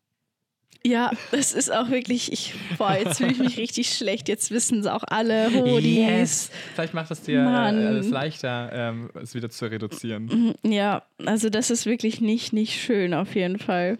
Ja, 0.85 1.11
das 1.31 1.53
ist 1.53 1.71
auch 1.71 1.89
wirklich. 1.89 2.31
Ich, 2.31 2.53
boah, 2.77 2.95
jetzt 2.97 3.17
fühle 3.17 3.31
ich 3.31 3.39
mich 3.39 3.57
richtig 3.57 3.93
schlecht. 3.93 4.29
Jetzt 4.29 4.51
wissen 4.51 4.79
es 4.79 4.85
auch 4.87 5.03
alle. 5.07 5.53
Hodis. 5.53 6.49
Vielleicht 6.75 6.93
macht 6.93 7.11
es 7.11 7.21
dir 7.23 7.43
Mann. 7.43 7.77
äh, 7.77 7.97
es 7.97 8.09
leichter, 8.09 8.69
ähm, 8.73 9.09
es 9.21 9.33
wieder 9.35 9.49
zu 9.49 9.65
reduzieren. 9.65 10.53
Ja, 10.63 11.03
also 11.25 11.49
das 11.49 11.69
ist 11.71 11.85
wirklich 11.85 12.21
nicht, 12.21 12.53
nicht 12.53 12.81
schön 12.81 13.13
auf 13.13 13.35
jeden 13.35 13.59
Fall. 13.59 13.97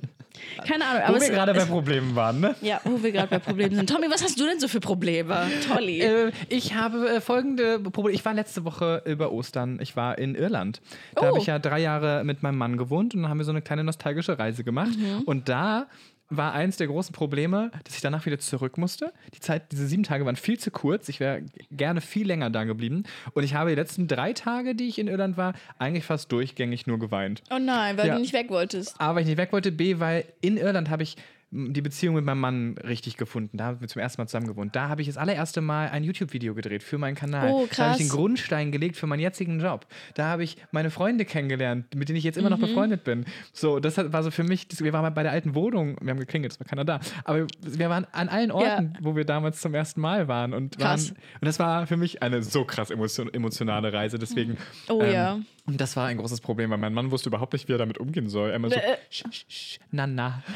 Keine 0.68 0.86
Ahnung, 0.86 1.02
Wo 1.02 1.08
aber 1.08 1.16
wir 1.16 1.28
es, 1.30 1.34
gerade 1.34 1.54
bei 1.56 1.66
Problemen 1.66 2.16
waren, 2.16 2.40
ne? 2.40 2.56
ja, 2.62 2.80
wo 2.84 3.02
wir 3.02 3.12
gerade 3.12 3.28
bei 3.28 3.40
Problemen 3.40 3.76
sind. 3.76 3.90
Tommy, 3.90 4.06
was 4.08 4.24
hast 4.24 4.40
du 4.40 4.46
denn 4.46 4.60
so 4.60 4.68
für 4.68 4.80
Probleme? 4.80 5.48
Tolli. 5.68 6.00
Äh, 6.00 6.32
ich 6.50 6.76
habe 6.76 7.10
äh, 7.10 7.22
folgende 7.22 7.80
Probleme. 7.80 8.12
Ich 8.16 8.24
war 8.24 8.36
letzte 8.36 8.64
Woche 8.64 9.02
über 9.06 9.32
Ostern, 9.32 9.80
ich 9.82 9.96
war 9.96 10.20
in 10.20 10.36
Irland. 10.36 10.80
Da 11.16 11.24
Oh. 11.24 11.26
habe 11.26 11.40
ich 11.40 11.48
ja 11.48 11.58
drei 11.58 11.80
Jahre 11.80 12.24
mit 12.24 12.44
meinem 12.44 12.60
Mann 12.60 12.78
gewohnt 12.78 13.16
und 13.16 13.24
dann 13.24 13.32
haben 13.32 13.40
wir 13.40 13.46
so 13.46 13.52
eine 13.52 13.64
kleine 13.64 13.84
nostalgische 13.84 14.38
Reise 14.38 14.64
gemacht. 14.64 14.96
Mhm. 14.96 15.24
Und 15.26 15.50
da 15.50 15.88
war 16.30 16.54
eins 16.54 16.78
der 16.78 16.88
großen 16.88 17.14
Probleme, 17.14 17.72
dass 17.86 17.96
ich 17.96 18.02
danach 18.02 18.26
wieder 18.26 18.38
zurück 18.40 18.78
musste. 18.78 19.14
Die 19.34 19.40
Zeit, 19.40 19.72
diese 19.72 19.88
sieben 19.88 20.04
Tage 20.04 20.26
waren 20.26 20.36
viel 20.36 20.60
zu 20.60 20.72
kurz. 20.72 21.08
Ich 21.10 21.20
wäre 21.20 21.44
gerne 21.72 22.02
viel 22.02 22.28
länger 22.28 22.50
da 22.50 22.64
geblieben. 22.66 23.04
Und 23.34 23.44
ich 23.44 23.54
habe 23.54 23.70
die 23.70 23.76
letzten 23.76 24.08
drei 24.08 24.34
Tage, 24.34 24.76
die 24.76 24.88
ich 24.88 25.00
in 25.00 25.08
Irland 25.08 25.38
war, 25.38 25.54
eigentlich 25.80 26.04
fast 26.04 26.32
durchgängig 26.32 26.86
nur 26.88 27.00
geweint. 27.00 27.44
oh 27.50 27.60
nein, 27.60 27.98
weil 27.98 28.08
Ja. 28.08 28.16
du 28.16 28.22
nicht 28.22 28.34
weg 28.34 28.50
wolltest. 28.50 29.00
A, 29.00 29.16
weil 29.16 29.22
ich 29.22 29.28
nicht 29.28 29.38
weg 29.38 29.54
wollte, 29.54 29.72
B, 29.72 30.00
weil 30.00 30.26
in 30.42 30.58
Irland 30.58 30.90
habe 30.90 31.04
ich 31.04 31.16
die 31.50 31.82
Beziehung 31.82 32.16
mit 32.16 32.26
meinem 32.26 32.42
Mann 32.42 32.78
richtig 32.80 33.16
gefunden. 33.16 33.56
Da 33.58 33.66
haben 33.68 33.80
wir 33.82 33.88
zum 33.88 34.02
ersten 34.02 34.22
Mal 34.22 34.28
zusammen 34.28 34.48
gewohnt. 34.48 34.76
Da 34.76 34.90
habe 34.90 35.02
ich 35.02 35.08
das 35.08 35.16
allererste 35.16 35.62
Mal 35.62 35.88
ein 35.90 36.04
YouTube-Video 36.04 36.54
gedreht 36.54 36.84
für 36.84 36.98
meinen 36.98 37.16
Kanal. 37.16 37.48
Oh, 37.50 37.54
Da 37.54 37.60
habe 37.62 37.68
krass. 37.70 38.00
ich 38.00 38.08
den 38.08 38.10
Grundstein 38.10 38.72
gelegt 38.74 38.98
für 38.98 39.08
meinen 39.08 39.22
jetzigen 39.22 39.60
Job. 39.62 39.88
Da 40.16 40.26
habe 40.26 40.44
ich 40.44 40.58
meine 40.72 40.90
Freunde 40.92 41.24
kennengelernt, 41.24 41.96
mit 41.96 42.10
denen 42.10 42.18
ich 42.18 42.26
jetzt 42.26 42.38
immer 42.38 42.50
Mhm. 42.50 42.60
noch 42.60 42.68
befreundet 42.68 43.06
bin. 43.06 43.26
So, 43.54 43.80
das 43.80 43.98
war 43.98 44.24
so 44.24 44.32
für 44.32 44.44
mich, 44.44 44.68
das, 44.68 44.84
wir 44.84 44.92
waren 44.92 45.14
bei 45.14 45.24
der 45.24 45.32
alten 45.32 45.56
Wohnung, 45.56 45.96
wir 46.02 46.12
haben 46.12 46.20
geklingelt, 46.20 46.52
es 46.52 46.60
war 46.60 46.68
keiner 46.68 46.84
da. 46.84 47.00
Aber 47.24 47.48
wir 47.62 47.90
waren 47.90 48.06
an 48.12 48.28
allen 48.28 48.52
Orten, 48.52 48.98
wo 49.02 49.16
wir 49.16 49.24
damals 49.24 49.62
zum 49.62 49.74
ersten 49.74 50.02
Mal 50.02 50.28
waren. 50.28 50.54
Und, 50.54 50.78
waren, 50.80 50.88
Krass. 50.98 51.12
und 51.12 51.46
das 51.46 51.60
war 51.60 51.88
für 51.88 51.96
mich 51.98 52.22
eine 52.24 52.44
so 52.44 52.66
krass 52.66 52.90
emotion, 52.92 53.34
emotionale 53.34 53.94
Reise. 53.94 54.20
Deswegen 54.20 54.58
Oh 54.90 55.02
ähm, 55.02 55.14
ja. 55.14 55.40
Und 55.66 55.80
das 55.82 55.96
war 55.96 56.08
ein 56.08 56.18
großes 56.18 56.42
Problem, 56.42 56.70
weil 56.72 56.78
mein 56.78 56.94
Mann 56.94 57.12
wusste 57.12 57.30
überhaupt 57.30 57.54
nicht, 57.54 57.68
wie 57.70 57.74
er 57.74 57.78
damit 57.78 57.98
umgehen 57.98 58.28
soll. 58.30 58.50
Er 58.50 58.56
immer 58.56 58.70
so, 58.70 58.76
Äh. 58.76 58.98
sch, 59.10 59.24
sch, 59.32 59.46
sch, 59.48 59.80
na, 59.92 60.06
na. 60.08 60.44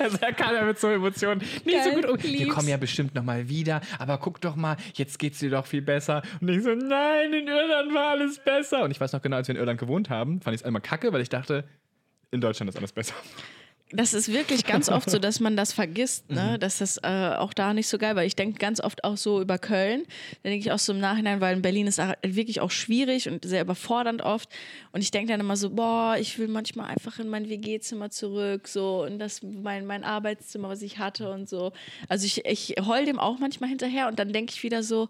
Also 0.04 0.16
er 0.20 0.32
kam 0.32 0.54
ja 0.54 0.64
mit 0.64 0.78
so 0.78 0.88
Emotionen 0.88 1.40
nicht 1.64 1.84
so 1.84 1.90
Geil, 1.90 1.94
gut 1.94 2.04
um. 2.06 2.22
Wir 2.22 2.30
lieb's. 2.30 2.54
kommen 2.54 2.68
ja 2.68 2.76
bestimmt 2.78 3.14
noch 3.14 3.22
mal 3.22 3.48
wieder, 3.48 3.80
aber 3.98 4.18
guck 4.18 4.40
doch 4.40 4.56
mal, 4.56 4.76
jetzt 4.94 5.18
geht's 5.18 5.38
dir 5.40 5.50
doch 5.50 5.66
viel 5.66 5.82
besser. 5.82 6.22
Und 6.40 6.48
ich 6.48 6.62
so, 6.62 6.74
nein, 6.74 7.32
in 7.32 7.46
Irland 7.46 7.94
war 7.94 8.10
alles 8.12 8.38
besser. 8.38 8.82
Und 8.84 8.90
ich 8.90 9.00
weiß 9.00 9.12
noch 9.12 9.20
genau, 9.22 9.36
als 9.36 9.48
wir 9.48 9.54
in 9.54 9.60
Irland 9.60 9.78
gewohnt 9.78 10.08
haben, 10.08 10.40
fand 10.40 10.54
ich 10.54 10.62
es 10.62 10.64
einmal 10.64 10.82
kacke, 10.82 11.12
weil 11.12 11.20
ich 11.20 11.28
dachte, 11.28 11.64
in 12.30 12.40
Deutschland 12.40 12.70
ist 12.70 12.76
alles 12.76 12.92
besser. 12.92 13.14
Das 13.92 14.14
ist 14.14 14.32
wirklich 14.32 14.64
ganz 14.64 14.88
oft 14.88 15.10
so, 15.10 15.18
dass 15.18 15.40
man 15.40 15.56
das 15.56 15.72
vergisst, 15.72 16.30
ne? 16.30 16.52
Mhm. 16.54 16.60
dass 16.60 16.78
das 16.78 16.98
äh, 16.98 17.34
auch 17.36 17.52
da 17.52 17.74
nicht 17.74 17.88
so 17.88 17.98
geil 17.98 18.14
war. 18.16 18.24
Ich 18.24 18.36
denke 18.36 18.58
ganz 18.58 18.80
oft 18.80 19.04
auch 19.04 19.16
so 19.16 19.40
über 19.40 19.58
Köln. 19.58 20.04
Da 20.42 20.50
denke 20.50 20.64
ich 20.64 20.72
auch 20.72 20.78
so 20.78 20.92
im 20.92 21.00
Nachhinein, 21.00 21.40
weil 21.40 21.56
in 21.56 21.62
Berlin 21.62 21.86
ist 21.86 22.00
wirklich 22.22 22.60
auch 22.60 22.70
schwierig 22.70 23.28
und 23.28 23.44
sehr 23.44 23.62
überfordernd 23.62 24.22
oft. 24.22 24.48
Und 24.92 25.02
ich 25.02 25.10
denke 25.10 25.32
dann 25.32 25.40
immer 25.40 25.56
so, 25.56 25.70
boah, 25.70 26.16
ich 26.18 26.38
will 26.38 26.48
manchmal 26.48 26.88
einfach 26.88 27.18
in 27.18 27.28
mein 27.28 27.48
WG-Zimmer 27.48 28.10
zurück, 28.10 28.68
so 28.68 29.04
in 29.04 29.18
das 29.18 29.42
mein, 29.42 29.86
mein 29.86 30.04
Arbeitszimmer, 30.04 30.68
was 30.68 30.82
ich 30.82 30.98
hatte 30.98 31.30
und 31.30 31.48
so. 31.48 31.72
Also 32.08 32.26
ich, 32.26 32.44
ich 32.44 32.74
heul 32.86 33.04
dem 33.04 33.18
auch 33.18 33.38
manchmal 33.38 33.70
hinterher 33.70 34.08
und 34.08 34.18
dann 34.18 34.32
denke 34.32 34.52
ich 34.54 34.62
wieder 34.62 34.82
so, 34.82 35.08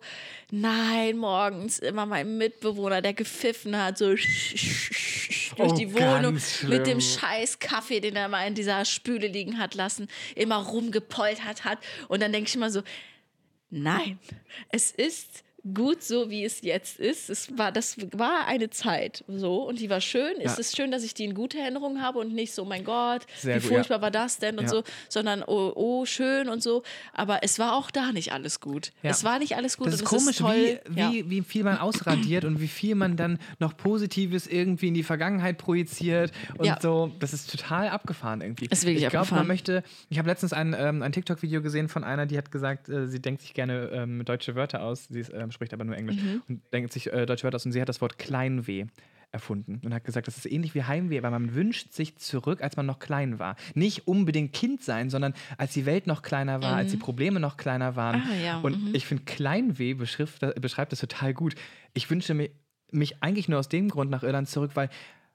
nein, 0.51 1.17
morgens 1.19 1.79
immer 1.79 2.07
mein 2.07 2.39
Mitbewohner, 2.39 3.03
der 3.03 3.13
gepfiffen 3.13 3.77
hat, 3.77 3.99
so 3.99 4.07
durch 4.07 4.71
Oh, 5.59 5.75
die 5.75 5.93
Wohnung 5.93 6.39
mit 6.69 6.87
dem 6.87 7.01
scheiß 7.01 7.59
Kaffee, 7.59 8.01
den 8.01 8.17
er 8.17 8.29
mal 8.29 8.47
in 8.47 8.55
dieser 8.55 8.70
Spüle 8.85 9.29
liegen 9.29 9.59
hat 9.59 9.75
lassen, 9.75 10.09
immer 10.35 10.57
rumgepoltert 10.57 11.65
hat. 11.65 11.79
Und 12.09 12.23
dann 12.23 12.33
denke 12.33 12.49
ich 12.49 12.55
immer 12.55 12.71
so, 12.71 12.83
nein, 13.71 14.19
es 14.71 14.91
ist 14.91 15.45
gut 15.75 16.03
so, 16.03 16.31
wie 16.31 16.45
es 16.45 16.63
jetzt 16.63 16.99
ist. 16.99 17.29
Es 17.31 17.57
war, 17.59 17.71
das 17.73 17.97
war 18.13 18.47
eine 18.47 18.71
Zeit 18.71 19.25
so 19.29 19.63
und 19.69 19.79
die 19.81 19.91
war 19.91 20.01
schön. 20.01 20.35
Es 20.39 20.55
Ja. 20.55 20.59
ist 20.59 20.77
schön, 20.77 20.91
dass 20.91 21.03
ich 21.05 21.15
die 21.15 21.25
in 21.25 21.35
gute 21.35 21.59
Erinnerung 21.59 22.01
habe 22.01 22.19
und 22.19 22.33
nicht 22.35 22.55
so, 22.55 22.65
mein 22.65 22.85
Gott, 22.85 23.23
Sehr 23.39 23.57
wie 23.57 23.61
gut, 23.61 23.69
furchtbar 23.77 23.97
ja. 23.99 24.03
war 24.03 24.11
das 24.11 24.39
denn 24.39 24.59
und 24.59 24.65
Ja. 24.65 24.71
so, 24.71 24.83
sondern 25.09 25.43
oh, 25.47 25.73
oh, 25.75 26.05
schön 26.07 26.49
und 26.49 26.63
so. 26.63 26.83
Aber 27.13 27.43
es 27.43 27.59
war 27.59 27.75
auch 27.75 27.91
da 27.91 28.13
nicht 28.13 28.33
alles 28.33 28.61
gut. 28.61 28.93
Es 29.03 29.23
war 29.25 29.39
nicht 29.39 29.57
alles 29.57 29.77
gut. 29.77 29.89
Das 29.89 29.95
ist 29.95 30.05
komisch, 30.05 30.23
es 30.23 30.31
ist 30.31 30.39
toll. 30.39 30.81
wie, 30.89 31.25
wie, 31.25 31.31
wie 31.31 31.43
viel 31.43 31.65
man 31.65 31.79
ausradiert 31.79 32.45
und 32.45 32.61
wie 32.61 32.69
viel 32.69 32.95
man 32.95 33.17
dann 33.17 33.39
noch 33.59 33.77
Positives 33.77 34.47
irgendwie 34.47 34.89
in 34.89 34.95
die 34.95 35.03
Vergangenheit 35.03 35.59
projiziert 35.59 36.33
und 36.59 36.81
so. 36.81 37.11
Das 37.19 37.33
ist 37.33 37.51
total 37.51 37.89
abgefahren 37.89 38.41
irgendwie. 38.41 38.67
Ist 38.67 38.85
wirklich 38.85 39.05
ich 39.05 39.11
glaube, 39.11 39.35
man 39.35 39.47
möchte. 39.47 39.83
Ich 40.09 40.19
habe 40.19 40.29
letztens 40.29 40.53
ein, 40.53 40.75
ähm, 40.79 41.03
ein 41.03 41.13
TikTok-Video 41.13 41.63
gesehen 41.63 41.89
von 41.89 42.05
einer, 42.05 42.27
die 42.27 42.39
hat 42.39 42.51
gesagt, 42.51 42.89
äh, 42.89 43.07
sie 43.07 43.21
denkt 43.21 43.43
sich 43.43 43.55
gerne 43.55 43.91
ähm, 43.93 44.25
deutsche 44.25 44.55
Wörter 44.55 44.83
aus. 44.83 45.07
Sie 45.11 45.21
ist, 45.21 45.33
ähm, 45.33 45.50
spricht 45.53 45.73
aber 45.75 45.85
nur 45.85 45.97
Englisch 45.97 46.17
Mhm. 46.17 46.43
und 46.49 46.63
denkt 46.73 46.93
sich 46.93 47.13
äh, 47.13 47.27
deutsche 47.27 47.45
Wörter 47.45 47.57
aus 47.57 47.67
und 47.67 47.73
sie 47.73 47.81
hat 47.81 47.89
das 47.89 48.01
Wort 48.01 48.19
Kleinweh 48.19 48.87
erfunden 49.33 49.81
und 49.85 49.95
hat 49.95 50.03
gesagt, 50.05 50.27
das 50.27 50.37
ist 50.37 50.47
ähnlich 50.51 50.75
wie 50.75 50.83
Heimweh, 50.83 51.23
weil 51.23 51.31
man 51.31 51.55
wünscht 51.55 51.93
sich 51.93 52.17
zurück, 52.17 52.63
als 52.63 52.77
man 52.77 52.85
noch 52.87 52.99
klein 52.99 53.39
war. 53.39 53.55
Nicht 53.75 54.09
unbedingt 54.09 54.53
Kind 54.53 54.83
sein, 54.83 55.09
sondern 55.09 55.35
als 55.57 55.73
die 55.73 55.87
Welt 55.87 56.09
noch 56.09 56.23
kleiner 56.23 56.63
war, 56.63 56.75
als 56.75 56.91
die 56.91 56.97
Probleme 56.97 57.39
noch 57.39 57.57
kleiner 57.57 57.95
waren. 57.95 58.23
Ah, 58.29 58.35
ja, 58.45 58.59
Und 58.61 58.93
ich 58.93 59.07
finde, 59.07 59.23
Kleinweh 59.25 59.95
beschreibt 59.95 60.91
das 60.93 60.99
total 60.99 61.33
gut. 61.33 61.55
Ich 61.95 62.11
wünsche 62.11 62.35
mir, 62.35 62.51
mich 62.91 63.23
eigentlich 63.23 63.49
nur 63.49 63.61
aus 63.61 63.69
dem 63.69 63.89
Grund 63.89 64.11
nach 64.11 64.25
Irland 64.25 64.49
zurück, 64.49 64.73
weil 64.75 64.91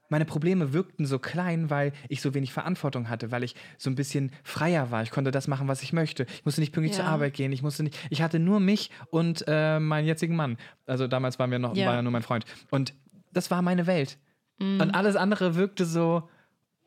meine 0.09 0.25
Probleme 0.25 0.73
wirkten 0.73 1.05
so 1.05 1.19
klein, 1.19 1.69
weil 1.69 1.93
ich 2.09 2.21
so 2.21 2.33
wenig 2.33 2.53
Verantwortung 2.53 3.09
hatte, 3.09 3.31
weil 3.31 3.43
ich 3.43 3.55
so 3.77 3.89
ein 3.89 3.95
bisschen 3.95 4.31
freier 4.43 4.91
war. 4.91 5.03
Ich 5.03 5.11
konnte 5.11 5.31
das 5.31 5.47
machen, 5.47 5.67
was 5.67 5.81
ich 5.83 5.93
möchte. 5.93 6.25
Ich 6.35 6.45
musste 6.45 6.61
nicht 6.61 6.73
pünktlich 6.73 6.97
Ja. 6.97 7.03
zur 7.03 7.11
Arbeit 7.11 7.33
gehen. 7.33 7.51
Ich 7.51 7.61
musste 7.63 7.83
nicht. 7.83 7.97
Ich 8.09 8.21
hatte 8.21 8.39
nur 8.39 8.59
mich 8.59 8.91
und 9.09 9.43
äh, 9.47 9.79
meinen 9.79 10.05
jetzigen 10.07 10.35
Mann. 10.35 10.57
Also 10.85 11.07
damals 11.07 11.39
waren 11.39 11.51
wir 11.51 11.59
noch 11.59 11.75
Ja. 11.75 11.87
war 11.87 11.95
ja 11.95 12.01
nur 12.01 12.11
mein 12.11 12.23
Freund. 12.23 12.45
Und 12.69 12.93
das 13.33 13.49
war 13.51 13.61
meine 13.61 13.87
Welt. 13.87 14.17
Mhm. 14.59 14.79
Und 14.81 14.91
alles 14.91 15.15
andere 15.15 15.55
wirkte 15.55 15.85
so 15.85 16.29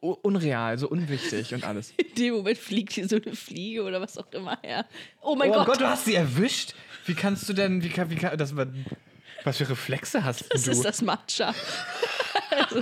unreal, 0.01 0.79
so 0.79 0.89
unwichtig 0.89 1.53
und 1.55 1.65
alles. 1.65 1.93
In 1.97 2.15
dem 2.15 2.35
Moment 2.35 2.57
fliegt 2.59 2.93
hier 2.93 3.09
so 3.09 3.17
eine 3.17 3.35
Fliege 3.35 3.83
oder 3.83 4.01
was 4.01 4.17
auch 4.17 4.31
immer 4.33 4.57
her. 4.63 4.87
Oh 5.21 5.35
mein 5.35 5.51
oh 5.51 5.55
Gott. 5.55 5.67
Gott, 5.67 5.81
du 5.81 5.87
hast 5.89 6.05
sie 6.05 6.15
erwischt. 6.15 6.75
Wie 7.07 7.15
kannst 7.15 7.49
du 7.49 7.53
denn? 7.53 7.83
Wie 7.83 7.89
kann, 7.89 8.09
wie 8.09 8.15
kann 8.15 8.39
das 8.39 8.55
war, 8.57 8.67
Was 9.45 9.57
für 9.59 9.69
Reflexe 9.69 10.23
hast 10.25 10.45
Das 10.53 10.63
du? 10.65 10.71
ist 10.71 10.85
das 10.85 11.03
Matcha. 11.03 11.53
also, 12.51 12.81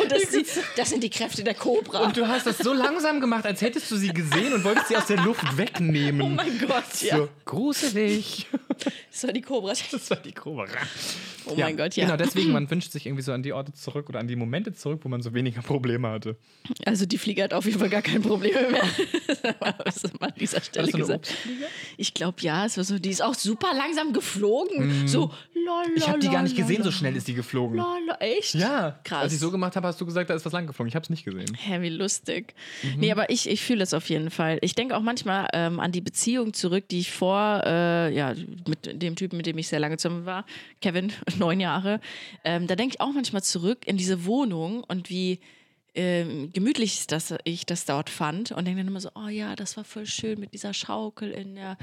und 0.00 0.12
das, 0.12 0.22
die, 0.30 0.44
das 0.76 0.90
sind 0.90 1.02
die 1.02 1.10
Kräfte 1.10 1.44
der 1.44 1.54
Cobra. 1.54 2.00
Und 2.00 2.16
du 2.16 2.26
hast 2.26 2.46
das 2.46 2.58
so 2.58 2.72
langsam 2.72 3.20
gemacht, 3.20 3.46
als 3.46 3.60
hättest 3.60 3.90
du 3.90 3.96
sie 3.96 4.08
gesehen 4.08 4.52
und 4.52 4.64
wolltest 4.64 4.88
sie 4.88 4.96
aus 4.96 5.06
der 5.06 5.18
Luft 5.18 5.44
wegnehmen. 5.56 6.20
oh 6.22 6.28
mein 6.28 6.58
Gott, 6.58 7.02
ja. 7.02 7.18
So, 7.18 7.28
gruselig. 7.44 8.46
Das 9.10 9.24
war 9.24 9.32
die 9.32 9.42
Cobra. 9.42 9.72
Das 9.90 10.10
war 10.10 10.16
die 10.18 10.32
Cobra. 10.32 10.66
Oh 11.46 11.54
mein 11.56 11.76
Gott, 11.76 11.96
ja. 11.96 12.04
Genau, 12.04 12.16
deswegen, 12.16 12.52
man 12.52 12.70
wünscht 12.70 12.92
sich 12.92 13.06
irgendwie 13.06 13.22
so 13.22 13.32
an 13.32 13.42
die 13.42 13.52
Orte 13.52 13.72
zurück 13.72 14.08
oder 14.08 14.20
an 14.20 14.28
die 14.28 14.36
Momente 14.36 14.72
zurück, 14.72 15.00
wo 15.02 15.08
man 15.08 15.22
so 15.22 15.34
weniger 15.34 15.62
Probleme 15.62 16.08
hatte. 16.08 16.36
Also 16.84 17.06
die 17.06 17.18
Fliege 17.18 17.42
hat 17.42 17.54
auf 17.54 17.64
jeden 17.64 17.78
Fall 17.78 17.88
gar 17.88 18.02
keine 18.02 18.20
Probleme 18.20 18.70
mehr. 18.70 18.84
das 19.84 20.04
ist 20.04 20.20
mal 20.20 20.28
an 20.28 20.34
dieser 20.38 20.60
Stelle 20.60 20.90
so 20.90 20.98
gesagt. 20.98 21.34
Ich 21.96 22.14
glaube 22.14 22.40
ja, 22.40 22.66
es 22.66 22.76
war 22.76 22.84
so, 22.84 22.98
die 22.98 23.10
ist 23.10 23.22
auch 23.22 23.34
super 23.34 23.72
langsam 23.74 24.12
geflogen. 24.12 25.08
So, 25.08 25.32
lol. 25.54 25.84
Ich 25.96 26.08
habe 26.08 26.18
die 26.18 26.28
gar 26.28 26.42
nicht 26.42 26.56
gesehen, 26.56 26.82
so 26.82 26.90
schnell 26.90 27.16
ist 27.16 27.28
die 27.28 27.34
geflogen. 27.34 27.76
Lol, 27.78 28.16
echt? 28.20 28.54
Ja, 28.54 29.00
krass. 29.04 29.24
Als 29.24 29.32
ich 29.32 29.38
so 29.38 29.50
gemacht 29.50 29.69
habe, 29.76 29.88
hast 29.88 30.00
du 30.00 30.06
gesagt, 30.06 30.30
da 30.30 30.34
ist 30.34 30.44
was 30.44 30.52
lang 30.52 30.66
geflogen. 30.66 30.88
Ich 30.88 30.94
habe 30.94 31.04
es 31.04 31.10
nicht 31.10 31.24
gesehen. 31.24 31.54
Hä, 31.54 31.80
wie 31.80 31.88
lustig. 31.88 32.54
Mhm. 32.82 33.00
Nee, 33.00 33.12
aber 33.12 33.30
ich, 33.30 33.48
ich 33.48 33.62
fühle 33.62 33.82
es 33.82 33.94
auf 33.94 34.08
jeden 34.08 34.30
Fall. 34.30 34.58
Ich 34.62 34.74
denke 34.74 34.96
auch 34.96 35.02
manchmal 35.02 35.48
ähm, 35.52 35.80
an 35.80 35.92
die 35.92 36.00
Beziehung 36.00 36.52
zurück, 36.52 36.88
die 36.88 37.00
ich 37.00 37.10
vor, 37.10 37.62
äh, 37.64 38.14
ja, 38.14 38.34
mit 38.66 39.02
dem 39.02 39.16
Typen, 39.16 39.36
mit 39.36 39.46
dem 39.46 39.58
ich 39.58 39.68
sehr 39.68 39.80
lange 39.80 39.96
zusammen 39.96 40.26
war, 40.26 40.44
Kevin, 40.80 41.12
neun 41.38 41.60
Jahre. 41.60 42.00
Ähm, 42.44 42.66
da 42.66 42.76
denke 42.76 42.94
ich 42.94 43.00
auch 43.00 43.12
manchmal 43.12 43.42
zurück 43.42 43.86
in 43.86 43.96
diese 43.96 44.24
Wohnung 44.24 44.84
und 44.84 45.10
wie 45.10 45.40
ähm, 45.94 46.50
gemütlich 46.52 47.06
das, 47.06 47.34
ich 47.44 47.66
das 47.66 47.84
dort 47.84 48.10
fand 48.10 48.52
und 48.52 48.64
denke 48.64 48.80
dann 48.80 48.88
immer 48.88 49.00
so, 49.00 49.10
oh 49.14 49.28
ja, 49.28 49.56
das 49.56 49.76
war 49.76 49.84
voll 49.84 50.06
schön 50.06 50.38
mit 50.38 50.54
dieser 50.54 50.72
Schaukel 50.72 51.30
in, 51.30 51.56
der, 51.56 51.76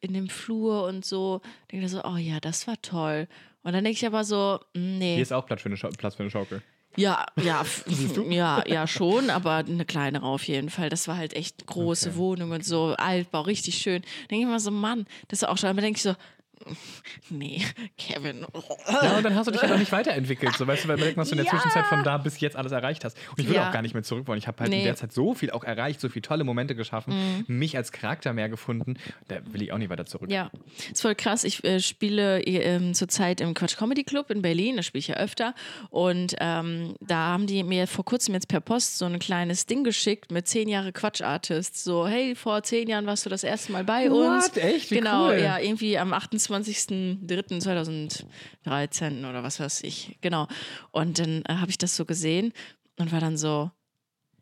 in 0.00 0.12
dem 0.12 0.28
Flur 0.28 0.84
und 0.84 1.04
so. 1.04 1.40
Denke 1.70 1.86
dann 1.86 1.88
so, 1.88 2.04
oh 2.04 2.16
ja, 2.16 2.40
das 2.40 2.66
war 2.66 2.80
toll. 2.82 3.26
Und 3.62 3.72
dann 3.72 3.84
denke 3.84 3.96
ich 3.96 4.06
aber 4.06 4.24
so, 4.24 4.60
mm, 4.74 4.98
nee. 4.98 5.14
Hier 5.14 5.22
ist 5.22 5.32
auch 5.32 5.46
Platz 5.46 5.62
für 5.62 5.66
eine, 5.66 5.76
Schau 5.76 5.88
Platz 5.88 6.14
für 6.14 6.22
eine 6.22 6.30
Schaukel. 6.30 6.62
Ja, 6.96 7.26
ja, 7.42 7.64
ja, 8.30 8.62
ja, 8.66 8.86
schon, 8.86 9.30
aber 9.30 9.56
eine 9.56 9.84
kleinere 9.84 10.26
auf 10.26 10.44
jeden 10.44 10.70
Fall. 10.70 10.88
Das 10.90 11.08
war 11.08 11.16
halt 11.16 11.34
echt 11.34 11.66
große 11.66 12.10
Okay. 12.10 12.18
Wohnung 12.18 12.50
und 12.52 12.64
so, 12.64 12.94
Altbau, 12.96 13.42
richtig 13.42 13.78
schön. 13.78 14.02
Denke 14.30 14.44
ich 14.44 14.50
mal 14.50 14.60
so, 14.60 14.70
Mann, 14.70 15.06
das 15.28 15.42
ist 15.42 15.48
auch 15.48 15.58
schon, 15.58 15.70
aber 15.70 15.80
denke 15.80 15.96
ich 15.96 16.02
so, 16.02 16.14
nee, 17.30 17.62
Kevin. 17.98 18.46
Ja, 18.88 19.16
und 19.16 19.22
dann 19.24 19.34
hast 19.34 19.46
du 19.46 19.50
dich 19.50 19.62
aber 19.62 19.76
nicht 19.76 19.92
weiterentwickelt. 19.92 20.56
So, 20.56 20.66
weißt 20.66 20.84
du, 20.84 20.88
weil 20.88 20.96
mal, 20.98 21.16
was 21.16 21.28
du 21.28 21.32
in 21.34 21.38
der 21.38 21.46
Ja. 21.46 21.52
Zwischenzeit 21.52 21.86
von 21.86 22.02
da 22.04 22.18
bis 22.18 22.40
jetzt 22.40 22.56
alles 22.56 22.72
erreicht 22.72 23.04
hast. 23.04 23.16
Und 23.30 23.40
ich 23.40 23.48
will 23.48 23.56
Ja. 23.56 23.68
auch 23.68 23.72
gar 23.72 23.82
nicht 23.82 23.94
mehr 23.94 24.02
zurück 24.02 24.26
wollen. 24.26 24.38
Ich 24.38 24.46
habe 24.46 24.58
halt 24.60 24.72
in 24.72 24.78
Nee. 24.78 24.84
der 24.84 24.96
Zeit 24.96 25.12
so 25.12 25.34
viel 25.34 25.50
auch 25.50 25.64
erreicht, 25.64 26.00
so 26.00 26.08
viele 26.08 26.22
tolle 26.22 26.44
Momente 26.44 26.74
geschaffen, 26.74 27.14
Mhm. 27.48 27.58
mich 27.58 27.76
als 27.76 27.92
Charakter 27.92 28.32
mehr 28.32 28.48
gefunden. 28.48 28.96
Da 29.28 29.36
will 29.52 29.62
ich 29.62 29.72
auch 29.72 29.78
nicht 29.78 29.90
weiter 29.90 30.06
zurück. 30.06 30.30
Ja, 30.30 30.50
ist 30.90 31.02
voll 31.02 31.14
krass. 31.14 31.44
Ich 31.44 31.62
äh, 31.64 31.80
spiele 31.80 32.40
ähm, 32.42 32.94
zurzeit 32.94 33.40
im 33.40 33.54
Quatsch 33.54 33.76
Comedy 33.76 34.04
Club 34.04 34.30
in 34.30 34.42
Berlin, 34.42 34.76
da 34.76 34.82
spiele 34.82 35.00
ich 35.00 35.08
ja 35.08 35.16
öfter. 35.16 35.54
Und 35.90 36.34
ähm, 36.40 36.94
da 37.00 37.16
haben 37.32 37.46
die 37.46 37.62
mir 37.62 37.86
vor 37.86 38.04
kurzem 38.04 38.34
jetzt 38.34 38.48
per 38.48 38.60
Post 38.60 38.98
so 38.98 39.04
ein 39.04 39.18
kleines 39.18 39.66
Ding 39.66 39.84
geschickt 39.84 40.30
mit 40.32 40.48
zehn 40.48 40.68
Jahre 40.68 40.92
Quatsch 40.92 41.22
Artist. 41.22 41.82
So, 41.82 42.06
hey, 42.06 42.34
vor 42.34 42.62
zehn 42.62 42.88
Jahren 42.88 43.06
warst 43.06 43.24
du 43.26 43.30
das 43.30 43.44
erste 43.44 43.72
Mal 43.72 43.84
bei 43.84 44.10
uns. 44.10 44.46
What? 44.46 44.56
Echt? 44.56 44.90
Wie 44.90 44.96
genau, 44.96 45.28
cool. 45.28 45.38
ja, 45.40 45.58
irgendwie 45.58 45.98
am 45.98 46.12
28.03.2013 46.50 49.28
oder 49.28 49.42
was 49.42 49.60
weiß 49.60 49.82
ich. 49.82 50.16
Genau. 50.20 50.48
Und 50.90 51.18
dann 51.18 51.42
äh, 51.46 51.54
habe 51.54 51.70
ich 51.70 51.78
das 51.78 51.96
so 51.96 52.04
gesehen 52.04 52.52
und 52.98 53.12
war 53.12 53.20
dann 53.20 53.36
so, 53.36 53.70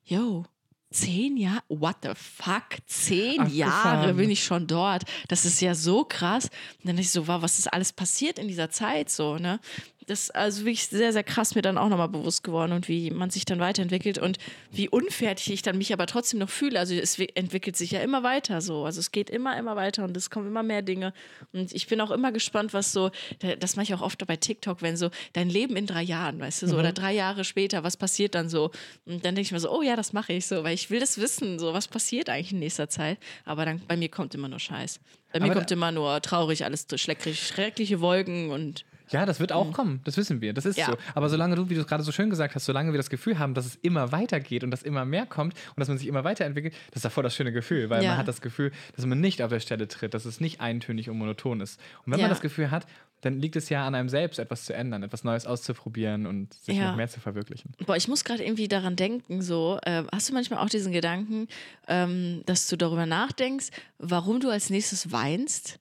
yo. 0.05 0.45
Zehn 0.91 1.39
Jahre? 1.39 1.63
What 1.69 1.97
the 2.03 2.11
fuck? 2.15 2.77
Zehn 2.85 3.41
Abgefahren. 3.41 3.57
Jahre 3.57 4.13
bin 4.13 4.29
ich 4.29 4.45
schon 4.45 4.67
dort. 4.67 5.05
Das 5.29 5.47
ist 5.47 5.63
ja 5.63 5.75
so 5.75 6.05
krass. 6.05 6.51
Und 6.81 6.85
dann 6.85 6.97
dachte 6.97 7.07
ich 7.07 7.11
so, 7.11 7.27
wow, 7.27 7.41
was 7.41 7.59
ist 7.59 7.73
alles 7.73 7.95
passiert 7.95 8.39
in 8.39 8.47
dieser 8.47 8.69
Zeit 8.69 9.09
so, 9.09 9.39
ne? 9.39 9.59
Das 10.07 10.25
ist 10.25 10.35
also 10.35 10.61
wirklich 10.63 10.87
sehr, 10.89 11.13
sehr 11.13 11.23
krass 11.23 11.55
mir 11.55 11.63
dann 11.63 11.79
auch 11.79 11.89
nochmal 11.89 12.09
bewusst 12.09 12.43
geworden 12.43 12.73
und 12.73 12.89
wie 12.89 13.11
man 13.11 13.31
sich 13.31 13.45
dann 13.45 13.61
weiterentwickelt 13.61 14.19
und 14.19 14.39
wie 14.71 14.89
unfertig 14.89 15.51
ich 15.53 15.63
dann 15.63 15.79
mich 15.79 15.93
aber 15.93 16.07
trotzdem 16.07 16.41
noch 16.41 16.51
fühle. 16.51 16.79
Also 16.79 16.95
es 16.95 17.19
entwickelt 17.19 17.77
sich 17.77 17.93
ja 17.93 18.01
immer 18.01 18.23
weiter 18.23 18.61
so. 18.61 18.85
Also 18.85 19.01
es 19.01 19.13
geht 19.13 19.31
immer, 19.31 19.57
immer 19.59 19.77
weiter 19.77 20.05
und 20.05 20.17
es 20.17 20.31
kommen 20.31 20.49
immer 20.49 20.63
mehr 20.63 20.83
Dinge. 20.83 21.13
Und 21.53 21.73
ich 21.73 21.87
bin 21.87 22.01
auch 22.01 22.11
immer 22.11 22.33
gespannt, 22.33 22.73
was 22.75 22.93
so, 22.93 23.11
da- 23.39 23.55
das 23.57 23.77
mache 23.77 23.85
ich 23.85 23.95
auch 23.95 24.03
oft 24.03 24.27
bei 24.27 24.37
TikTok, 24.37 24.83
wenn 24.83 24.97
so 24.97 25.11
dein 25.35 25.49
Leben 25.49 25.77
in 25.77 25.87
drei 25.87 26.03
Jahren, 26.03 26.41
weißt 26.41 26.63
du, 26.63 26.69
so, 26.69 26.79
oder 26.79 26.93
drei 26.93 27.13
Jahre 27.13 27.45
später, 27.45 27.85
was 27.85 27.97
passiert 27.97 28.35
dann 28.35 28.49
so? 28.49 28.71
Und 29.07 29.25
dann 29.25 29.35
denke 29.35 29.43
ich 29.43 29.53
mir 29.53 29.61
so, 29.61 29.71
oh 29.71 29.83
ja, 29.83 29.95
das 29.97 30.13
mache 30.13 30.33
ich 30.33 30.47
so, 30.47 30.65
weil 30.65 30.75
ich 30.75 30.91
will 30.91 31.01
das 31.01 31.19
wissen, 31.19 31.59
so, 31.59 31.73
was 31.75 31.87
passiert 31.89 32.29
eigentlich 32.29 32.53
in 32.53 32.59
nächster 32.59 32.89
Zeit. 32.89 33.19
Aber 33.45 33.65
dann, 33.65 33.81
bei 33.87 33.97
mir 33.97 34.09
kommt 34.09 34.35
immer 34.35 34.49
nur 34.49 34.59
Scheiß. 34.59 35.01
Bei 35.33 35.39
mir 35.41 35.47
Aber 35.47 35.55
kommt 35.55 35.71
immer 35.71 35.93
nur 35.93 36.21
traurig, 36.23 36.65
alles 36.65 36.87
schrecklich, 36.97 37.47
schreckliche 37.47 38.01
Wolken 38.01 38.51
und 38.51 38.85
Ja, 39.13 39.27
das 39.27 39.41
wird 39.41 39.53
auch 39.53 39.73
kommen. 39.73 40.01
Das 40.05 40.17
wissen 40.17 40.41
wir. 40.41 40.53
Das 40.55 40.65
ist 40.65 40.79
Ja. 40.79 40.87
so. 40.87 40.97
Aber 41.15 41.29
solange 41.29 41.55
du, 41.57 41.69
wie 41.69 41.75
du 41.75 41.81
es 41.81 41.87
gerade 41.87 42.03
so 42.03 42.13
schön 42.13 42.31
gesagt 42.31 42.55
hast, 42.55 42.65
solange 42.65 42.93
wir 42.93 42.97
das 42.99 43.11
Gefühl 43.11 43.39
haben, 43.39 43.55
dass 43.55 43.67
es 43.67 43.77
immer 43.77 44.11
weitergeht 44.13 44.65
und 44.65 44.71
dass 44.71 44.83
immer 44.83 45.05
mehr 45.05 45.27
kommt 45.27 45.55
und 45.55 45.81
dass 45.81 45.89
man 45.89 45.99
sich 45.99 46.07
immer 46.09 46.25
weiterentwickelt, 46.25 46.75
das 46.91 46.97
ist 47.01 47.05
ja 47.05 47.11
voll 47.11 47.23
das 47.25 47.35
schöne 47.37 47.53
Gefühl, 47.53 47.91
weil 47.91 48.03
Ja. 48.03 48.11
man 48.11 48.19
hat 48.19 48.29
das 48.29 48.41
Gefühl, 48.41 48.73
dass 48.97 49.05
man 49.07 49.21
nicht 49.21 49.43
auf 49.43 49.51
der 49.51 49.61
Stelle 49.61 49.87
tritt, 49.89 50.15
dass 50.15 50.25
es 50.25 50.41
nicht 50.41 50.61
eintönig 50.61 51.11
und 51.11 51.19
monoton 51.19 51.61
ist. 51.61 51.79
Und 52.07 52.13
wenn 52.13 52.19
Ja. 52.21 52.25
man 52.25 52.31
das 52.31 52.41
Gefühl 52.41 52.71
hat, 52.71 52.87
dann 53.21 53.39
liegt 53.39 53.55
es 53.55 53.69
ja 53.69 53.87
an 53.87 53.95
einem 53.95 54.09
selbst, 54.09 54.41
etwas 54.41 54.65
zu 54.65 54.75
ändern, 54.75 55.05
etwas 55.05 55.23
Neues 55.23 55.47
auszuprobieren 55.47 56.27
und 56.27 56.55
sich 56.55 56.81
noch 56.81 56.97
mehr 56.97 57.07
zu 57.07 57.21
verwirklichen. 57.21 57.73
Boah, 57.87 57.95
ich 57.97 58.09
muss 58.09 58.25
gerade 58.25 58.43
irgendwie 58.43 58.67
daran 58.67 58.97
denken, 58.97 59.43
so, 59.43 59.79
äh, 59.85 60.03
hast 60.11 60.29
du 60.29 60.35
manchmal 60.35 60.59
auch 60.59 60.69
diesen 60.69 60.91
Gedanken, 60.93 61.47
ähm, 61.87 62.43
dass 62.47 62.67
du 62.67 62.77
darüber 62.77 63.07
nachdenkst, 63.07 63.69
warum 63.99 64.41
du 64.41 64.49
als 64.51 64.71
nächstes 64.71 65.13
weinst? 65.13 65.79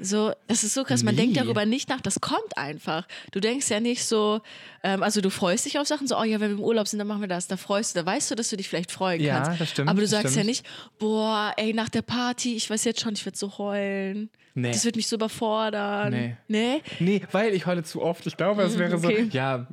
So, 0.00 0.32
das 0.46 0.64
ist 0.64 0.74
so 0.74 0.84
krass, 0.84 1.02
man 1.02 1.16
denkt 1.16 1.34
Nie. 1.34 1.40
darüber 1.42 1.66
nicht 1.66 1.88
nach, 1.88 2.00
das 2.00 2.20
kommt 2.20 2.56
einfach. 2.56 3.06
Du 3.32 3.40
denkst 3.40 3.68
ja 3.70 3.80
nicht 3.80 4.04
so, 4.04 4.40
ähm, 4.82 5.02
also 5.02 5.20
du 5.20 5.30
freust 5.30 5.64
dich 5.66 5.78
auf 5.78 5.86
Sachen, 5.88 6.06
so, 6.06 6.16
oh 6.18 6.22
ja, 6.24 6.38
wenn 6.40 6.50
wir 6.50 6.56
im 6.58 6.62
Urlaub 6.64 6.86
sind, 6.88 6.98
dann 6.98 7.08
machen 7.08 7.20
wir 7.20 7.28
das, 7.28 7.48
da 7.48 7.56
freust 7.56 7.94
du, 7.96 8.00
da 8.00 8.06
weißt 8.06 8.30
du, 8.30 8.34
dass 8.34 8.48
du 8.50 8.56
dich 8.56 8.68
vielleicht 8.68 8.92
freuen 8.92 9.20
Ja, 9.20 9.40
kannst. 9.42 9.60
das 9.60 9.70
stimmt, 9.70 9.88
Aber 9.90 10.00
du 10.00 10.06
sagst 10.06 10.24
ja 10.36 10.42
stimmt. 10.42 10.46
nicht, 10.46 10.66
boah, 10.98 11.52
ey, 11.56 11.72
nach 11.74 11.88
der 11.88 12.02
Party, 12.02 12.54
ich 12.56 12.68
weiß 12.70 12.84
jetzt 12.84 13.00
schon, 13.00 13.14
ich 13.14 13.24
werde 13.26 13.36
so 13.38 13.58
heulen. 13.58 14.30
Nee. 14.54 14.72
Das 14.72 14.84
wird 14.84 14.96
mich 14.96 15.06
so 15.06 15.14
überfordern. 15.14 16.10
Nee. 16.12 16.36
Nee? 16.48 16.82
Nee, 16.98 17.22
weil 17.30 17.54
ich 17.54 17.66
heule 17.66 17.84
zu 17.84 18.02
oft. 18.02 18.26
Ich 18.26 18.36
glaube, 18.36 18.62
es 18.62 18.76
wäre 18.76 18.96
okay. 18.96 19.24
so, 19.30 19.36
ja, 19.36 19.68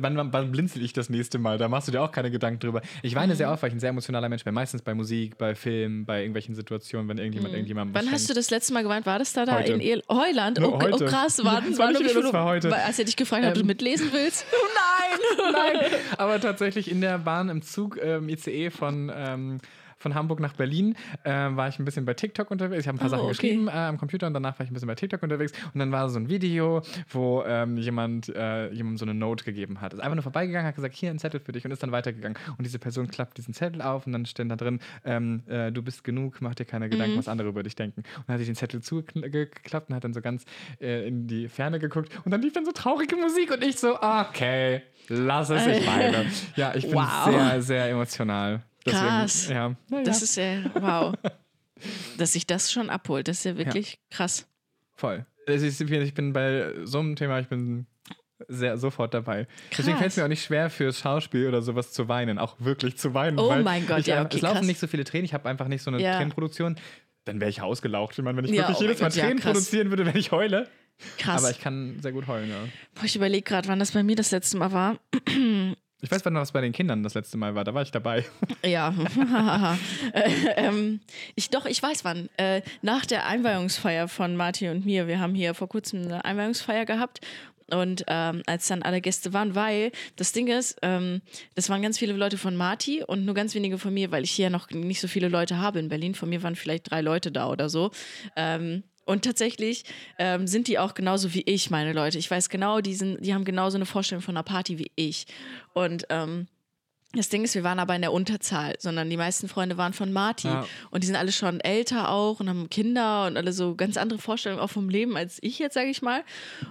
wann, 0.00 0.32
wann, 0.32 0.52
blinzel 0.52 0.80
ich 0.82 0.92
das 0.92 1.10
nächste 1.10 1.38
Mal? 1.38 1.58
Da 1.58 1.68
machst 1.68 1.88
du 1.88 1.92
dir 1.92 2.00
auch 2.02 2.12
keine 2.12 2.30
Gedanken 2.30 2.60
drüber. 2.60 2.82
Ich 3.02 3.16
weine 3.16 3.32
Mhm. 3.32 3.36
sehr 3.38 3.50
oft, 3.50 3.62
weil 3.62 3.70
ich 3.70 3.74
ein 3.74 3.80
sehr 3.80 3.90
emotionaler 3.90 4.28
Mensch 4.28 4.44
bin. 4.44 4.54
Meistens 4.54 4.82
bei 4.82 4.94
Musik, 4.94 5.36
bei 5.38 5.56
Filmen, 5.56 6.04
bei 6.06 6.20
irgendwelchen 6.20 6.54
Situationen, 6.54 7.08
wenn 7.08 7.18
irgendjemand 7.18 7.54
irgendjemandem 7.54 8.00
Mhm. 8.00 8.06
Wann 8.06 8.12
hast 8.14 8.30
du 8.30 8.34
das 8.34 8.50
letzte 8.50 8.72
Mal 8.74 8.82
geweint? 8.84 9.06
War 9.06 9.18
das 9.18 9.32
da, 9.36 9.44
da 9.44 9.58
Heute. 9.58 9.72
in 9.74 9.80
Ir 9.80 10.02
Heuland? 10.08 10.60
Oh, 10.62 10.78
oh 10.80 10.96
krass, 10.98 11.44
war, 11.44 11.60
das 11.68 11.78
war 11.78 11.92
nicht 11.92 12.16
das 12.16 12.32
war 12.32 12.44
heute. 12.44 12.74
Als 12.74 12.98
er 12.98 13.04
dich 13.04 13.16
gefragt 13.16 13.42
hat, 13.44 13.50
ob 13.50 13.54
du 13.54 13.60
Ähm. 13.60 13.66
mitlesen 13.66 14.12
willst? 14.12 14.46
Oh 14.52 14.56
nein! 15.52 15.52
Nein, 15.52 15.90
aber 16.18 16.40
tatsächlich 16.40 16.90
in 16.90 17.00
der 17.00 17.18
Bahn, 17.18 17.48
im 17.48 17.62
Zug, 17.62 17.98
ähm, 18.02 18.28
ICE 18.28 18.70
von, 18.70 19.12
ähm, 19.14 19.58
von 19.98 20.14
Hamburg 20.14 20.40
nach 20.40 20.52
Berlin, 20.54 20.94
ähm, 21.24 21.56
war 21.56 21.68
ich 21.68 21.78
ein 21.78 21.84
bisschen 21.84 22.04
bei 22.04 22.14
TikTok 22.14 22.50
unterwegs. 22.50 22.82
Ich 22.82 22.88
habe 22.88 22.96
ein 22.96 22.98
paar 22.98 23.06
Oh, 23.08 23.10
Sachen 23.10 23.20
okay. 23.24 23.30
geschrieben 23.32 23.68
äh, 23.68 23.72
am 23.72 23.98
Computer 23.98 24.26
und 24.26 24.34
danach 24.34 24.58
war 24.58 24.64
ich 24.64 24.70
ein 24.70 24.74
bisschen 24.74 24.88
bei 24.88 24.94
TikTok 24.94 25.22
unterwegs. 25.22 25.52
Und 25.72 25.78
dann 25.80 25.90
war 25.92 26.08
so 26.08 26.18
ein 26.18 26.28
Video, 26.28 26.82
wo 27.10 27.42
ähm, 27.46 27.76
jemand 27.78 28.28
äh, 28.28 28.70
jemandem 28.72 28.98
so 28.98 29.04
eine 29.04 29.14
Note 29.14 29.44
gegeben 29.44 29.80
hat. 29.80 29.94
Ist 29.94 30.00
einfach 30.00 30.14
nur 30.16 30.22
vorbeigegangen, 30.22 30.66
hat 30.66 30.74
gesagt, 30.74 30.94
hier 30.94 31.10
ein 31.10 31.18
Zettel 31.18 31.40
für 31.40 31.52
dich 31.52 31.64
und 31.64 31.70
ist 31.70 31.82
dann 31.82 31.92
weitergegangen. 31.92 32.38
Und 32.58 32.64
diese 32.66 32.78
Person 32.78 33.08
klappt 33.08 33.38
diesen 33.38 33.54
Zettel 33.54 33.80
auf 33.82 34.06
und 34.06 34.12
dann 34.12 34.26
steht 34.26 34.50
da 34.50 34.56
drin, 34.56 34.80
ähm, 35.04 35.42
äh, 35.48 35.72
du 35.72 35.82
bist 35.82 36.04
genug, 36.04 36.40
mach 36.40 36.54
dir 36.54 36.64
keine 36.66 36.88
Gedanken, 36.88 37.14
Mhm. 37.14 37.18
was 37.18 37.28
andere 37.28 37.48
über 37.48 37.62
dich 37.62 37.74
denken. 37.76 38.00
Und 38.00 38.24
dann 38.26 38.34
hat 38.34 38.38
sich 38.38 38.48
den 38.48 38.56
Zettel 38.56 38.82
zugeklappt 38.82 39.88
und 39.90 39.94
hat 39.96 40.04
dann 40.04 40.12
so 40.12 40.20
ganz 40.20 40.44
äh, 40.80 41.06
in 41.08 41.26
die 41.26 41.48
Ferne 41.48 41.78
geguckt 41.78 42.10
und 42.24 42.30
dann 42.30 42.42
lief 42.42 42.52
dann 42.52 42.64
so 42.64 42.72
traurige 42.72 43.16
Musik 43.16 43.50
und 43.50 43.64
ich 43.64 43.78
so, 43.78 43.96
okay, 44.00 44.82
lass 45.08 45.50
es, 45.50 45.66
ich 45.66 45.86
weine. 45.86 46.26
Ja, 46.56 46.74
ich 46.74 46.84
bin 46.84 46.94
Wow. 46.94 47.24
sehr, 47.26 47.62
sehr 47.62 47.90
emotional. 47.90 48.62
Deswegen, 48.86 49.02
Krass. 49.06 49.48
Ja, 49.48 49.76
Das 50.04 50.22
ist 50.22 50.36
ja, 50.36 50.64
wow. 50.80 51.14
Dass 52.16 52.32
sich 52.32 52.46
das 52.46 52.72
schon 52.72 52.88
abholt, 52.88 53.28
das 53.28 53.38
ist 53.38 53.44
ja 53.44 53.56
wirklich 53.58 53.98
krass. 54.10 54.46
voll. 54.94 55.26
Ich 55.48 56.14
bin 56.14 56.32
bei 56.32 56.72
so 56.84 56.98
einem 56.98 57.14
Thema, 57.14 57.38
ich 57.38 57.48
bin 57.48 57.86
sehr 58.48 58.78
sofort 58.78 59.14
dabei. 59.14 59.46
Deswegen 59.70 59.90
Krass. 59.92 59.98
fällt 59.98 60.10
es 60.12 60.16
mir 60.16 60.24
auch 60.24 60.28
nicht 60.28 60.42
schwer, 60.44 60.70
fürs 60.70 60.98
Schauspiel 60.98 61.46
oder 61.48 61.62
sowas 61.62 61.92
zu 61.92 62.08
weinen, 62.08 62.38
auch 62.38 62.56
wirklich 62.58 62.96
zu 62.96 63.14
weinen. 63.14 63.38
Oh 63.38 63.54
mein 63.62 63.86
Gott, 63.86 64.00
ich, 64.00 64.06
ja, 64.06 64.22
äh, 64.22 64.24
okay, 64.24 64.36
Es 64.36 64.42
laufen 64.42 64.56
krass. 64.58 64.66
nicht 64.66 64.80
so 64.80 64.86
viele 64.86 65.04
Tränen, 65.04 65.24
ich 65.24 65.34
habe 65.34 65.48
einfach 65.48 65.68
nicht 65.68 65.82
so 65.82 65.90
eine 65.90 66.02
Ja. 66.02 66.16
Tränenproduktion. 66.16 66.76
Dann 67.24 67.40
wäre 67.40 67.50
ich 67.50 67.60
ausgelaucht. 67.60 68.16
Ich 68.18 68.24
meine, 68.24 68.38
wenn 68.38 68.44
ich 68.44 68.50
Ja, 68.52 68.62
wirklich 68.68 68.78
oh 68.78 68.82
jedes 68.82 69.00
Mal 69.00 69.08
Gott, 69.08 69.16
ja, 69.16 69.24
Tränen 69.24 69.40
produzieren 69.42 69.90
würde, 69.90 70.06
wenn 70.06 70.16
ich 70.16 70.32
heule. 70.32 70.68
Krass. 71.18 71.42
Aber 71.42 71.50
ich 71.50 71.60
kann 71.60 71.98
sehr 72.00 72.12
gut 72.12 72.26
heulen, 72.26 72.48
ja. 72.50 72.56
Boah, 72.94 73.04
ich 73.04 73.14
überlege 73.16 73.42
gerade, 73.42 73.68
wann 73.68 73.78
das 73.78 73.92
bei 73.92 74.02
mir 74.02 74.16
das 74.16 74.30
letzte 74.30 74.56
Mal 74.56 74.72
war. 74.72 74.98
Ich 76.02 76.10
weiß, 76.10 76.24
wann 76.24 76.34
das 76.34 76.52
bei 76.52 76.60
den 76.60 76.72
Kindern 76.72 77.02
das 77.02 77.14
letzte 77.14 77.38
Mal 77.38 77.54
war. 77.54 77.64
Da 77.64 77.74
war 77.74 77.82
ich 77.82 77.90
dabei. 77.90 78.24
Ja. 78.64 78.92
äh, 80.12 80.30
ähm, 80.56 81.00
ich, 81.36 81.50
doch, 81.50 81.66
ich 81.66 81.80
weiß 81.80 82.04
wann. 82.04 82.28
Äh, 82.36 82.62
nach 82.82 83.06
der 83.06 83.26
Einweihungsfeier 83.26 84.08
von 84.08 84.34
Martin 84.34 84.70
und 84.70 84.84
mir. 84.84 85.06
Wir 85.06 85.20
haben 85.20 85.34
hier 85.34 85.54
vor 85.54 85.68
kurzem 85.68 86.02
eine 86.02 86.24
Einweihungsfeier 86.24 86.84
gehabt. 86.84 87.20
Und 87.70 88.04
ähm, 88.06 88.42
als 88.46 88.68
dann 88.68 88.82
alle 88.82 89.00
Gäste 89.00 89.32
waren, 89.32 89.54
weil 89.54 89.90
das 90.16 90.32
Ding 90.32 90.46
ist, 90.46 90.78
ähm, 90.82 91.20
das 91.54 91.68
waren 91.68 91.82
ganz 91.82 91.98
viele 91.98 92.12
Leute 92.12 92.38
von 92.38 92.54
Marti 92.54 93.02
und 93.04 93.24
nur 93.24 93.34
ganz 93.34 93.54
wenige 93.54 93.78
von 93.78 93.92
mir, 93.92 94.12
weil 94.12 94.24
ich 94.24 94.30
hier 94.30 94.50
noch 94.50 94.70
nicht 94.70 95.00
so 95.00 95.08
viele 95.08 95.28
Leute 95.28 95.58
habe 95.58 95.78
in 95.78 95.88
Berlin. 95.88 96.14
Von 96.14 96.28
mir 96.28 96.42
waren 96.42 96.54
vielleicht 96.54 96.90
drei 96.90 97.00
Leute 97.00 97.32
da 97.32 97.48
oder 97.48 97.68
so. 97.68 97.90
Ähm, 98.36 98.84
und 99.06 99.24
tatsächlich 99.24 99.84
ähm, 100.18 100.46
sind 100.46 100.68
die 100.68 100.78
auch 100.78 100.92
genauso 100.92 101.32
wie 101.32 101.42
ich, 101.42 101.70
meine 101.70 101.92
Leute. 101.92 102.18
Ich 102.18 102.30
weiß 102.30 102.50
genau, 102.50 102.80
die, 102.80 102.94
sind, 102.94 103.24
die 103.24 103.32
haben 103.32 103.44
genauso 103.44 103.78
eine 103.78 103.86
Vorstellung 103.86 104.20
von 104.20 104.36
einer 104.36 104.42
Party 104.42 104.78
wie 104.78 104.90
ich. 104.96 105.26
Und 105.72 106.04
ähm, 106.10 106.48
das 107.16 107.28
Ding 107.28 107.44
ist, 107.44 107.54
wir 107.54 107.64
waren 107.64 107.78
aber 107.78 107.94
in 107.94 108.02
der 108.02 108.12
Unterzahl, 108.12 108.74
sondern 108.78 109.08
die 109.10 109.16
meisten 109.16 109.48
Freunde 109.48 109.76
waren 109.76 109.92
von 109.92 110.12
Marty. 110.12 110.48
Ja. 110.48 110.66
Und 110.90 111.02
die 111.02 111.06
sind 111.06 111.16
alle 111.16 111.32
schon 111.32 111.60
älter 111.60 112.10
auch 112.10 112.40
und 112.40 112.48
haben 112.48 112.68
Kinder 112.70 113.26
und 113.26 113.36
alle 113.36 113.52
so 113.52 113.74
ganz 113.74 113.96
andere 113.96 114.18
Vorstellungen 114.18 114.60
auch 114.62 114.70
vom 114.70 114.88
Leben 114.88 115.16
als 115.16 115.38
ich 115.40 115.58
jetzt, 115.58 115.74
sage 115.74 115.88
ich 115.88 116.02
mal. 116.02 116.22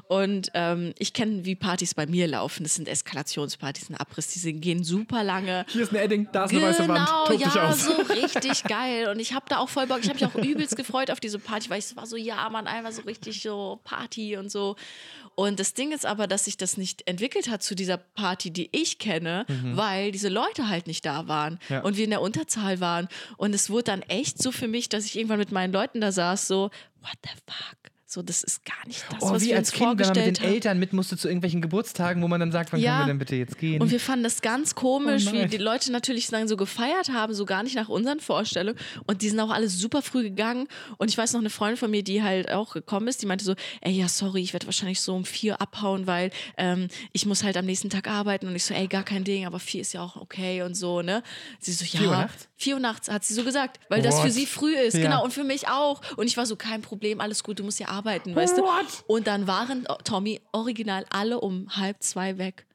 Und 0.07 0.51
ähm, 0.53 0.93
ich 0.99 1.13
kenne, 1.13 1.45
wie 1.45 1.55
Partys 1.55 1.93
bei 1.93 2.05
mir 2.05 2.27
laufen. 2.27 2.63
Das 2.63 2.75
sind 2.75 2.87
Eskalationspartys, 2.87 3.89
ein 3.89 3.95
Abriss, 3.97 4.27
die 4.27 4.39
sind- 4.39 4.61
gehen 4.61 4.83
super 4.83 5.23
lange. 5.23 5.65
Hier 5.69 5.83
ist 5.83 5.91
ein 5.91 5.97
Edding, 5.97 6.27
da 6.31 6.45
ist 6.45 6.51
eine 6.51 6.61
weiße 6.63 6.87
Wand. 6.87 7.07
Genau, 7.07 7.25
Tob 7.25 7.39
ja, 7.39 7.73
so 7.73 7.91
richtig 8.13 8.63
geil. 8.63 9.09
Und 9.09 9.19
ich 9.19 9.33
habe 9.33 9.45
da 9.49 9.57
auch 9.57 9.69
voll 9.69 9.87
Bock. 9.87 9.99
Ich 10.01 10.09
habe 10.09 10.19
mich 10.19 10.25
auch 10.25 10.35
übelst 10.35 10.75
gefreut 10.77 11.11
auf 11.11 11.19
diese 11.19 11.39
Party, 11.39 11.69
weil 11.69 11.79
ich 11.79 11.95
war 11.95 12.05
so, 12.05 12.15
ja, 12.15 12.49
Mann, 12.49 12.67
einmal 12.67 12.91
so 12.91 13.01
richtig 13.03 13.41
so 13.41 13.79
Party 13.83 14.37
und 14.37 14.51
so. 14.51 14.75
Und 15.35 15.59
das 15.59 15.73
Ding 15.73 15.91
ist 15.91 16.05
aber, 16.05 16.27
dass 16.27 16.45
sich 16.45 16.55
das 16.55 16.77
nicht 16.77 17.05
entwickelt 17.09 17.49
hat 17.49 17.61
zu 17.61 17.75
dieser 17.75 17.97
Party, 17.97 18.51
die 18.51 18.69
ich 18.71 18.99
kenne, 18.99 19.45
weil 19.73 20.13
diese 20.13 20.29
Leute 20.35 20.69
halt 20.69 20.87
nicht 20.87 21.05
da 21.05 21.27
waren. 21.27 21.59
Ja. 21.69 21.81
und 21.81 21.97
wir 21.97 22.03
in 22.03 22.09
der 22.11 22.21
Unterzahl 22.21 22.79
waren. 22.79 23.07
Und 23.37 23.55
es 23.55 23.69
wurde 23.69 23.85
dann 23.85 24.01
echt 24.03 24.41
so 24.41 24.51
für 24.51 24.67
mich, 24.67 24.89
dass 24.89 25.05
ich 25.05 25.17
irgendwann 25.17 25.39
mit 25.39 25.51
meinen 25.51 25.73
Leuten 25.73 26.01
da 26.01 26.11
saß, 26.11 26.47
so, 26.47 26.69
what 27.01 27.17
the 27.23 27.29
fuck? 27.47 27.94
So, 28.15 28.21
das 28.21 28.43
ist 28.43 28.63
gar 28.63 28.87
nicht 28.87 29.03
das, 29.11 29.21
Oh, 29.21 29.31
was 29.31 29.41
wie 29.43 29.47
wir 29.49 29.57
als 29.57 29.71
uns 29.71 29.77
Kind, 29.77 29.99
wenn 29.99 30.07
man 30.07 30.15
mit 30.25 30.37
den 30.37 30.43
haben. 30.45 30.53
Eltern 30.53 30.79
mit 30.79 30.93
musste 30.93 31.17
zu 31.17 31.27
irgendwelchen 31.27 31.61
Geburtstagen, 31.61 32.23
wo 32.23 32.29
man 32.29 32.39
dann 32.39 32.53
sagt, 32.53 32.71
wann 32.71 32.79
Ja. 32.79 32.91
können 32.91 33.01
wir 33.01 33.07
denn 33.11 33.19
bitte 33.19 33.35
jetzt 33.35 33.57
gehen? 33.57 33.81
Und 33.81 33.91
wir 33.91 33.99
fanden 33.99 34.23
das 34.23 34.41
ganz 34.41 34.73
komisch, 34.73 35.25
Oh 35.27 35.33
wie 35.33 35.45
die 35.47 35.57
Leute 35.57 35.91
natürlich 35.91 36.27
dann 36.27 36.47
so 36.47 36.55
gefeiert 36.55 37.09
haben, 37.09 37.33
so 37.33 37.43
gar 37.43 37.61
nicht 37.63 37.75
nach 37.75 37.89
unseren 37.89 38.21
Vorstellungen. 38.21 38.79
Und 39.05 39.21
die 39.21 39.27
sind 39.27 39.39
auch 39.41 39.49
alle 39.49 39.67
super 39.67 40.01
früh 40.01 40.23
gegangen. 40.23 40.67
Und 40.97 41.09
ich 41.09 41.17
weiß 41.17 41.33
noch, 41.33 41.41
eine 41.41 41.49
Freundin 41.49 41.75
von 41.75 41.91
mir, 41.91 42.03
die 42.03 42.23
halt 42.23 42.49
auch 42.49 42.71
gekommen 42.73 43.09
ist, 43.09 43.21
die 43.21 43.25
meinte 43.25 43.43
so, 43.43 43.53
ey, 43.81 43.91
ja, 43.91 44.07
sorry, 44.07 44.41
ich 44.41 44.53
werde 44.53 44.65
wahrscheinlich 44.67 45.01
so 45.01 45.13
um 45.13 45.25
vier 45.25 45.59
abhauen, 45.59 46.07
weil 46.07 46.31
ähm, 46.57 46.87
ich 47.11 47.25
muss 47.25 47.43
halt 47.43 47.57
am 47.57 47.65
nächsten 47.65 47.89
Tag 47.89 48.07
arbeiten. 48.07 48.47
Und 48.47 48.55
ich 48.55 48.63
so, 48.63 48.73
ey, 48.73 48.87
gar 48.87 49.03
kein 49.03 49.25
Ding, 49.25 49.45
aber 49.45 49.59
vier 49.59 49.81
ist 49.81 49.93
ja 49.93 50.01
auch 50.01 50.15
okay 50.15 50.61
und 50.61 50.75
so, 50.75 51.01
ne? 51.01 51.21
Sie 51.59 51.73
so, 51.73 51.83
ja. 51.83 51.99
Vier 51.99 52.09
Uhr 52.09 52.15
nachts? 52.15 52.47
Vier 52.57 52.75
Uhr 52.75 52.79
nachts, 52.79 53.09
hat 53.09 53.25
sie 53.25 53.33
so 53.33 53.43
gesagt, 53.43 53.79
weil 53.89 54.01
das 54.01 54.15
What? 54.15 54.23
für 54.23 54.31
sie 54.31 54.45
früh 54.45 54.75
ist. 54.75 54.95
Ja. 54.95 55.03
Genau, 55.03 55.23
und 55.23 55.33
für 55.33 55.43
mich 55.43 55.67
auch. 55.67 56.01
Und 56.15 56.27
ich 56.27 56.37
war 56.37 56.45
so, 56.45 56.55
kein 56.55 56.81
Problem, 56.81 57.19
alles 57.19 57.43
gut, 57.43 57.59
du 57.59 57.63
musst 57.63 57.79
ja 57.79 57.89
arbeiten, 57.89 58.33
weißt 58.33 58.57
du? 58.57 58.61
What? 58.61 59.03
Und 59.07 59.27
dann 59.27 59.45
waren, 59.45 59.85
oh, 59.89 59.95
Tommy, 60.03 60.41
original 60.53 61.05
alle 61.09 61.41
um 61.41 61.67
halb 61.75 62.01
zwei 62.01 62.37
weg. 62.37 62.65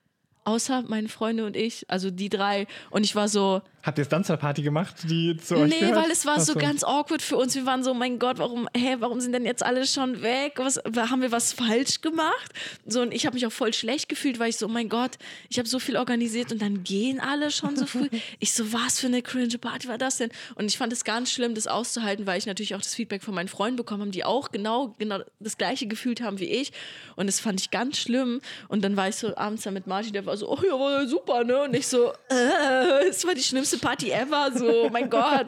Außer 0.44 0.82
meine 0.88 1.08
Freunde 1.08 1.46
und 1.46 1.56
ich, 1.56 1.88
also 1.88 2.10
die 2.10 2.28
drei. 2.28 2.66
Und 2.90 3.04
ich 3.04 3.14
war 3.14 3.28
so, 3.28 3.62
Habt 3.82 3.96
ihr 3.96 4.04
Stanzerparty 4.04 4.62
gemacht, 4.62 4.94
die 5.04 5.38
zu 5.38 5.56
euch 5.56 5.70
nee, 5.70 5.80
gehört? 5.80 5.96
weil 5.96 6.10
es 6.10 6.26
war 6.26 6.36
Ach 6.36 6.40
so 6.40 6.54
ganz 6.54 6.84
awkward 6.84 7.22
für 7.22 7.38
uns. 7.38 7.54
Wir 7.54 7.64
waren 7.64 7.82
so, 7.82 7.94
mein 7.94 8.18
Gott, 8.18 8.38
warum, 8.38 8.68
hä, 8.76 8.96
warum 8.98 9.20
sind 9.20 9.32
denn 9.32 9.46
jetzt 9.46 9.64
alle 9.64 9.86
schon 9.86 10.20
weg? 10.20 10.54
Was, 10.56 10.76
haben 10.76 11.22
wir 11.22 11.32
was 11.32 11.54
falsch 11.54 12.02
gemacht? 12.02 12.52
So, 12.84 13.00
und 13.00 13.12
ich 13.12 13.24
habe 13.24 13.34
mich 13.34 13.46
auch 13.46 13.52
voll 13.52 13.72
schlecht 13.72 14.10
gefühlt, 14.10 14.38
weil 14.38 14.50
ich 14.50 14.58
so, 14.58 14.68
mein 14.68 14.90
Gott, 14.90 15.12
ich 15.48 15.58
habe 15.58 15.66
so 15.66 15.78
viel 15.78 15.96
organisiert 15.96 16.52
und 16.52 16.60
dann 16.60 16.84
gehen 16.84 17.20
alle 17.20 17.50
schon 17.50 17.76
so 17.76 17.86
früh. 17.86 18.08
Ich 18.38 18.52
so, 18.54 18.72
was 18.72 19.00
für 19.00 19.06
eine 19.06 19.22
cringe 19.22 19.58
Party 19.58 19.88
war 19.88 19.98
das 19.98 20.18
denn? 20.18 20.30
Und 20.54 20.66
ich 20.66 20.78
fand 20.78 20.92
es 20.92 21.04
ganz 21.04 21.30
schlimm, 21.30 21.54
das 21.54 21.66
auszuhalten, 21.66 22.26
weil 22.26 22.38
ich 22.38 22.46
natürlich 22.46 22.74
auch 22.74 22.80
das 22.80 22.94
Feedback 22.94 23.22
von 23.22 23.34
meinen 23.34 23.48
Freunden 23.48 23.76
bekommen 23.76 24.02
habe, 24.02 24.10
die 24.10 24.24
auch 24.24 24.50
genau, 24.50 24.94
genau 24.98 25.20
das 25.40 25.56
gleiche 25.56 25.86
gefühlt 25.86 26.20
haben 26.20 26.38
wie 26.38 26.50
ich. 26.50 26.72
Und 27.16 27.26
das 27.26 27.40
fand 27.40 27.60
ich 27.60 27.70
ganz 27.70 27.98
schlimm. 27.98 28.40
Und 28.68 28.82
dann 28.82 28.96
war 28.96 29.08
ich 29.08 29.16
so 29.16 29.36
abends 29.36 29.62
da 29.62 29.70
mit 29.70 29.86
Martin, 29.86 30.12
der 30.12 30.26
war 30.26 30.36
so, 30.36 30.50
oh 30.50 30.58
ja, 30.64 30.72
war 30.72 31.06
super, 31.06 31.44
ne? 31.44 31.62
Und 31.62 31.74
ich 31.74 31.86
so, 31.86 32.12
äh, 32.28 33.06
es 33.08 33.26
war 33.26 33.34
die 33.34 33.42
schlimmste 33.42 33.69
Party 33.78 34.10
ever, 34.10 34.50
so, 34.54 34.88
mein 34.90 35.10
Gott. 35.10 35.46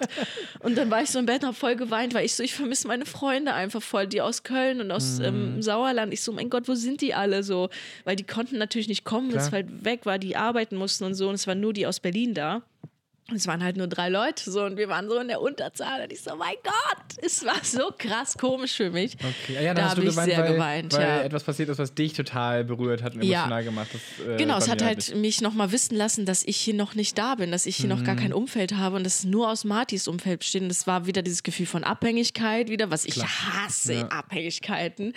Und 0.61 0.77
dann 0.77 0.91
war 0.91 1.03
ich 1.03 1.11
so 1.11 1.19
im 1.19 1.27
Bett 1.27 1.43
und 1.43 1.49
hab 1.51 1.57
voll 1.57 1.77
geweint, 1.77 2.15
weil 2.15 2.25
ich 2.25 2.35
so, 2.35 2.43
ich 2.43 2.55
vermisse 2.55 2.87
meine 2.89 3.07
Freunde 3.07 3.55
einfach 3.55 3.83
voll, 3.83 4.07
die 4.07 4.21
aus 4.21 4.43
Köln 4.43 4.81
und 4.81 4.91
aus 4.91 5.19
ähm, 5.19 5.63
Sauerland. 5.63 6.13
Ich 6.13 6.23
so, 6.23 6.33
mein 6.33 6.51
Gott, 6.51 6.69
wo 6.69 6.75
sind 6.75 7.01
die 7.01 7.15
alle 7.15 7.43
so? 7.43 7.69
Weil 8.05 8.17
die 8.17 8.25
konnten 8.27 8.59
natürlich 8.59 8.89
nicht 8.89 9.05
kommen, 9.05 9.31
weil 9.33 9.39
es 9.39 9.53
halt 9.53 9.85
weg 9.85 10.07
war, 10.07 10.19
die 10.19 10.37
arbeiten 10.37 10.77
mussten 10.77 11.05
und 11.05 11.15
so. 11.15 11.29
Und 11.29 11.35
es 11.35 11.47
waren 11.47 11.61
nur 11.61 11.73
die 11.73 11.87
aus 11.87 12.01
Berlin 12.01 12.35
da. 12.35 12.63
Es 13.37 13.47
waren 13.47 13.63
halt 13.63 13.77
nur 13.77 13.87
drei 13.87 14.09
Leute 14.09 14.51
so 14.51 14.65
und 14.65 14.77
wir 14.77 14.89
waren 14.89 15.09
so 15.09 15.19
in 15.19 15.29
der 15.29 15.41
Unterzahl 15.41 16.03
und 16.03 16.13
ich 16.13 16.21
so, 16.23 16.35
mein 16.37 16.55
Gott, 16.63 17.25
es 17.25 17.45
war 17.45 17.63
so 17.63 17.91
krass 17.97 18.37
komisch 18.39 18.75
für 18.77 18.91
mich. 18.91 19.15
Okay. 19.17 19.55
Ja, 19.55 19.61
ja, 19.61 19.67
dann 19.69 19.77
da 19.77 19.83
hast 19.85 19.91
habe 19.93 20.01
du 20.03 20.07
ich 20.09 20.13
geweint, 20.15 20.31
sehr 20.33 20.39
weil, 20.45 20.53
geweint, 20.55 20.93
weil 20.95 21.01
ja. 21.03 21.23
etwas 21.23 21.45
passiert 21.45 21.69
ist, 21.69 21.79
was 21.79 21.95
dich 21.95 22.13
total 22.13 22.65
berührt 22.65 23.03
hat 23.03 23.15
und 23.15 23.23
Ja. 23.23 23.41
emotional 23.41 23.65
gemacht 23.65 23.89
hat. 23.93 24.27
äh, 24.27 24.37
Genau, 24.37 24.57
es 24.59 24.69
hat 24.69 24.83
halt 24.83 24.99
nicht. 24.99 25.17
mich 25.17 25.41
nochmal 25.41 25.73
wissen 25.73 25.97
lassen, 25.97 26.27
dass 26.27 26.43
ich 26.45 26.57
hier 26.57 26.75
noch 26.75 26.95
nicht 26.95 27.17
da 27.19 27.35
bin, 27.35 27.51
dass 27.53 27.67
ich 27.67 27.77
hier 27.77 27.89
noch 27.89 28.05
gar 28.05 28.17
kein 28.17 28.33
Umfeld 28.33 28.75
habe 28.77 28.97
und 28.97 29.05
dass 29.05 29.21
es 29.21 29.25
nur 29.25 29.51
aus 29.51 29.65
Martys 29.65 30.09
Umfeld 30.09 30.41
besteht. 30.41 30.63
Und 30.63 30.69
das 30.69 30.87
war 30.87 31.07
wieder 31.07 31.23
dieses 31.23 31.43
Gefühl 31.43 31.67
von 31.67 31.85
Abhängigkeit, 31.85 32.69
wieder, 32.69 32.91
was 32.91 33.05
ich 33.05 33.23
hasse, 33.23 33.93
Ja. 33.95 34.09
Abhängigkeiten. 34.09 35.13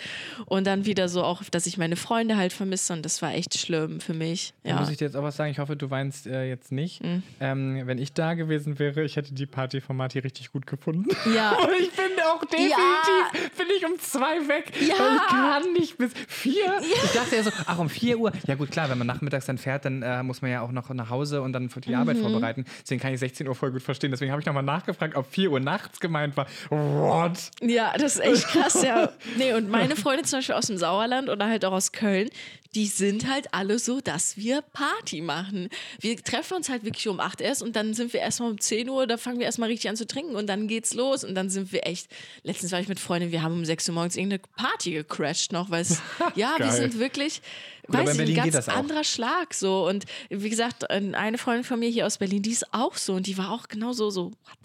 Und 0.46 0.66
dann 0.66 0.86
wieder 0.86 1.08
so 1.08 1.22
auch, 1.22 1.42
dass 1.44 1.66
ich 1.66 1.78
meine 1.78 1.96
Freunde 1.96 2.36
halt 2.36 2.52
vermisse 2.52 2.92
und 2.92 3.02
das 3.04 3.22
war 3.22 3.34
echt 3.34 3.58
schlimm 3.58 4.00
für 4.00 4.14
mich. 4.14 4.52
Da 4.62 4.70
Ja. 4.70 4.80
muss 4.80 4.90
ich 4.90 4.96
dir 4.96 5.04
jetzt 5.06 5.16
auch 5.16 5.22
was 5.22 5.36
sagen. 5.36 5.50
Ich 5.50 5.58
hoffe, 5.58 5.76
du 5.76 5.90
weinst 5.90 6.26
äh, 6.26 6.44
jetzt 6.48 6.72
nicht. 6.72 7.02
Mhm. 7.02 7.22
Ähm, 7.40 7.82
wenn 7.86 7.98
ich 7.98 8.05
da 8.12 8.34
gewesen 8.34 8.78
wäre, 8.78 9.02
ich 9.04 9.16
hätte 9.16 9.34
die 9.34 9.46
Party 9.46 9.80
von 9.80 9.96
Marty 9.96 10.18
richtig 10.18 10.52
gut 10.52 10.66
gefunden. 10.66 11.08
Ja. 11.34 11.52
Und 11.58 11.70
ich 11.78 11.90
bin 11.92 12.06
auch 12.26 12.44
definitiv, 12.44 13.56
bin 13.56 13.66
ich 13.76 13.84
um 13.86 13.98
zwei 13.98 14.46
weg. 14.48 14.72
Ja. 14.80 14.94
Ich 15.16 15.26
kann 15.28 15.72
nicht 15.72 15.98
bis 15.98 16.12
vier. 16.28 16.80
Ich 17.04 17.12
dachte 17.12 17.36
ja 17.36 17.42
so, 17.42 17.50
ach, 17.66 17.78
um 17.78 17.88
vier 17.88 18.18
Uhr. 18.18 18.32
Ja 18.46 18.54
gut, 18.54 18.70
klar, 18.70 18.88
wenn 18.90 18.98
man 18.98 19.06
nachmittags 19.06 19.46
dann 19.46 19.58
fährt, 19.58 19.84
dann 19.84 20.02
äh, 20.02 20.22
muss 20.22 20.42
man 20.42 20.50
ja 20.50 20.60
auch 20.62 20.72
noch 20.72 20.88
nach 20.90 21.10
Hause 21.10 21.42
und 21.42 21.52
dann 21.52 21.68
für 21.68 21.80
die 21.80 21.90
Mhm. 21.90 21.96
Arbeit 21.96 22.18
vorbereiten. 22.18 22.64
Deswegen 22.82 23.00
kann 23.00 23.12
ich 23.14 23.20
16 23.20 23.46
Uhr 23.48 23.54
voll 23.54 23.70
gut 23.72 23.82
verstehen. 23.82 24.10
Deswegen 24.10 24.30
habe 24.32 24.40
ich 24.40 24.46
nochmal 24.46 24.62
nachgefragt, 24.62 25.16
ob 25.16 25.26
4 25.30 25.50
Uhr 25.50 25.60
nachts 25.60 26.00
gemeint 26.00 26.36
war. 26.36 26.46
What? 26.70 27.50
Ja, 27.60 27.92
das 27.98 28.16
ist 28.16 28.20
echt 28.24 28.48
krass, 28.48 28.82
ja. 28.82 29.10
Nee, 29.38 29.52
und 29.54 29.70
meine 29.70 29.96
Freunde 29.96 30.24
zum 30.24 30.38
Beispiel 30.38 30.54
aus 30.54 30.66
dem 30.66 30.76
Sauerland 30.78 31.28
oder 31.28 31.46
halt 31.48 31.64
auch 31.64 31.72
aus 31.72 31.92
Köln, 31.92 32.28
die 32.74 32.86
sind 32.86 33.28
halt 33.28 33.52
alle 33.52 33.78
so, 33.78 34.00
dass 34.00 34.36
wir 34.36 34.62
Party 34.62 35.20
machen. 35.20 35.68
Wir 36.00 36.16
treffen 36.16 36.54
uns 36.54 36.68
halt 36.68 36.84
wirklich 36.84 37.08
um 37.08 37.20
8 37.20 37.40
erst 37.40 37.62
und 37.62 37.76
dann 37.76 37.94
sind 37.94 38.12
wir 38.12 38.20
erstmal 38.20 38.50
um 38.50 38.60
10 38.60 38.88
Uhr, 38.88 39.06
da 39.06 39.16
fangen 39.16 39.38
wir 39.38 39.46
erstmal 39.46 39.68
richtig 39.68 39.88
an 39.90 39.96
zu 39.96 40.06
trinken 40.06 40.36
und 40.36 40.46
dann 40.46 40.68
geht's 40.68 40.94
los 40.94 41.24
und 41.24 41.34
dann 41.34 41.50
sind 41.50 41.72
wir 41.72 41.86
echt, 41.86 42.08
letztens 42.42 42.72
war 42.72 42.80
ich 42.80 42.88
mit 42.88 43.00
Freundin, 43.00 43.32
wir 43.32 43.42
haben 43.42 43.54
um 43.54 43.64
6 43.64 43.88
Uhr 43.88 43.94
morgens 43.94 44.16
irgendeine 44.16 44.42
Party 44.56 44.92
gecrashed 44.92 45.52
noch, 45.52 45.70
weil 45.70 45.82
es, 45.82 46.00
ja, 46.34 46.56
wir 46.58 46.72
sind 46.72 46.98
wirklich, 46.98 47.40
in 47.88 47.94
weiß 47.94 48.18
ich, 48.18 48.38
ein 48.38 48.50
ganz 48.50 48.68
anderer 48.68 49.04
Schlag 49.04 49.54
so 49.54 49.86
und 49.88 50.04
wie 50.28 50.50
gesagt, 50.50 50.90
eine 50.90 51.38
Freundin 51.38 51.64
von 51.64 51.78
mir 51.78 51.88
hier 51.88 52.06
aus 52.06 52.18
Berlin, 52.18 52.42
die 52.42 52.50
ist 52.50 52.72
auch 52.72 52.96
so 52.96 53.14
und 53.14 53.26
die 53.26 53.38
war 53.38 53.52
auch 53.52 53.68
genauso 53.68 54.10
so, 54.10 54.30
what 54.30 54.58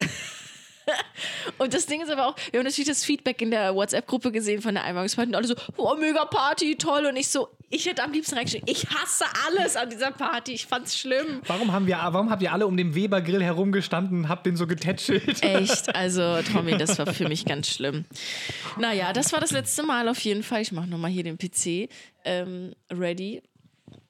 the 0.00 0.08
fuck? 0.08 0.10
Und 1.58 1.74
das 1.74 1.86
Ding 1.86 2.02
ist 2.02 2.10
aber 2.10 2.28
auch, 2.28 2.36
wir 2.50 2.58
haben 2.58 2.66
natürlich 2.66 2.88
das 2.88 3.04
Feedback 3.04 3.42
in 3.42 3.50
der 3.50 3.74
WhatsApp-Gruppe 3.74 4.32
gesehen 4.32 4.62
von 4.62 4.74
der 4.74 4.84
Einweihungsparty 4.84 5.30
und 5.30 5.34
alle 5.34 5.46
so, 5.46 5.54
oh, 5.76 5.94
mega 5.96 6.24
Party, 6.24 6.76
toll. 6.76 7.06
Und 7.06 7.16
ich 7.16 7.28
so, 7.28 7.48
ich 7.70 7.86
hätte 7.86 8.02
am 8.02 8.12
liebsten 8.12 8.36
reingeschrieben, 8.36 8.68
ich 8.68 8.86
hasse 8.88 9.24
alles 9.46 9.76
an 9.76 9.90
dieser 9.90 10.12
Party, 10.12 10.52
ich 10.52 10.66
fand's 10.66 10.96
schlimm. 10.96 11.40
Warum, 11.46 11.72
haben 11.72 11.86
wir, 11.86 11.96
warum 11.96 12.30
habt 12.30 12.42
ihr 12.42 12.52
alle 12.52 12.66
um 12.66 12.76
den 12.76 12.94
Weber-Grill 12.94 13.42
herumgestanden 13.42 14.18
und 14.18 14.28
habt 14.28 14.46
den 14.46 14.56
so 14.56 14.66
getätschelt? 14.66 15.42
Echt, 15.42 15.94
also 15.94 16.40
Tommy, 16.52 16.76
das 16.76 16.98
war 16.98 17.12
für 17.12 17.28
mich 17.28 17.44
ganz 17.44 17.68
schlimm. 17.68 18.04
Naja, 18.78 19.12
das 19.12 19.32
war 19.32 19.40
das 19.40 19.50
letzte 19.50 19.82
Mal 19.82 20.08
auf 20.08 20.20
jeden 20.20 20.42
Fall. 20.42 20.62
Ich 20.62 20.72
mache 20.72 20.86
nochmal 20.86 21.10
hier 21.10 21.24
den 21.24 21.38
PC 21.38 21.90
ähm, 22.24 22.74
ready. 22.92 23.42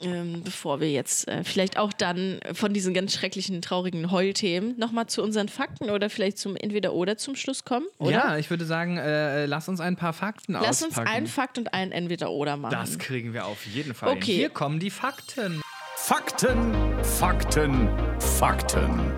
Ähm, 0.00 0.42
bevor 0.44 0.80
wir 0.80 0.90
jetzt 0.90 1.26
äh, 1.26 1.42
vielleicht 1.42 1.78
auch 1.78 1.92
dann 1.92 2.40
von 2.52 2.74
diesen 2.74 2.92
ganz 2.92 3.14
schrecklichen, 3.14 3.62
traurigen 3.62 4.10
Heulthemen 4.10 4.78
nochmal 4.78 5.06
zu 5.06 5.22
unseren 5.22 5.48
Fakten 5.48 5.88
oder 5.88 6.10
vielleicht 6.10 6.38
zum 6.38 6.54
Entweder-Oder 6.54 7.16
zum 7.16 7.34
Schluss 7.34 7.64
kommen, 7.64 7.86
oder? 7.98 8.10
Ja, 8.10 8.36
ich 8.36 8.50
würde 8.50 8.66
sagen, 8.66 8.98
äh, 8.98 9.46
lass 9.46 9.68
uns 9.68 9.80
ein 9.80 9.96
paar 9.96 10.12
Fakten 10.12 10.52
Lass 10.52 10.82
uns 10.82 10.92
auspacken. 10.92 11.08
einen 11.08 11.26
Fakt 11.26 11.56
und 11.58 11.72
einen 11.72 11.92
Entweder-Oder 11.92 12.56
machen. 12.58 12.72
Das 12.72 12.98
kriegen 12.98 13.32
wir 13.32 13.46
auf 13.46 13.64
jeden 13.66 13.94
Fall. 13.94 14.10
hin. 14.10 14.18
Okay. 14.18 14.34
Hier 14.34 14.50
kommen 14.50 14.80
die 14.80 14.90
Fakten. 14.90 15.62
Fakten, 15.96 16.74
Fakten, 17.02 17.88
Fakten. 18.20 19.12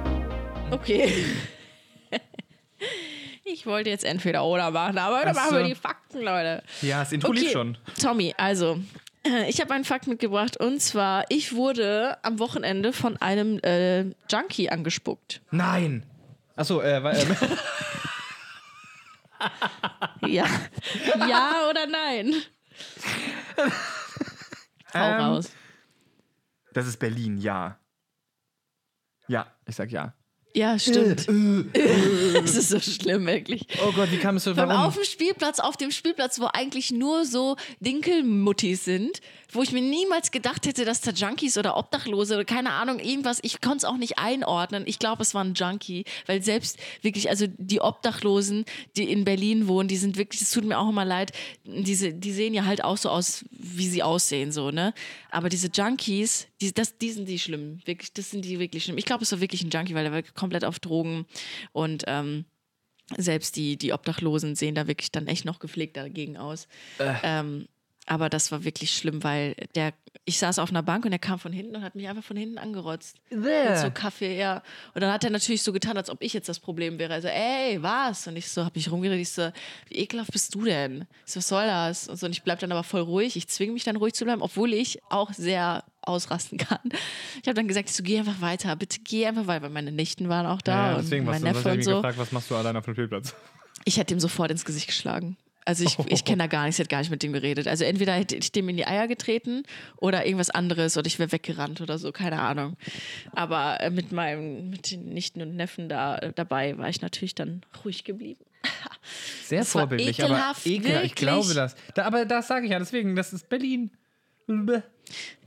Okay. 0.70 1.12
Ich 3.50 3.64
wollte 3.66 3.88
jetzt 3.88 4.04
entweder 4.04 4.44
oder 4.44 4.70
machen, 4.70 4.98
aber 4.98 5.20
dann 5.24 5.36
Ach 5.36 5.46
machen 5.46 5.56
wir 5.56 5.64
die 5.64 5.74
Fakten, 5.74 6.20
Leute. 6.20 6.62
Ja, 6.82 7.00
das 7.00 7.12
Intro 7.12 7.32
lief 7.32 7.50
schon. 7.50 7.78
Tommy, 8.00 8.34
also, 8.36 8.74
äh, 8.74 8.78
ich 9.48 9.60
habe 9.60 9.74
einen 9.74 9.84
Fakt 9.84 10.06
mitgebracht 10.06 10.56
und 10.56 10.80
zwar, 10.80 11.24
ich 11.28 11.54
wurde 11.54 12.16
am 12.22 12.38
Wochenende 12.38 12.92
von 12.92 13.16
einem 13.18 13.58
äh, 13.60 14.04
Junkie 14.30 14.70
angespuckt. 14.70 15.42
Nein. 15.50 16.04
Achso, 16.56 16.80
äh, 16.80 17.02
weil, 17.02 17.18
ähm, 17.18 17.36
Ja. 20.26 20.46
ja 21.28 21.68
oder 21.70 21.86
nein? 21.86 22.34
Hau 24.92 24.98
Ähm, 24.98 25.20
raus. 25.20 25.50
das 26.72 26.88
ist 26.88 26.98
Berlin, 26.98 27.38
ja. 27.38 27.78
Ja, 29.28 29.46
ich 29.66 29.76
sag 29.76 29.92
ja. 29.92 30.12
Ja, 30.54 30.78
stimmt. 30.78 31.26
Es 32.44 32.56
ist 32.56 32.70
so 32.70 32.80
schlimm, 32.80 33.26
wirklich. 33.26 33.66
Oh 33.86 33.92
Gott, 33.92 34.10
wie 34.10 34.16
kam 34.16 34.36
es 34.36 34.44
so 34.44 34.54
Beim 34.54 34.70
auf 34.70 34.94
dem 34.94 35.04
Spielplatz, 35.04 35.60
auf 35.60 35.76
dem 35.76 35.90
Spielplatz, 35.90 36.40
wo 36.40 36.48
eigentlich 36.52 36.90
nur 36.90 37.24
so 37.24 37.56
Dinkelmuttis 37.80 38.84
sind, 38.84 39.20
wo 39.52 39.62
ich 39.62 39.72
mir 39.72 39.82
niemals 39.82 40.30
gedacht 40.30 40.66
hätte, 40.66 40.84
dass 40.84 41.00
da 41.00 41.10
Junkies 41.10 41.58
oder 41.58 41.76
Obdachlose 41.76 42.34
oder 42.34 42.44
keine 42.44 42.72
Ahnung, 42.72 42.98
irgendwas, 42.98 43.38
ich 43.42 43.60
konnte 43.60 43.78
es 43.78 43.84
auch 43.84 43.96
nicht 43.96 44.18
einordnen. 44.18 44.84
Ich 44.86 44.98
glaube, 44.98 45.22
es 45.22 45.34
war 45.34 45.44
ein 45.44 45.54
Junkie, 45.54 46.04
weil 46.26 46.42
selbst 46.42 46.78
wirklich, 47.02 47.28
also 47.30 47.46
die 47.56 47.80
Obdachlosen, 47.80 48.64
die 48.96 49.10
in 49.10 49.24
Berlin 49.24 49.68
wohnen, 49.68 49.88
die 49.88 49.96
sind 49.96 50.16
wirklich, 50.16 50.42
es 50.42 50.50
tut 50.50 50.64
mir 50.64 50.78
auch 50.78 50.88
immer 50.88 51.04
leid, 51.04 51.32
diese, 51.64 52.12
die 52.12 52.32
sehen 52.32 52.54
ja 52.54 52.64
halt 52.64 52.82
auch 52.82 52.96
so 52.96 53.10
aus, 53.10 53.44
wie 53.50 53.88
sie 53.88 54.02
aussehen, 54.02 54.50
so, 54.52 54.70
ne? 54.70 54.92
Aber 55.30 55.48
diese 55.48 55.68
Junkies, 55.68 56.47
die, 56.60 56.72
das, 56.72 56.98
die 56.98 57.10
sind 57.10 57.28
die 57.28 57.38
schlimm, 57.38 57.80
wirklich, 57.84 58.12
das 58.12 58.30
sind 58.30 58.44
die 58.44 58.58
wirklich 58.58 58.84
schlimm. 58.84 58.98
Ich 58.98 59.04
glaube, 59.04 59.24
es 59.24 59.32
war 59.32 59.40
wirklich 59.40 59.62
ein 59.62 59.70
Junkie, 59.70 59.94
weil 59.94 60.06
er 60.06 60.12
war 60.12 60.22
komplett 60.22 60.64
auf 60.64 60.78
Drogen 60.80 61.26
und, 61.72 62.04
ähm, 62.06 62.44
selbst 63.16 63.56
die, 63.56 63.76
die 63.78 63.92
Obdachlosen 63.92 64.54
sehen 64.54 64.74
da 64.74 64.86
wirklich 64.86 65.10
dann 65.10 65.28
echt 65.28 65.44
noch 65.44 65.60
gepflegt 65.60 65.96
dagegen 65.96 66.36
aus. 66.36 66.68
Ähm, 67.22 67.66
aber 68.08 68.30
das 68.30 68.50
war 68.50 68.64
wirklich 68.64 68.90
schlimm, 68.92 69.22
weil 69.22 69.54
der, 69.74 69.92
ich 70.24 70.38
saß 70.38 70.58
auf 70.58 70.70
einer 70.70 70.82
Bank 70.82 71.04
und 71.04 71.12
er 71.12 71.18
kam 71.18 71.38
von 71.38 71.52
hinten 71.52 71.76
und 71.76 71.82
hat 71.82 71.94
mich 71.94 72.08
einfach 72.08 72.24
von 72.24 72.38
hinten 72.38 72.56
angerotzt. 72.56 73.16
Mit 73.68 73.78
so 73.78 73.90
Kaffee, 73.90 74.38
ja. 74.38 74.62
Und 74.94 75.02
dann 75.02 75.12
hat 75.12 75.24
er 75.24 75.30
natürlich 75.30 75.62
so 75.62 75.72
getan, 75.72 75.96
als 75.98 76.08
ob 76.08 76.22
ich 76.22 76.32
jetzt 76.32 76.48
das 76.48 76.58
Problem 76.58 76.98
wäre. 76.98 77.12
Also, 77.12 77.28
ey, 77.28 77.82
was? 77.82 78.26
Und 78.26 78.36
ich 78.36 78.48
so, 78.48 78.64
hab 78.64 78.74
mich 78.74 78.90
rumgeredet, 78.90 79.20
ich 79.20 79.30
so, 79.30 79.50
wie 79.88 79.96
ekelhaft 79.96 80.32
bist 80.32 80.54
du 80.54 80.64
denn? 80.64 81.06
Ich 81.26 81.32
so, 81.32 81.38
was 81.38 81.48
soll 81.48 81.66
das? 81.66 82.08
Und, 82.08 82.18
so, 82.18 82.26
und 82.26 82.32
ich 82.32 82.42
bleib 82.42 82.58
dann 82.60 82.72
aber 82.72 82.82
voll 82.82 83.02
ruhig. 83.02 83.36
Ich 83.36 83.48
zwinge 83.48 83.72
mich 83.72 83.84
dann 83.84 83.96
ruhig 83.96 84.14
zu 84.14 84.24
bleiben, 84.24 84.40
obwohl 84.40 84.72
ich 84.72 85.00
auch 85.10 85.32
sehr 85.34 85.84
ausrasten 86.08 86.58
kann. 86.58 86.80
Ich 87.40 87.46
habe 87.46 87.54
dann 87.54 87.68
gesagt, 87.68 87.88
so, 87.88 88.02
geh 88.02 88.18
einfach 88.18 88.40
weiter, 88.40 88.74
bitte 88.76 88.98
geh 89.04 89.26
einfach 89.26 89.46
weiter, 89.46 89.62
weil 89.62 89.70
meine 89.70 89.92
Nichten 89.92 90.28
waren 90.28 90.46
auch 90.46 90.62
da 90.62 90.92
ja, 90.92 90.98
deswegen 90.98 91.26
und 91.26 91.32
mein 91.32 91.42
Neffe 91.42 91.70
und 91.70 91.78
ich 91.78 91.84
so. 91.84 91.96
gefragt, 91.96 92.18
was 92.18 92.32
machst 92.32 92.50
du 92.50 92.56
allein 92.56 92.76
auf 92.76 92.84
dem 92.84 92.94
Spielplatz? 92.94 93.34
Ich 93.84 93.98
hätte 93.98 94.14
ihm 94.14 94.20
sofort 94.20 94.50
ins 94.50 94.64
Gesicht 94.64 94.88
geschlagen. 94.88 95.36
Also 95.68 95.84
ich, 95.84 95.98
ich 96.06 96.24
kenne 96.24 96.38
da 96.38 96.46
gar 96.46 96.64
nichts, 96.64 96.78
ich 96.78 96.84
hätte 96.84 96.88
gar 96.88 97.00
nicht 97.00 97.10
mit 97.10 97.22
dem 97.22 97.34
geredet. 97.34 97.68
Also 97.68 97.84
entweder 97.84 98.14
hätte 98.14 98.36
ich 98.36 98.52
dem 98.52 98.70
in 98.70 98.78
die 98.78 98.86
Eier 98.86 99.06
getreten 99.06 99.64
oder 99.98 100.24
irgendwas 100.24 100.48
anderes 100.48 100.96
oder 100.96 101.06
ich 101.06 101.18
wäre 101.18 101.30
weggerannt 101.30 101.82
oder 101.82 101.98
so, 101.98 102.10
keine 102.10 102.40
Ahnung. 102.40 102.78
Aber 103.32 103.78
äh, 103.82 103.90
mit 103.90 104.10
meinem, 104.10 104.70
mit 104.70 104.90
den 104.90 105.10
Nichten 105.10 105.42
und 105.42 105.56
Neffen 105.56 105.90
da 105.90 106.16
äh, 106.16 106.32
dabei 106.34 106.78
war 106.78 106.88
ich 106.88 107.02
natürlich 107.02 107.34
dann 107.34 107.60
ruhig 107.84 108.04
geblieben. 108.04 108.42
Sehr 109.44 109.60
Das 109.60 109.72
vorbildlich, 109.72 110.18
ekelhaft, 110.18 110.64
aber 110.64 110.74
ekelhaft. 110.74 111.04
Ich 111.04 111.14
glaube 111.14 111.52
das. 111.52 111.76
Da, 111.94 112.04
aber 112.04 112.24
das 112.24 112.48
sage 112.48 112.64
ich 112.64 112.72
ja, 112.72 112.78
deswegen, 112.78 113.14
das 113.14 113.34
ist 113.34 113.50
Berlin. 113.50 113.90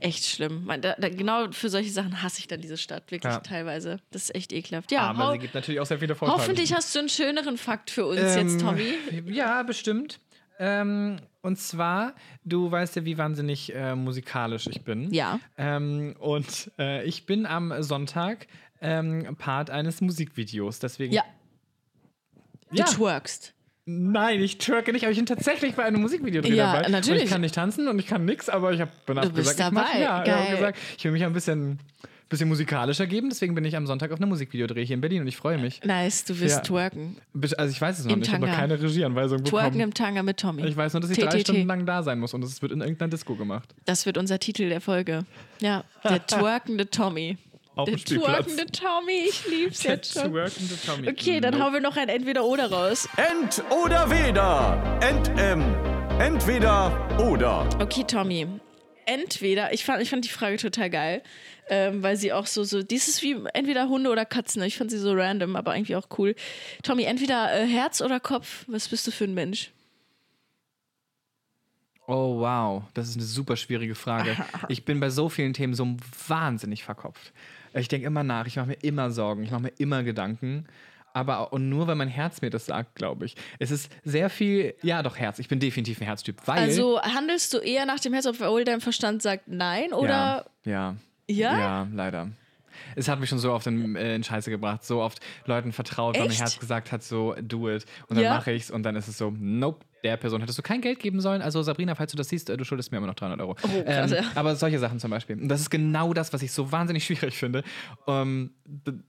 Echt 0.00 0.26
schlimm. 0.26 0.64
Man, 0.64 0.80
da, 0.82 0.94
da, 0.98 1.08
genau 1.08 1.50
für 1.52 1.68
solche 1.68 1.90
Sachen 1.90 2.22
hasse 2.22 2.40
ich 2.40 2.48
dann 2.48 2.60
diese 2.60 2.76
Stadt, 2.76 3.10
wirklich 3.12 3.32
Ja. 3.32 3.40
teilweise. 3.40 4.00
Das 4.10 4.24
ist 4.24 4.34
echt 4.34 4.52
ekelhaft. 4.52 4.90
Ja, 4.90 5.02
Aber 5.02 5.18
hau, 5.28 5.32
sie 5.32 5.38
gibt 5.38 5.54
natürlich 5.54 5.80
auch 5.80 5.86
sehr 5.86 5.98
viele 6.00 6.14
Vorteile. 6.16 6.40
hoffentlich 6.40 6.74
hast 6.74 6.94
du 6.94 6.98
einen 7.00 7.08
schöneren 7.08 7.56
Fakt 7.58 7.90
für 7.90 8.06
uns 8.06 8.20
Ähm, 8.20 8.48
jetzt, 8.48 8.60
Tommy. 8.60 8.94
Ja, 9.26 9.62
bestimmt. 9.62 10.18
Ähm, 10.58 11.18
und 11.42 11.58
zwar, 11.58 12.14
du 12.44 12.70
weißt 12.70 12.96
ja, 12.96 13.04
wie 13.04 13.18
wahnsinnig 13.18 13.74
äh, 13.74 13.94
musikalisch 13.94 14.66
ich 14.68 14.82
bin. 14.82 15.12
Ja. 15.12 15.38
Ähm, 15.56 16.14
und 16.18 16.70
äh, 16.78 17.04
ich 17.04 17.26
bin 17.26 17.46
am 17.46 17.72
Sonntag 17.82 18.46
ähm, 18.80 19.36
Part 19.38 19.70
eines 19.70 20.00
Musikvideos. 20.00 20.78
Deswegen. 20.80 21.12
Ja, 21.14 21.24
du 22.70 22.76
Ja. 22.78 22.84
twerkst. 22.84 23.54
Nein, 23.84 24.40
ich 24.40 24.58
twerke 24.58 24.92
nicht, 24.92 25.02
aber 25.04 25.10
ich 25.10 25.18
bin 25.18 25.26
tatsächlich 25.26 25.74
bei 25.74 25.82
einem 25.84 26.00
Musikvideo 26.02 26.40
drin 26.42 26.54
Ja, 26.54 26.72
dabei. 26.72 26.86
Und 26.86 26.92
natürlich. 26.92 27.24
ich 27.24 27.30
kann 27.30 27.40
nicht 27.40 27.54
tanzen 27.54 27.88
und 27.88 27.98
ich 27.98 28.06
kann 28.06 28.24
nix, 28.24 28.48
aber 28.48 28.72
ich 28.72 28.80
habe 28.80 28.90
gesagt, 29.06 29.58
ich 29.58 29.70
mach, 29.72 29.84
dabei. 29.92 30.00
ja, 30.00 30.44
ich 30.44 30.50
gesagt, 30.52 30.78
ich 30.96 31.04
will 31.04 31.10
mich 31.10 31.24
ein 31.24 31.32
bisschen, 31.32 31.80
bisschen 32.28 32.48
musikalischer 32.48 33.08
geben. 33.08 33.28
Deswegen 33.28 33.56
bin 33.56 33.64
ich 33.64 33.74
am 33.76 33.88
Sonntag 33.88 34.12
auf 34.12 34.20
einem 34.20 34.28
Musikvideodreh 34.28 34.84
hier 34.86 34.94
in 34.94 35.00
Berlin 35.00 35.22
und 35.22 35.26
ich 35.26 35.36
freue 35.36 35.58
mich. 35.58 35.82
Nice, 35.84 36.24
du 36.24 36.38
wirst 36.38 36.58
Ja. 36.58 36.60
twerken. 36.62 37.16
Also 37.56 37.72
ich 37.72 37.80
weiß 37.80 37.98
es 37.98 38.04
noch 38.04 38.12
Im 38.12 38.20
nicht, 38.20 38.28
ich 38.28 38.34
habe 38.34 38.46
noch 38.46 38.54
Tanga. 38.54 38.60
keine 38.68 38.80
Regieanweisung 38.80 39.38
Twerken 39.42 39.64
bekommen. 39.70 39.80
im 39.80 39.94
Tanga 39.94 40.22
mit 40.22 40.36
Tommy. 40.38 40.64
Ich 40.64 40.76
weiß 40.76 40.92
nur, 40.92 41.00
dass 41.00 41.10
ich 41.10 41.18
drei. 41.18 41.40
Stunden 41.40 41.66
lang 41.66 41.84
da 41.84 42.04
sein 42.04 42.20
muss 42.20 42.34
und 42.34 42.44
es 42.44 42.62
wird 42.62 42.70
in 42.70 42.82
irgendeiner 42.82 43.10
Disco 43.10 43.34
gemacht. 43.34 43.74
Das 43.84 44.06
wird 44.06 44.16
unser 44.16 44.38
Titel 44.38 44.68
der 44.68 44.80
Folge. 44.80 45.24
Ja, 45.60 45.82
der 46.04 46.24
twerkende 46.26 46.88
Tommy. 46.88 47.36
Auf 47.74 47.86
Der 47.86 47.94
dem 47.96 48.00
Spielplatz. 48.00 48.46
twerkende 48.46 48.66
Tommy, 48.66 49.24
ich 49.30 49.48
lieb's 49.48 49.80
Der 49.80 49.92
jetzt 49.94 50.12
schon. 50.12 50.30
twerkende 50.30 50.74
Tommy. 50.84 51.08
Okay, 51.08 51.40
dann 51.40 51.62
hauen 51.62 51.72
wir 51.72 51.80
noch 51.80 51.96
ein 51.96 52.08
Entweder-Oder 52.10 52.70
raus. 52.70 53.08
Ent 53.16 53.62
oder 53.70 54.10
weder. 54.10 54.98
Ent, 55.00 55.30
ähm, 55.38 55.62
entweder 56.20 56.92
oder. 57.18 57.66
Okay, 57.80 58.04
Tommy. 58.04 58.46
Entweder, 59.06 59.72
ich 59.72 59.84
fand, 59.84 60.02
ich 60.02 60.10
fand 60.10 60.24
die 60.24 60.28
Frage 60.28 60.58
total 60.58 60.90
geil, 60.90 61.22
ähm, 61.68 62.02
weil 62.02 62.16
sie 62.16 62.32
auch 62.32 62.46
so, 62.46 62.62
so, 62.62 62.82
dies 62.82 63.08
ist 63.08 63.22
wie 63.22 63.36
entweder 63.54 63.88
Hunde 63.88 64.10
oder 64.10 64.24
Katzen. 64.26 64.62
Ich 64.62 64.76
fand 64.76 64.90
sie 64.90 64.98
so 64.98 65.12
random, 65.14 65.56
aber 65.56 65.74
irgendwie 65.74 65.96
auch 65.96 66.06
cool. 66.18 66.34
Tommy, 66.82 67.04
entweder 67.04 67.52
äh, 67.58 67.66
Herz 67.66 68.00
oder 68.02 68.20
Kopf, 68.20 68.64
was 68.68 68.88
bist 68.88 69.06
du 69.06 69.10
für 69.10 69.24
ein 69.24 69.34
Mensch? 69.34 69.72
Oh 72.06 72.40
wow, 72.40 72.82
das 72.94 73.08
ist 73.08 73.16
eine 73.16 73.24
super 73.24 73.56
schwierige 73.56 73.94
Frage. 73.94 74.36
Ich 74.68 74.84
bin 74.84 75.00
bei 75.00 75.08
so 75.10 75.28
vielen 75.28 75.54
Themen 75.54 75.74
so 75.74 75.96
wahnsinnig 76.28 76.84
verkopft. 76.84 77.32
Ich 77.74 77.88
denke 77.88 78.06
immer 78.06 78.22
nach, 78.22 78.46
ich 78.46 78.56
mache 78.56 78.66
mir 78.68 78.78
immer 78.82 79.10
Sorgen, 79.10 79.42
ich 79.44 79.50
mache 79.50 79.62
mir 79.62 79.72
immer 79.78 80.02
Gedanken. 80.02 80.66
Aber 81.14 81.52
und 81.52 81.68
nur, 81.68 81.86
weil 81.86 81.94
mein 81.94 82.08
Herz 82.08 82.40
mir 82.40 82.48
das 82.48 82.64
sagt, 82.66 82.94
glaube 82.94 83.26
ich. 83.26 83.36
Es 83.58 83.70
ist 83.70 83.92
sehr 84.02 84.30
viel, 84.30 84.74
ja 84.82 85.02
doch 85.02 85.16
Herz, 85.18 85.38
ich 85.38 85.48
bin 85.48 85.60
definitiv 85.60 86.00
ein 86.00 86.04
Herztyp, 86.04 86.36
weil... 86.46 86.58
Also 86.58 87.00
handelst 87.02 87.52
du 87.52 87.58
eher 87.58 87.84
nach 87.84 88.00
dem 88.00 88.14
Herz, 88.14 88.24
obwohl 88.26 88.64
dein 88.64 88.80
Verstand 88.80 89.20
sagt 89.20 89.44
nein 89.46 89.92
oder 89.92 90.46
ja, 90.64 90.96
ja, 91.26 91.52
Ja? 91.52 91.58
ja, 91.58 91.88
leider. 91.92 92.28
Es 92.96 93.08
hat 93.08 93.20
mich 93.20 93.28
schon 93.28 93.38
so 93.38 93.52
oft 93.52 93.66
in, 93.66 93.94
äh, 93.94 94.14
in 94.14 94.24
Scheiße 94.24 94.50
gebracht, 94.50 94.84
so 94.84 95.02
oft 95.02 95.20
Leuten 95.44 95.72
vertraut, 95.72 96.16
weil 96.18 96.28
mein? 96.28 96.36
Herz 96.36 96.58
gesagt 96.58 96.90
hat, 96.92 97.02
so 97.02 97.34
do 97.42 97.68
it. 97.68 97.84
Und 98.08 98.16
dann 98.16 98.24
Ja. 98.24 98.34
mache 98.34 98.50
ich's 98.52 98.70
und 98.70 98.82
dann 98.82 98.96
ist 98.96 99.06
es 99.08 99.18
so, 99.18 99.34
nope, 99.38 99.84
der 100.02 100.16
Person 100.16 100.40
hättest 100.40 100.58
du 100.58 100.62
kein 100.62 100.80
Geld 100.80 100.98
geben 100.98 101.20
sollen. 101.20 101.42
Also 101.42 101.62
Sabrina, 101.62 101.94
falls 101.94 102.10
du 102.10 102.16
das 102.16 102.28
siehst, 102.28 102.50
äh, 102.50 102.56
du 102.56 102.64
schuldest 102.64 102.90
mir 102.92 102.98
immer 102.98 103.06
noch 103.06 103.14
300 103.14 103.40
Euro. 103.40 103.56
Oh, 103.62 103.82
krass, 103.84 104.10
ja. 104.10 104.22
Aber 104.34 104.56
solche 104.56 104.78
Sachen 104.78 104.98
zum 105.00 105.10
Beispiel. 105.10 105.40
Und 105.40 105.48
das 105.48 105.60
ist 105.60 105.70
genau 105.70 106.12
das, 106.12 106.32
was 106.32 106.42
ich 106.42 106.52
so 106.52 106.72
wahnsinnig 106.72 107.04
schwierig 107.06 107.36
finde. 107.38 107.62
Ähm, 108.06 108.50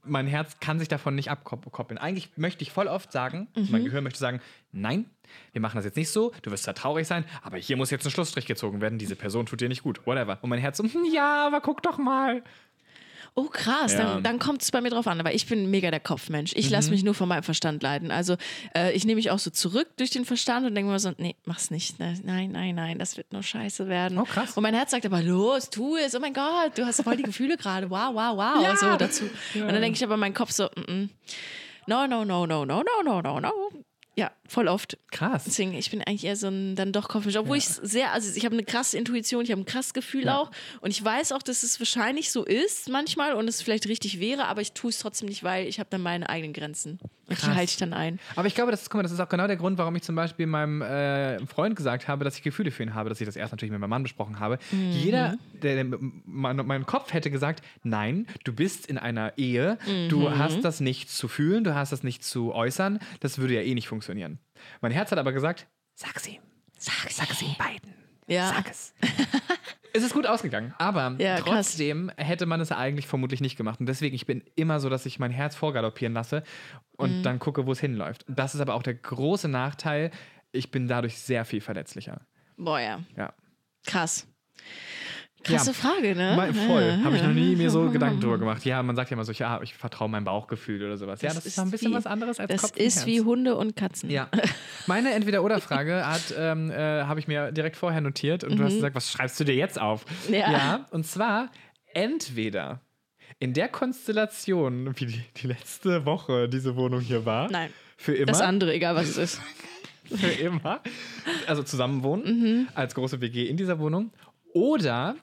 mein 0.04 0.26
Herz 0.26 0.58
kann 0.60 0.78
sich 0.78 0.88
davon 0.88 1.14
nicht 1.14 1.30
abkoppeln. 1.30 1.98
Eigentlich 1.98 2.30
möchte 2.36 2.62
ich 2.62 2.70
voll 2.70 2.86
oft 2.86 3.10
sagen, 3.12 3.48
Mhm. 3.56 3.68
mein 3.70 3.84
Gehirn 3.84 4.04
möchte 4.04 4.18
sagen, 4.18 4.40
nein, 4.72 5.06
wir 5.52 5.60
machen 5.60 5.76
das 5.76 5.84
jetzt 5.84 5.96
nicht 5.96 6.10
so, 6.10 6.32
du 6.42 6.50
wirst 6.50 6.66
da 6.68 6.72
traurig 6.74 7.06
sein, 7.06 7.24
aber 7.42 7.56
hier 7.56 7.76
muss 7.76 7.90
jetzt 7.90 8.04
ein 8.06 8.10
Schlussstrich 8.10 8.46
gezogen 8.46 8.80
werden, 8.80 8.98
diese 8.98 9.16
Person 9.16 9.46
tut 9.46 9.60
dir 9.60 9.68
nicht 9.68 9.82
gut, 9.82 10.06
whatever. 10.06 10.38
Und 10.42 10.50
mein 10.50 10.58
Herz 10.58 10.76
so, 10.76 10.84
"Hm, 10.84 10.90
ja, 11.14 11.46
aber 11.46 11.60
guck 11.60 11.82
doch 11.82 11.98
mal. 11.98 12.42
Oh 13.36 13.46
krass, 13.48 13.92
Ja. 13.94 13.98
dann, 14.14 14.22
dann 14.22 14.38
kommt 14.38 14.62
es 14.62 14.70
bei 14.70 14.80
mir 14.80 14.90
drauf 14.90 15.08
an. 15.08 15.18
Aber 15.18 15.34
ich 15.34 15.46
bin 15.46 15.68
mega 15.68 15.90
der 15.90 15.98
Kopfmensch. 15.98 16.52
Ich 16.54 16.66
Mhm. 16.66 16.72
lasse 16.72 16.90
mich 16.90 17.02
nur 17.02 17.14
von 17.14 17.28
meinem 17.28 17.42
Verstand 17.42 17.82
leiten. 17.82 18.12
Also 18.12 18.36
äh, 18.76 18.92
ich 18.92 19.04
nehme 19.04 19.16
mich 19.16 19.32
auch 19.32 19.40
so 19.40 19.50
zurück 19.50 19.88
durch 19.96 20.10
den 20.10 20.24
Verstand 20.24 20.64
und 20.66 20.74
denke 20.76 20.90
mir 20.92 20.98
so, 21.00 21.12
nee, 21.18 21.34
mach's 21.44 21.70
nicht. 21.72 21.98
Ne, 21.98 22.14
Nein, 22.22 22.52
nein, 22.52 22.76
nein, 22.76 22.98
das 22.98 23.16
wird 23.16 23.32
nur 23.32 23.42
scheiße 23.42 23.88
werden. 23.88 24.18
Oh, 24.18 24.24
krass. 24.24 24.56
Und 24.56 24.62
mein 24.62 24.74
Herz 24.74 24.92
sagt 24.92 25.04
aber, 25.04 25.20
los, 25.20 25.68
tu 25.68 25.96
es. 25.96 26.14
Oh 26.14 26.20
mein 26.20 26.32
Gott, 26.32 26.78
du 26.78 26.86
hast 26.86 27.02
voll 27.02 27.16
die 27.16 27.24
Gefühle 27.24 27.56
gerade. 27.56 27.90
Wow, 27.90 28.14
wow, 28.14 28.36
wow. 28.36 28.62
Ja. 28.62 28.76
So 28.76 28.96
dazu. 28.96 29.24
Und 29.54 29.66
dann 29.68 29.80
denke 29.82 29.96
ich 29.96 30.04
aber 30.04 30.16
mein 30.16 30.32
Kopf 30.32 30.52
so, 30.52 30.68
mm, 30.76 30.92
mm. 30.92 31.10
no, 31.88 32.06
no, 32.06 32.24
no, 32.24 32.46
no, 32.46 32.64
no, 32.64 32.82
no, 32.84 33.02
no, 33.02 33.20
no, 33.20 33.40
no. 33.40 33.52
Ja, 34.16 34.30
voll 34.46 34.68
oft. 34.68 34.98
Krass. 35.10 35.44
Deswegen, 35.46 35.74
ich 35.74 35.90
bin 35.90 36.02
eigentlich 36.02 36.24
eher 36.24 36.36
so 36.36 36.48
ein 36.48 36.76
dann 36.76 36.92
doch 36.92 37.08
Kopfmensch. 37.08 37.36
Obwohl 37.36 37.56
ich 37.56 37.66
sehr, 37.66 38.12
also 38.12 38.30
ich 38.36 38.44
habe 38.44 38.54
eine 38.54 38.64
krasse 38.64 38.98
Intuition, 38.98 39.42
ich 39.44 39.50
habe 39.50 39.60
ein 39.62 39.64
krasses 39.66 39.94
Gefühl 39.94 40.24
Ja. 40.26 40.38
auch. 40.38 40.50
Und 40.80 40.90
ich 40.90 41.02
weiß 41.04 41.32
auch, 41.32 41.42
dass 41.42 41.62
es 41.62 41.80
wahrscheinlich 41.80 42.30
so 42.30 42.44
ist 42.44 42.88
manchmal 42.90 43.34
und 43.34 43.48
es 43.48 43.62
vielleicht 43.62 43.88
richtig 43.88 44.20
wäre, 44.20 44.46
aber 44.46 44.60
ich 44.60 44.72
tue 44.72 44.90
es 44.90 44.98
trotzdem 44.98 45.28
nicht, 45.28 45.42
weil 45.44 45.66
ich 45.66 45.78
habe 45.80 45.88
dann 45.90 46.02
meine 46.02 46.28
eigenen 46.28 46.52
Grenzen. 46.52 46.98
Und 47.26 47.38
die 47.38 47.46
Krass. 47.46 47.54
halte 47.56 47.70
ich 47.70 47.76
dann 47.78 47.94
ein. 47.94 48.20
Aber 48.36 48.46
ich 48.46 48.54
glaube, 48.54 48.70
das 48.70 48.82
ist, 48.82 48.90
guck 48.90 48.98
mal, 48.98 49.02
das 49.02 49.12
ist 49.12 49.18
auch 49.20 49.30
genau 49.30 49.46
der 49.46 49.56
Grund, 49.56 49.78
warum 49.78 49.96
ich 49.96 50.02
zum 50.02 50.14
Beispiel 50.14 50.46
meinem 50.46 50.82
äh, 50.82 51.38
Freund 51.46 51.74
gesagt 51.74 52.06
habe, 52.06 52.22
dass 52.22 52.36
ich 52.36 52.42
Gefühle 52.42 52.70
für 52.70 52.82
ihn 52.82 52.92
habe, 52.94 53.08
dass 53.08 53.18
ich 53.18 53.24
das 53.26 53.36
erst 53.36 53.52
natürlich 53.52 53.72
mit 53.72 53.80
meinem 53.80 53.88
Mann 53.90 54.02
besprochen 54.02 54.40
habe. 54.40 54.58
Mhm. 54.72 54.90
Jeder, 54.90 55.38
der, 55.62 55.84
der 55.84 55.98
mein, 56.26 56.56
mein 56.66 56.84
Kopf 56.84 57.14
hätte 57.14 57.30
gesagt, 57.30 57.64
nein, 57.82 58.26
du 58.44 58.52
bist 58.52 58.86
in 58.86 58.98
einer 58.98 59.32
Ehe, 59.38 59.78
du 60.10 60.28
Mhm. 60.28 60.38
hast 60.38 60.60
das 60.64 60.80
nicht 60.80 61.10
zu 61.10 61.28
fühlen, 61.28 61.64
du 61.64 61.74
hast 61.74 61.92
das 61.92 62.02
nicht 62.02 62.22
zu 62.24 62.52
äußern, 62.52 62.98
das 63.20 63.38
würde 63.38 63.54
ja 63.54 63.62
eh 63.62 63.72
nicht 63.74 63.88
funktionieren. 63.88 64.33
Mein 64.80 64.92
Herz 64.92 65.10
hat 65.10 65.18
aber 65.18 65.32
gesagt, 65.32 65.66
sag 65.94 66.18
sie. 66.20 66.40
Sag, 66.78 67.10
sag 67.10 67.42
ihnen 67.42 67.56
beiden. 67.56 67.94
Ja. 68.26 68.48
Sag 68.48 68.70
es. 68.70 68.94
es 69.92 70.02
ist 70.02 70.14
gut 70.14 70.26
ausgegangen, 70.26 70.74
aber 70.78 71.14
Ja, 71.18 71.36
krass. 71.36 71.44
trotzdem 71.44 72.10
hätte 72.16 72.46
man 72.46 72.60
es 72.60 72.72
eigentlich 72.72 73.06
vermutlich 73.06 73.40
nicht 73.40 73.56
gemacht. 73.56 73.80
Und 73.80 73.86
deswegen, 73.86 74.14
ich 74.14 74.26
bin 74.26 74.42
immer 74.56 74.80
so, 74.80 74.88
dass 74.88 75.04
ich 75.06 75.18
mein 75.18 75.30
Herz 75.30 75.56
vorgaloppieren 75.56 76.14
lasse 76.14 76.42
und 76.96 77.18
Mhm. 77.18 77.22
dann 77.22 77.38
gucke, 77.38 77.66
wo 77.66 77.72
es 77.72 77.80
hinläuft. 77.80 78.24
Das 78.28 78.54
ist 78.54 78.60
aber 78.60 78.74
auch 78.74 78.82
der 78.82 78.94
große 78.94 79.48
Nachteil. 79.48 80.10
Ich 80.52 80.70
bin 80.70 80.88
dadurch 80.88 81.18
sehr 81.18 81.44
viel 81.44 81.60
verletzlicher. 81.60 82.20
Boah, 82.56 82.80
ja. 82.80 83.00
Ja. 83.16 83.34
Krass. 83.86 84.26
Krasse 85.44 85.70
Ja. 85.70 85.74
Frage, 85.74 86.14
ne? 86.16 86.34
Mal, 86.36 86.52
voll. 86.52 86.98
Habe 87.04 87.16
ich 87.16 87.22
noch 87.22 87.32
nie 87.32 87.54
mir 87.56 87.70
so 87.70 87.88
Gedanken 87.92 88.20
drüber 88.20 88.38
gemacht. 88.38 88.64
Ja, 88.64 88.82
man 88.82 88.96
sagt 88.96 89.10
ja 89.10 89.14
immer 89.14 89.24
so, 89.24 89.32
ja, 89.32 89.60
ich 89.62 89.74
vertraue 89.74 90.08
meinem 90.08 90.24
Bauchgefühl 90.24 90.82
oder 90.84 90.96
sowas. 90.96 91.22
Ja, 91.22 91.32
das, 91.32 91.46
ist 91.46 91.58
ein 91.58 91.70
bisschen 91.70 91.92
wie- 91.92 91.96
was 91.96 92.06
anderes 92.06 92.40
als 92.40 92.50
Das 92.50 92.62
Kopf 92.62 92.72
und 92.72 92.80
ist 92.80 93.06
wie 93.06 93.20
Hunde 93.20 93.56
und 93.56 93.76
Katzen. 93.76 94.10
Ja. 94.10 94.28
Meine 94.86 95.12
Entweder-Oder-Frage 95.12 96.06
hat, 96.06 96.34
ähm, 96.36 96.70
äh, 96.70 96.74
habe 97.04 97.20
ich 97.20 97.28
mir 97.28 97.52
direkt 97.52 97.76
vorher 97.76 98.00
notiert 98.00 98.42
und 98.44 98.56
du 98.56 98.64
hast 98.64 98.74
gesagt, 98.74 98.96
was 98.96 99.10
schreibst 99.10 99.38
du 99.38 99.44
dir 99.44 99.54
jetzt 99.54 99.80
auf? 99.80 100.04
Mhm. 100.28 100.34
Ja. 100.34 100.86
und 100.90 101.06
zwar 101.06 101.50
entweder 101.92 102.80
in 103.38 103.52
der 103.52 103.68
Konstellation, 103.68 104.94
wie 104.98 105.06
die, 105.06 105.22
die 105.36 105.46
letzte 105.48 106.06
Woche 106.06 106.48
diese 106.48 106.76
Wohnung 106.76 107.00
hier 107.00 107.24
war. 107.26 107.50
Nein. 107.50 107.70
Für 107.96 108.14
immer. 108.14 108.26
Das 108.26 108.40
andere, 108.40 108.72
egal 108.74 108.94
was 108.96 109.08
es 109.08 109.16
ist. 109.16 109.40
für 110.04 110.26
immer. 110.26 110.80
Also 111.46 111.62
zusammenwohnen 111.62 112.24
Mhm. 112.40 112.68
als 112.74 112.94
große 112.94 113.20
WG 113.20 113.46
in 113.46 113.56
dieser 113.56 113.78
Wohnung. 113.78 114.10
Oder 114.52 115.16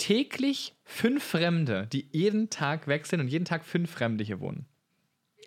täglich 0.00 0.74
fünf 0.84 1.22
Fremde, 1.22 1.86
die 1.92 2.08
jeden 2.12 2.50
Tag 2.50 2.86
wechseln 2.88 3.20
und 3.20 3.28
jeden 3.28 3.44
Tag 3.44 3.64
fünf 3.64 3.90
Fremde 3.90 4.24
hier 4.24 4.40
wohnen. 4.40 4.66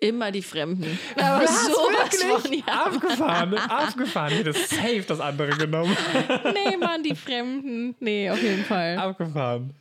Immer 0.00 0.32
die 0.32 0.42
Fremden. 0.42 0.98
Aber 1.16 1.46
sowas 1.46 2.22
von, 2.42 2.52
ja. 2.52 2.64
Abgefahren, 2.86 3.54
abgefahren. 3.54 4.32
Hätte 4.32 4.52
safe 4.52 5.04
das 5.06 5.20
andere 5.20 5.56
genommen. 5.56 5.96
Nee, 6.52 6.76
Mann, 6.76 7.02
die 7.02 7.14
Fremden. 7.14 7.94
Nee, 8.00 8.30
auf 8.30 8.42
jeden 8.42 8.64
Fall. 8.64 8.96
Abgefahren. 8.98 9.74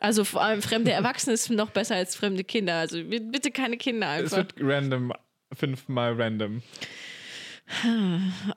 Also 0.00 0.24
vor 0.24 0.42
allem 0.42 0.62
fremde 0.62 0.90
Erwachsene 0.90 1.34
ist 1.34 1.50
noch 1.50 1.70
besser 1.70 1.94
als 1.96 2.16
fremde 2.16 2.42
Kinder. 2.44 2.74
Also 2.76 3.02
bi- 3.04 3.20
bitte 3.20 3.50
keine 3.50 3.76
Kinder 3.76 4.16
Es 4.16 4.32
einfach. 4.32 4.36
wird 4.38 4.54
random, 4.60 5.12
fünfmal 5.54 6.20
random. 6.20 6.62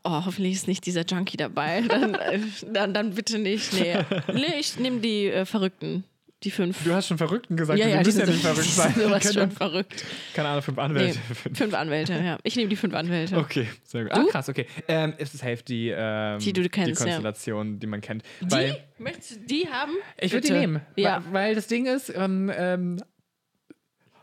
Oh, 0.04 0.26
hoffentlich 0.26 0.54
ist 0.54 0.68
nicht 0.68 0.86
dieser 0.86 1.06
Junkie 1.06 1.38
dabei. 1.38 1.82
Dann, 1.82 2.16
äh, 2.16 2.40
dann, 2.72 2.94
dann 2.94 3.14
bitte 3.16 3.40
nicht. 3.40 3.74
Nee, 3.74 3.98
nee 4.34 4.60
ich 4.60 4.80
nehme 4.80 5.00
die 5.00 5.28
äh, 5.28 5.46
Verrückten. 5.46 6.04
Die 6.44 6.50
fünf. 6.50 6.84
Du 6.84 6.92
hast 6.92 7.08
schon 7.08 7.20
Verrückten 7.20 7.56
gesagt, 7.56 7.78
ja, 7.78 7.86
die 7.86 7.92
ja, 7.92 8.00
die 8.00 8.06
müssen 8.06 8.20
ja 8.22 8.26
nicht 8.26 8.42
verrückt 8.42 8.66
die 8.66 8.72
sein. 8.72 8.94
sowas 8.96 9.22
können 9.22 9.34
schon 9.34 9.50
ja- 9.52 9.56
verrückt. 9.56 10.06
Keine 10.34 10.48
Ahnung, 10.50 10.64
fünf 10.64 10.78
Nee, 10.78 10.84
Anwälte. 10.84 11.20
fünf 11.54 11.74
Anwälte, 11.76 12.14
ja. 12.14 12.38
Ich 12.42 12.56
nehme 12.56 12.68
die 12.68 12.76
fünf 12.76 12.96
Anwälte. 12.96 13.38
Okay, 13.38 13.68
sehr 13.84 14.06
gut. 14.06 14.14
Ah, 14.14 14.24
krass, 14.28 14.50
okay. 14.50 14.66
Ähm, 14.88 15.14
es 15.20 15.36
ist 15.36 15.42
safe 15.42 15.62
die, 15.68 15.94
ähm, 15.96 16.40
Die 16.40 16.52
du 16.52 16.68
kennst, 16.68 17.00
die 17.02 17.06
ja. 17.06 17.12
Konstellation, 17.14 17.80
die 17.80 17.86
man 17.86 18.02
kennt. 18.02 18.24
Die? 18.42 18.50
Weil, 18.50 18.84
Möchtest 18.98 19.36
du 19.42 19.46
die 19.46 19.68
haben? 19.70 19.92
Ich 20.20 20.32
würde 20.34 20.48
die 20.48 20.54
nehmen. 20.54 20.82
Ja. 20.96 21.24
Weil, 21.26 21.34
weil 21.34 21.56
das 21.56 21.68
Ding 21.68 21.86
ist, 21.86 22.12
ähm, 22.16 23.00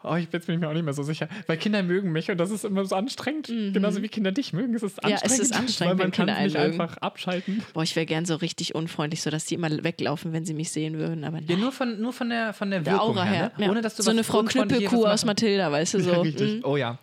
oh, 0.02 0.14
ich 0.16 0.28
bin 0.28 0.60
mir 0.60 0.68
auch 0.68 0.72
nicht 0.72 0.84
mehr 0.84 0.92
so 0.94 1.02
sicher. 1.02 1.28
Weil 1.46 1.56
Kinder 1.56 1.82
mögen 1.82 2.12
mich 2.12 2.30
und 2.30 2.38
das 2.38 2.50
ist 2.50 2.64
immer 2.64 2.84
so 2.84 2.94
anstrengend. 2.96 3.46
Genauso 3.48 4.02
wie 4.02 4.08
Kinder 4.08 4.32
dich 4.32 4.52
mögen. 4.52 4.74
Es 4.74 4.82
ist 4.82 5.02
Mhm. 5.02 5.10
Ja, 5.10 5.16
es 5.16 5.22
anstrengend. 5.22 5.42
ist 5.44 5.52
anstrengend, 5.54 5.80
weil 5.80 5.96
man 5.96 6.04
wenn 6.06 6.10
Kinder 6.12 6.34
kann 6.34 6.44
nicht 6.44 6.56
mögen. 6.56 6.80
einfach 6.80 6.96
abschalten. 6.98 7.62
Boah, 7.74 7.82
ich 7.82 7.96
wäre 7.96 8.06
gern 8.06 8.24
so 8.24 8.36
richtig 8.36 8.74
unfreundlich, 8.74 9.22
sodass 9.22 9.44
die 9.44 9.54
immer 9.54 9.70
weglaufen, 9.84 10.32
wenn 10.32 10.44
sie 10.44 10.54
mich 10.54 10.70
sehen 10.70 10.98
würden. 10.98 11.24
Aber 11.24 11.38
Ja, 11.38 11.44
nein. 11.50 11.60
nur 11.60 11.72
von, 11.72 12.00
nur 12.00 12.12
von 12.12 12.28
der, 12.30 12.52
von 12.52 12.70
der 12.70 12.80
der 12.80 12.92
Wirkung 12.94 13.08
Aura 13.16 13.24
her. 13.24 13.52
ne? 13.58 13.64
Ja. 13.66 13.70
Ohne 13.70 13.82
dass 13.82 13.96
du 13.96 14.02
so 14.02 14.10
eine 14.10 14.24
Frau 14.24 14.42
Knüppelkuh 14.42 15.04
aus 15.06 15.24
Mathilda, 15.24 15.70
weißt 15.72 15.94
du 15.94 16.00
so. 16.02 16.10
Ja, 16.12 16.20
richtig. 16.20 16.54
Mhm. 16.56 16.64
Oh 16.64 16.76
ja. 16.76 16.98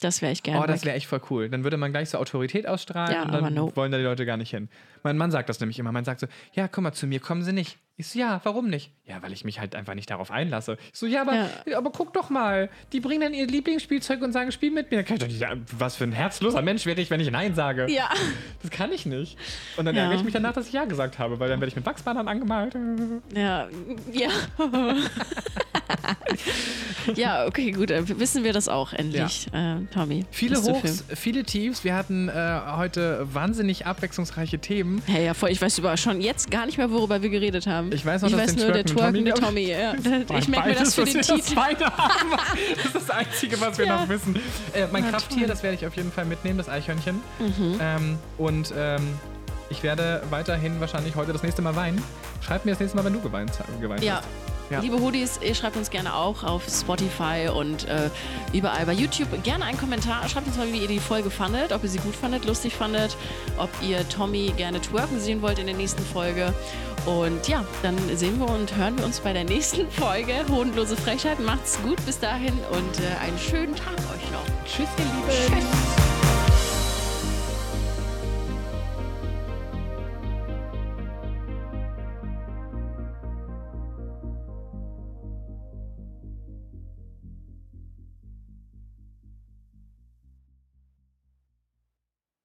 Das 0.00 0.20
wäre 0.20 0.30
ich 0.30 0.42
gerne. 0.42 0.60
Oh, 0.62 0.66
das 0.66 0.84
wäre 0.84 0.94
echt 0.94 1.06
voll 1.06 1.22
cool. 1.30 1.48
Dann 1.48 1.64
würde 1.64 1.78
man 1.78 1.90
gleich 1.90 2.10
so 2.10 2.18
Autorität 2.18 2.66
ausstrahlen 2.68 3.14
Ja, 3.14 3.22
und 3.22 3.32
dann 3.32 3.44
aber 3.44 3.50
no. 3.50 3.74
wollen 3.76 3.90
da 3.90 3.96
die 3.96 4.04
Leute 4.04 4.26
gar 4.26 4.36
nicht 4.36 4.50
hin. 4.50 4.68
Mein 5.02 5.16
Mann 5.16 5.30
sagt 5.30 5.48
das 5.48 5.58
nämlich 5.58 5.78
immer. 5.78 5.90
Man 5.90 6.04
sagt 6.04 6.20
so, 6.20 6.26
ja, 6.52 6.68
guck 6.68 6.84
mal, 6.84 6.92
zu 6.92 7.06
mir 7.06 7.18
kommen 7.18 7.42
sie 7.44 7.52
nicht. 7.54 7.78
Ich 7.98 8.08
so, 8.08 8.18
ja, 8.18 8.40
warum 8.44 8.68
nicht? 8.68 8.90
Ja, 9.06 9.22
weil 9.22 9.32
ich 9.32 9.42
mich 9.44 9.58
halt 9.58 9.74
einfach 9.74 9.94
nicht 9.94 10.10
darauf 10.10 10.30
einlasse. 10.30 10.76
Ich 10.92 10.98
so, 10.98 11.06
ja, 11.06 11.22
aber, 11.22 11.48
Ja. 11.66 11.78
aber 11.78 11.90
guck 11.90 12.12
doch 12.12 12.28
mal. 12.28 12.68
Die 12.92 13.00
bringen 13.00 13.22
dann 13.22 13.32
ihr 13.32 13.46
Lieblingsspielzeug 13.46 14.20
und 14.20 14.32
sagen, 14.32 14.52
spiel 14.52 14.70
mit 14.70 14.90
mir. 14.90 15.02
Kann 15.02 15.16
ich 15.16 15.20
doch 15.22 15.28
nicht, 15.28 15.40
ja, 15.40 15.54
was 15.78 15.96
für 15.96 16.04
ein 16.04 16.12
herzloser 16.12 16.60
Mensch 16.60 16.84
wäre 16.84 17.00
ich, 17.00 17.08
wenn 17.10 17.20
ich 17.20 17.30
Nein 17.30 17.54
sage. 17.54 17.86
ja. 17.90 18.10
Das 18.62 18.70
kann 18.70 18.92
ich 18.92 19.06
nicht. 19.06 19.38
Und 19.78 19.86
dann 19.86 19.94
Ja. 19.96 20.02
ärgere 20.02 20.18
ich 20.18 20.24
mich 20.24 20.34
danach, 20.34 20.52
dass 20.52 20.66
ich 20.66 20.74
Ja 20.74 20.84
gesagt 20.84 21.18
habe, 21.18 21.40
weil 21.40 21.48
dann 21.48 21.58
werde 21.60 21.68
ich 21.70 21.76
mit 21.76 21.86
Wachsbadern 21.86 22.28
angemalt. 22.28 22.76
Ja, 23.34 23.66
ja. 24.12 24.28
ja, 27.14 27.46
okay, 27.46 27.70
gut. 27.70 27.90
Dann 27.90 28.06
wissen 28.20 28.44
wir 28.44 28.52
das 28.52 28.68
auch 28.68 28.92
endlich, 28.92 29.46
äh, 29.52 29.76
Tommy. 29.94 30.24
Viele 30.30 30.60
Hochs, 30.62 31.04
viele 31.14 31.44
Tiefs. 31.44 31.84
Wir 31.84 31.94
hatten 31.94 32.28
äh, 32.28 32.60
heute 32.76 33.26
wahnsinnig 33.32 33.86
abwechslungsreiche 33.86 34.58
Themen. 34.58 35.00
Hey, 35.06 35.26
ja, 35.26 35.34
voll. 35.34 35.50
Ich 35.50 35.62
weiß 35.62 35.78
über 35.78 35.96
schon 35.96 36.20
jetzt 36.20 36.50
gar 36.50 36.66
nicht 36.66 36.78
mehr, 36.78 36.90
worüber 36.90 37.22
wir 37.22 37.30
geredet 37.30 37.66
haben. 37.66 37.85
Ich 37.92 38.04
weiß 38.06 38.22
noch, 38.22 38.28
ich 38.30 38.36
dass 38.36 38.48
weiß 38.48 38.56
nur, 38.56 38.72
der 38.72 38.84
twerkende 38.84 39.34
Tommy 39.34 39.46
Tommy. 39.46 39.70
Ja. 39.70 39.94
Ich 40.38 40.48
merke 40.48 40.68
mir 40.70 40.74
das 40.74 40.94
für 40.94 41.04
den 41.04 41.16
das 41.18 41.26
Titel. 41.26 41.42
zweite 41.42 41.84
haben. 41.86 42.30
Das 42.76 42.84
ist 42.86 42.94
das 42.94 43.10
Einzige, 43.10 43.60
was 43.60 43.78
wir 43.78 43.86
Ja. 43.86 43.96
noch 44.00 44.08
wissen. 44.08 44.36
Äh, 44.72 44.86
mein 44.92 45.04
Na, 45.04 45.10
Krafttier, 45.10 45.38
toll. 45.40 45.46
das 45.48 45.62
werde 45.62 45.76
ich 45.76 45.86
auf 45.86 45.94
jeden 45.96 46.12
Fall 46.12 46.24
mitnehmen, 46.24 46.58
das 46.58 46.68
Eichhörnchen. 46.68 47.16
Mhm. 47.38 47.78
Ähm, 47.80 48.18
und 48.38 48.72
ähm, 48.76 49.02
ich 49.70 49.82
werde 49.82 50.22
weiterhin 50.30 50.80
wahrscheinlich 50.80 51.16
heute 51.16 51.32
das 51.32 51.42
nächste 51.42 51.62
Mal 51.62 51.74
weinen. 51.76 52.02
Schreib 52.40 52.64
mir 52.64 52.72
das 52.72 52.80
nächste 52.80 52.96
Mal, 52.96 53.04
wenn 53.04 53.12
du 53.14 53.20
geweint, 53.20 53.52
geweint 53.80 54.02
Ja. 54.02 54.16
hast. 54.18 54.24
Ja. 54.70 54.80
Liebe 54.80 55.00
Hoodies, 55.00 55.38
ihr 55.42 55.54
schreibt 55.54 55.76
uns 55.76 55.90
gerne 55.90 56.14
auch 56.14 56.42
auf 56.42 56.64
Spotify 56.68 57.48
und 57.54 57.86
äh, 57.86 58.10
überall 58.52 58.84
bei 58.86 58.92
YouTube 58.92 59.42
gerne 59.44 59.64
einen 59.64 59.78
Kommentar. 59.78 60.28
Schreibt 60.28 60.48
uns 60.48 60.56
mal, 60.56 60.72
wie 60.72 60.78
ihr 60.78 60.88
die 60.88 60.98
Folge 60.98 61.30
fandet, 61.30 61.72
ob 61.72 61.84
ihr 61.84 61.88
sie 61.88 61.98
gut 61.98 62.16
fandet, 62.16 62.44
lustig 62.44 62.74
fandet, 62.74 63.16
ob 63.58 63.70
ihr 63.80 64.08
Tommy 64.08 64.52
gerne 64.56 64.80
twerken 64.80 65.20
sehen 65.20 65.40
wollt 65.42 65.58
in 65.58 65.66
der 65.66 65.76
nächsten 65.76 66.02
Folge. 66.02 66.52
Und 67.06 67.46
ja, 67.46 67.64
dann 67.82 67.96
sehen 68.16 68.38
wir 68.40 68.48
und 68.48 68.74
hören 68.76 68.98
wir 68.98 69.04
uns 69.04 69.20
bei 69.20 69.32
der 69.32 69.44
nächsten 69.44 69.88
Folge. 69.90 70.44
Hodenlose 70.50 70.96
Frechheit, 70.96 71.38
macht's 71.38 71.78
gut 71.82 72.04
bis 72.04 72.18
dahin 72.18 72.54
und 72.70 73.00
äh, 73.00 73.24
einen 73.24 73.38
schönen 73.38 73.76
Tag 73.76 73.96
euch 73.98 74.30
noch. 74.32 74.44
Tschüss, 74.64 74.88
ihr 74.98 75.04
Lieben. 75.04 75.62
Tschüss. 75.62 76.05